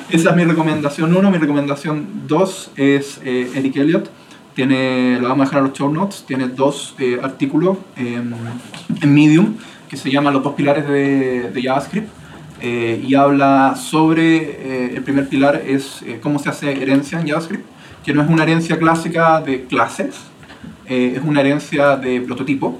[0.10, 1.30] Esa es mi recomendación uno.
[1.32, 4.10] Mi recomendación dos es eh, Eric Elliott.
[4.56, 8.34] Tiene, lo vamos a dejar en los show notes, tiene dos eh, artículos en,
[9.02, 9.56] en Medium
[9.90, 12.10] que se llaman Los dos pilares de, de JavaScript.
[12.62, 17.28] eh, y habla sobre, eh, el primer pilar es eh, cómo se hace herencia en
[17.30, 17.66] JavaScript,
[18.03, 20.15] que no es una herencia clásica de clases,
[20.88, 22.80] eh, es una herencia de prototipo.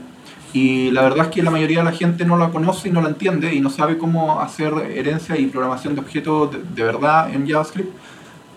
[0.54, 3.02] Y la verdad es que la mayoría de la gente no la conoce y no
[3.02, 7.34] la entiende y no sabe cómo hacer herencia y programación de objetos de, de verdad
[7.34, 7.90] en JavaScript,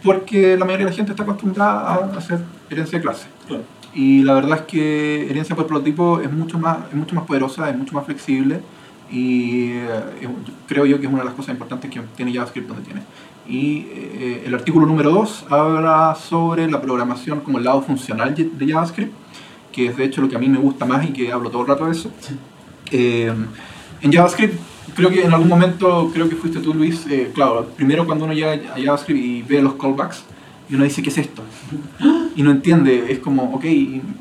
[0.02, 3.26] porque la mayoría de la gente está acostumbrada a hacer herencia de clase.
[3.46, 3.62] Claro.
[3.94, 7.70] Y la verdad es que herencia por prototipo es mucho más, es mucho más poderosa,
[7.70, 8.60] es mucho más flexible
[9.10, 10.28] y eh,
[10.66, 13.02] creo yo que es una de las cosas importantes que tiene JavaScript donde tiene.
[13.48, 18.44] Y eh, el artículo número 2 habla sobre la programación como el lado funcional de
[18.44, 19.12] de JavaScript,
[19.72, 21.62] que es de hecho lo que a mí me gusta más y que hablo todo
[21.62, 22.10] el rato de eso.
[22.90, 23.32] Eh,
[24.02, 24.58] en JavaScript,
[24.94, 28.34] creo que en algún momento, creo que fuiste tú Luis, eh, claro, primero cuando uno
[28.34, 30.24] llega a JavaScript y ve los callbacks,
[30.70, 31.42] y uno dice, ¿qué es esto?
[32.36, 33.64] Y no entiende, es como, ok,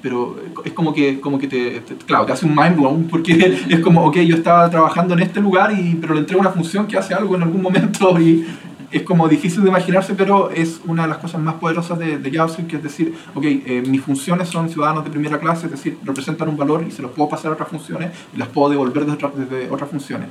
[0.01, 0.35] pero
[0.65, 3.79] es como que, como que te, te- claro, te hace un mind blown, porque es
[3.79, 6.97] como, ok, yo estaba trabajando en este lugar, y, pero le entrego una función que
[6.97, 8.45] hace algo en algún momento, y
[8.93, 12.31] es como difícil de imaginarse, pero es una de las cosas más poderosas de, de
[12.31, 15.97] JavaScript, que es decir, ok, eh, mis funciones son ciudadanos de primera clase, es decir,
[16.03, 19.03] representan un valor y se los puedo pasar a otras funciones, y las puedo devolver
[19.05, 20.29] desde, otras- desde otras funciones.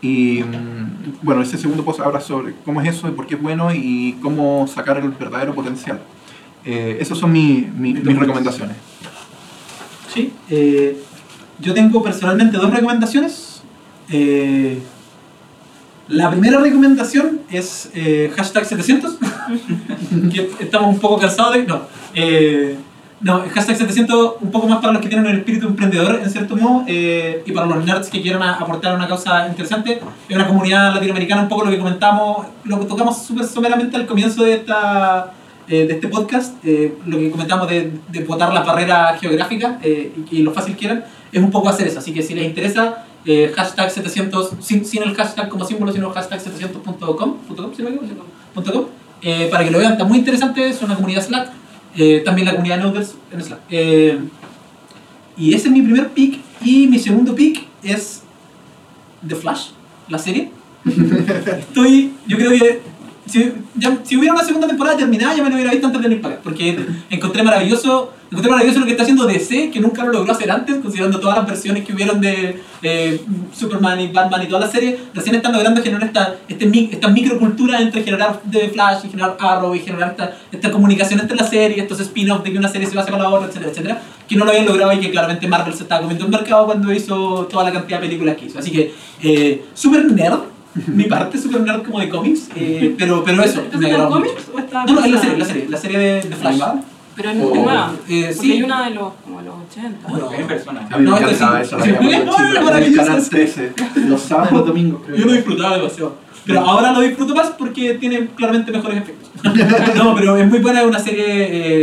[0.00, 3.42] Y mm, bueno, ese segundo post habla sobre cómo es eso y por qué es
[3.42, 6.00] bueno y cómo sacar el verdadero potencial.
[6.64, 8.76] Eh, esas son mi- mi- mis recomendaciones.
[10.14, 10.96] Sí, eh,
[11.60, 13.62] yo tengo personalmente dos recomendaciones.
[14.10, 14.78] Eh,
[16.08, 19.16] la primera recomendación es eh, hashtag 700,
[20.32, 21.64] que estamos un poco cansados de...
[21.64, 21.82] No,
[22.14, 22.76] eh,
[23.20, 26.56] no, hashtag 700 un poco más para los que tienen el espíritu emprendedor en cierto
[26.56, 30.00] modo eh, y para los nerds que quieran aportar una causa interesante.
[30.28, 34.06] Es una comunidad latinoamericana, un poco lo que comentamos, lo que tocamos súper someramente al
[34.06, 35.32] comienzo de esta
[35.70, 40.12] eh, de este podcast, eh, lo que comentamos de, de botar la barrera geográfica eh,
[40.30, 41.98] y, y lo fácil que eran, es un poco hacer eso.
[41.98, 46.40] Así que si les interesa, eh, hashtag 700, sin, el hashtag como símbolo, sino hashtag
[46.40, 48.24] 700.com, punto .com, si no me equivoco,
[48.54, 48.86] punto .com,
[49.20, 51.50] eh, para que lo vean, está muy interesante, es una comunidad Slack,
[51.94, 53.60] eh, también la comunidad de Noders en Slack.
[53.68, 54.18] Eh,
[55.36, 58.22] y ese es mi primer pick, y mi segundo pick es
[59.26, 59.72] The Flash,
[60.08, 60.50] la serie.
[60.86, 62.80] Estoy, yo creo que
[63.28, 66.08] si, ya- si hubiera una segunda temporada terminada ya me lo hubiera visto antes de
[66.08, 66.78] venir porque
[67.10, 70.76] encontré maravilloso, encontré maravilloso lo que está haciendo DC, que nunca lo logró hacer antes,
[70.78, 73.20] considerando todas las versiones que hubieron de eh,
[73.54, 77.80] Superman y Batman y toda la serie, recién están logrando generar esta, este, esta microcultura
[77.80, 81.80] entre generar de Flash y generar Arrow y generar esta, esta comunicación entre la serie,
[81.82, 84.44] estos spin-offs de que una serie se basa con la otra, etcétera, etcétera, que no
[84.44, 87.64] lo habían logrado y que claramente Marvel se estaba comiendo el mercado cuando hizo toda
[87.64, 88.58] la cantidad de películas que hizo.
[88.58, 88.92] Así que,
[89.22, 90.40] eh, super nerd,
[90.86, 94.14] mi parte super nerd como de cómics, eh, pero, pero eso, ¿Estás me en agradó
[94.14, 94.52] cómics mucho.
[94.54, 96.60] o está No, no, es la serie, la serie, la serie de, de Flash.
[97.16, 97.48] Pero es Oh.
[97.48, 97.92] es nueva.
[98.08, 98.52] Eh, sí.
[98.52, 100.08] hay una de los, como los 80.
[100.08, 100.86] Bueno, En persona.
[100.90, 101.74] A mí me No, encantaba sí.
[101.74, 101.90] eso, Sí.
[102.00, 103.06] en el maravilloso.
[103.06, 103.72] canal 13,
[104.06, 105.00] los sábados y domingos.
[105.04, 106.14] creo Yo lo disfrutaba demasiado.
[106.46, 109.28] Pero ahora lo disfruto más porque tiene claramente mejores efectos.
[109.96, 111.24] no, pero es muy buena, es una serie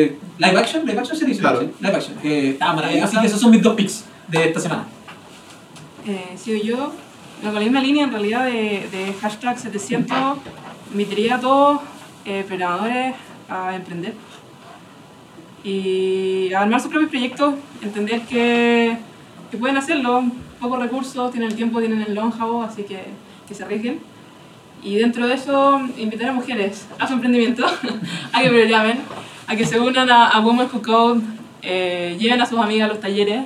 [0.05, 1.59] eh, live action, live action serie, sí, Claro.
[1.59, 2.15] sí, live action.
[2.23, 3.05] Eh, está maravillosa.
[3.07, 4.85] Así que esos son mis dos picks de esta semana.
[6.07, 6.93] Eh, sigo yo.
[7.39, 10.37] Pero con la misma línea en realidad de, hashtag 700,
[10.91, 11.81] invitaría a todos
[12.25, 13.15] eh, programadores
[13.49, 14.13] a emprender
[15.63, 18.97] y a armar sus propios proyectos, entender que,
[19.49, 20.23] que pueden hacerlo,
[20.59, 23.03] pocos recursos, tienen el tiempo, tienen el know-how, así que,
[23.47, 23.99] que se arriesguen.
[24.83, 27.65] Y dentro de eso, invitar a mujeres a su emprendimiento,
[28.31, 28.99] a que me lo llamen,
[29.47, 31.21] a que se unan a, a Women Who Code,
[31.63, 33.43] eh, lleven a sus amigas a los talleres.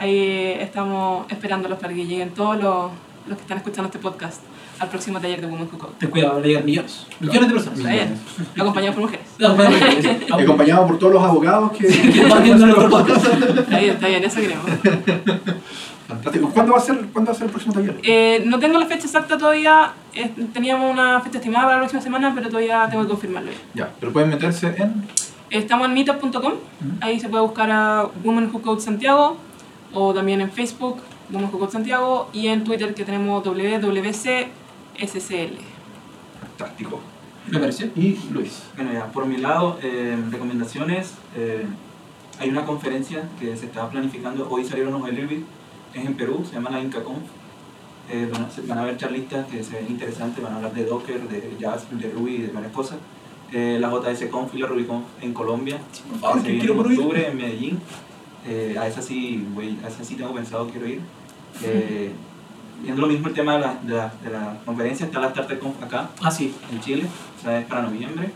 [0.00, 2.90] Ahí estamos esperándolos para que lleguen todos los,
[3.26, 4.40] los que están escuchando este podcast
[4.78, 5.92] al próximo taller de Women Who Code.
[5.98, 7.06] Ten cuidado, van a llegar millones.
[7.20, 7.78] Millones de personas.
[7.78, 8.20] Está bien,
[8.58, 9.26] acompañados por mujeres.
[9.38, 11.86] No, bueno, bueno, Acompañado por todos los abogados que...
[11.86, 13.26] que van viendo nuestro podcast.
[13.26, 14.66] Está bien, está bien, eso queremos.
[16.08, 16.50] Fantástico.
[16.52, 17.98] ¿Cuándo va a ser, ¿cuándo va a ser el próximo taller?
[18.02, 22.02] Eh, no tengo la fecha exacta todavía, eh, teníamos una fecha estimada para la próxima
[22.02, 23.50] semana, pero todavía tengo que confirmarlo.
[23.74, 23.84] ya.
[23.84, 25.06] Ya, pero pueden meterse en...
[25.48, 26.52] Estamos en meetup.com,
[27.02, 29.36] ahí se puede buscar a Women Who Code Santiago,
[29.92, 30.96] o también en Facebook,
[31.30, 34.50] Who Code Santiago, y en Twitter que tenemos WWCSCL.
[36.40, 37.00] Fantástico.
[37.50, 37.86] Me pareció.
[37.96, 38.62] Y Luis.
[38.76, 41.14] Bueno, ya, por mi lado, eh, recomendaciones.
[41.36, 41.64] eh,
[42.38, 45.44] hay una conferencia que se está planificando, hoy salieron los Elirby,
[45.94, 47.18] es en Perú, se llama la IncaConf.
[48.10, 51.20] Eh, van, van a haber charlistas que se ven interesantes, van a hablar de Docker,
[51.28, 52.98] de Jazz, de Ruby, de varias cosas.
[53.52, 55.78] Eh, la JSConf y la RubyConf en Colombia,
[56.10, 56.98] Por favor, que se que viene quiero en por ir.
[56.98, 57.80] octubre en Medellín.
[58.46, 61.00] Eh, a esa sí, voy, a esa sí tengo pensado, quiero ir.
[61.62, 62.10] Eh,
[62.82, 65.82] viendo lo mismo el tema de la, de la, de la conferencia, está la StarterConf
[65.82, 66.54] acá, Ah, sí.
[66.72, 67.04] en Chile,
[67.38, 68.30] o sea, es para noviembre.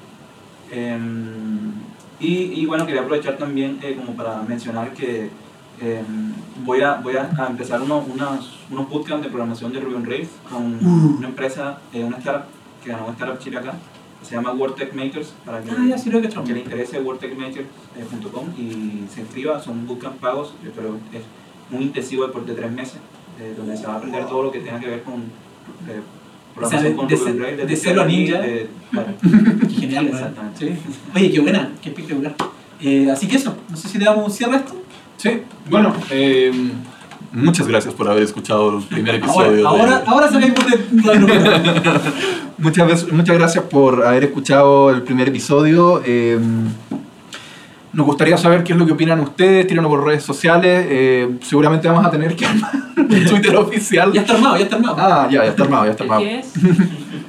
[0.71, 1.73] Em,
[2.21, 5.31] y, y bueno, quería aprovechar también eh, como para mencionar que
[5.81, 6.33] em,
[6.65, 10.31] voy, a, voy a, empezar unos, unas, unos bootcamps de programación de Ruby on Rails
[10.51, 11.17] con Uh.
[11.19, 12.47] una empresa, eh, una startup
[12.83, 13.75] que ganó Startup Chile acá,
[14.23, 16.45] se llama WordTech Makers, para que, Ah, ya sí lo he cachado.
[16.45, 21.23] que le interese wordtechmakers.com y se inscriba, son bootcamp pagos, eh, pero es
[21.71, 22.99] muy intensivo de, por- de tres meses,
[23.41, 26.01] eh, donde se va a aprender todo lo que tenga que ver con eh,
[26.61, 28.39] O sea, de- programación con de de desde cero a ninja.
[28.41, 29.09] de- claro.
[29.71, 30.21] Genial, ¿verdad?
[30.21, 30.59] Exactamente.
[30.59, 30.79] Sí.
[31.15, 32.35] Oye, qué buena, qué espectacular.
[32.81, 34.75] Eh, así que eso, no sé si le damos un cierre a esto.
[35.19, 35.31] Sí,
[35.71, 36.53] bueno, eh,
[37.33, 39.57] muchas gracias por haber escuchado el primer Ahora, episodio.
[39.57, 41.27] de- ahora, ahora de lo
[42.59, 46.03] Muchas, veces- muchas gracias por haber escuchado el primer episodio.
[46.05, 46.39] Eh,
[47.93, 50.87] nos gustaría saber qué es lo que opinan ustedes, tírenlo por redes sociales.
[50.89, 54.13] Eh, seguramente vamos a tener que armar un Twitter oficial.
[54.13, 54.97] Ya está armado, ya está armado.
[54.99, 56.23] Ah, ya, ya está armado, ya está armado.
[56.23, 56.53] ¿Qué es?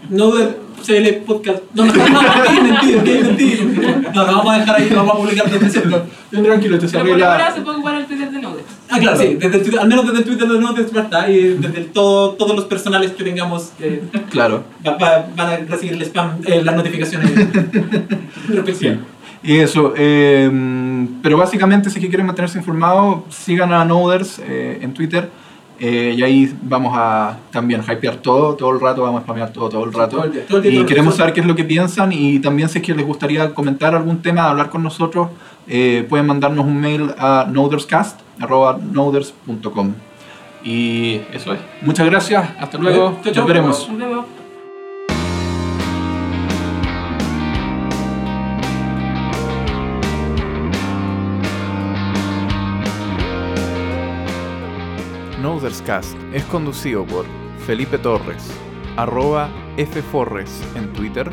[0.10, 1.64] No de CL Podcast.
[1.74, 2.22] No, no, no, no,
[2.64, 4.11] mentira, mentira.
[4.15, 6.02] No, lo vamos a dejar ahí, lo vamos a publicar desde siempre.
[6.32, 7.52] Tranquilo, esto se arregla.
[7.53, 8.64] se puede ocupar el Twitter de Nodex.
[8.98, 11.03] Ah, claro, sí, desde el Twitter, al menos desde el Twitter de Notes va a
[11.03, 14.64] estar y desde el todo, todos los personales que tengamos eh, Claro.
[14.86, 17.32] va- va- van a recibir el spam, eh, las notificaciones
[18.49, 18.98] respectivas.
[19.44, 20.49] Y eso, eh,
[21.22, 25.30] pero básicamente si es que quieren mantenerse informados, sigan a Noders eh, en Twitter
[25.80, 29.69] eh, y ahí vamos a también hypear todo, todo el rato, vamos a spamear todo,
[29.69, 30.15] todo el rato.
[30.18, 31.64] Todo el día, todo el día, todo y el queremos saber qué es lo que
[31.64, 35.30] piensan y también si es que les gustaría comentar algún tema, hablar con nosotros,
[35.68, 39.94] eh, pueden mandarnos un mail a noderscast.noders.com.
[40.64, 41.60] Y eso es.
[41.81, 43.34] Muchas gracias, hasta luego, chao.
[43.34, 43.89] nos veremos.
[43.89, 44.26] Nos vemos.
[55.41, 57.26] Noderscast es conducido por
[57.65, 58.52] Felipe Torres,
[58.98, 61.30] arroba Fforres en Twitter,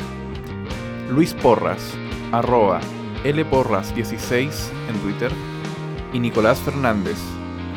[1.10, 1.94] Luis Porras,
[2.30, 2.80] arroba
[3.24, 4.50] Lporras16
[4.88, 5.32] en Twitter,
[6.12, 7.18] y Nicolás Fernández,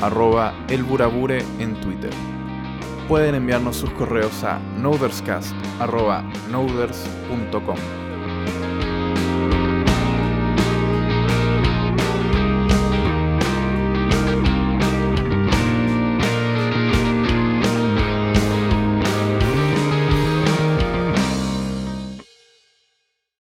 [0.02, 2.12] arroba Elburabure en Twitter.
[3.08, 8.07] Pueden enviarnos sus correos a noderscast, arroba noders.com.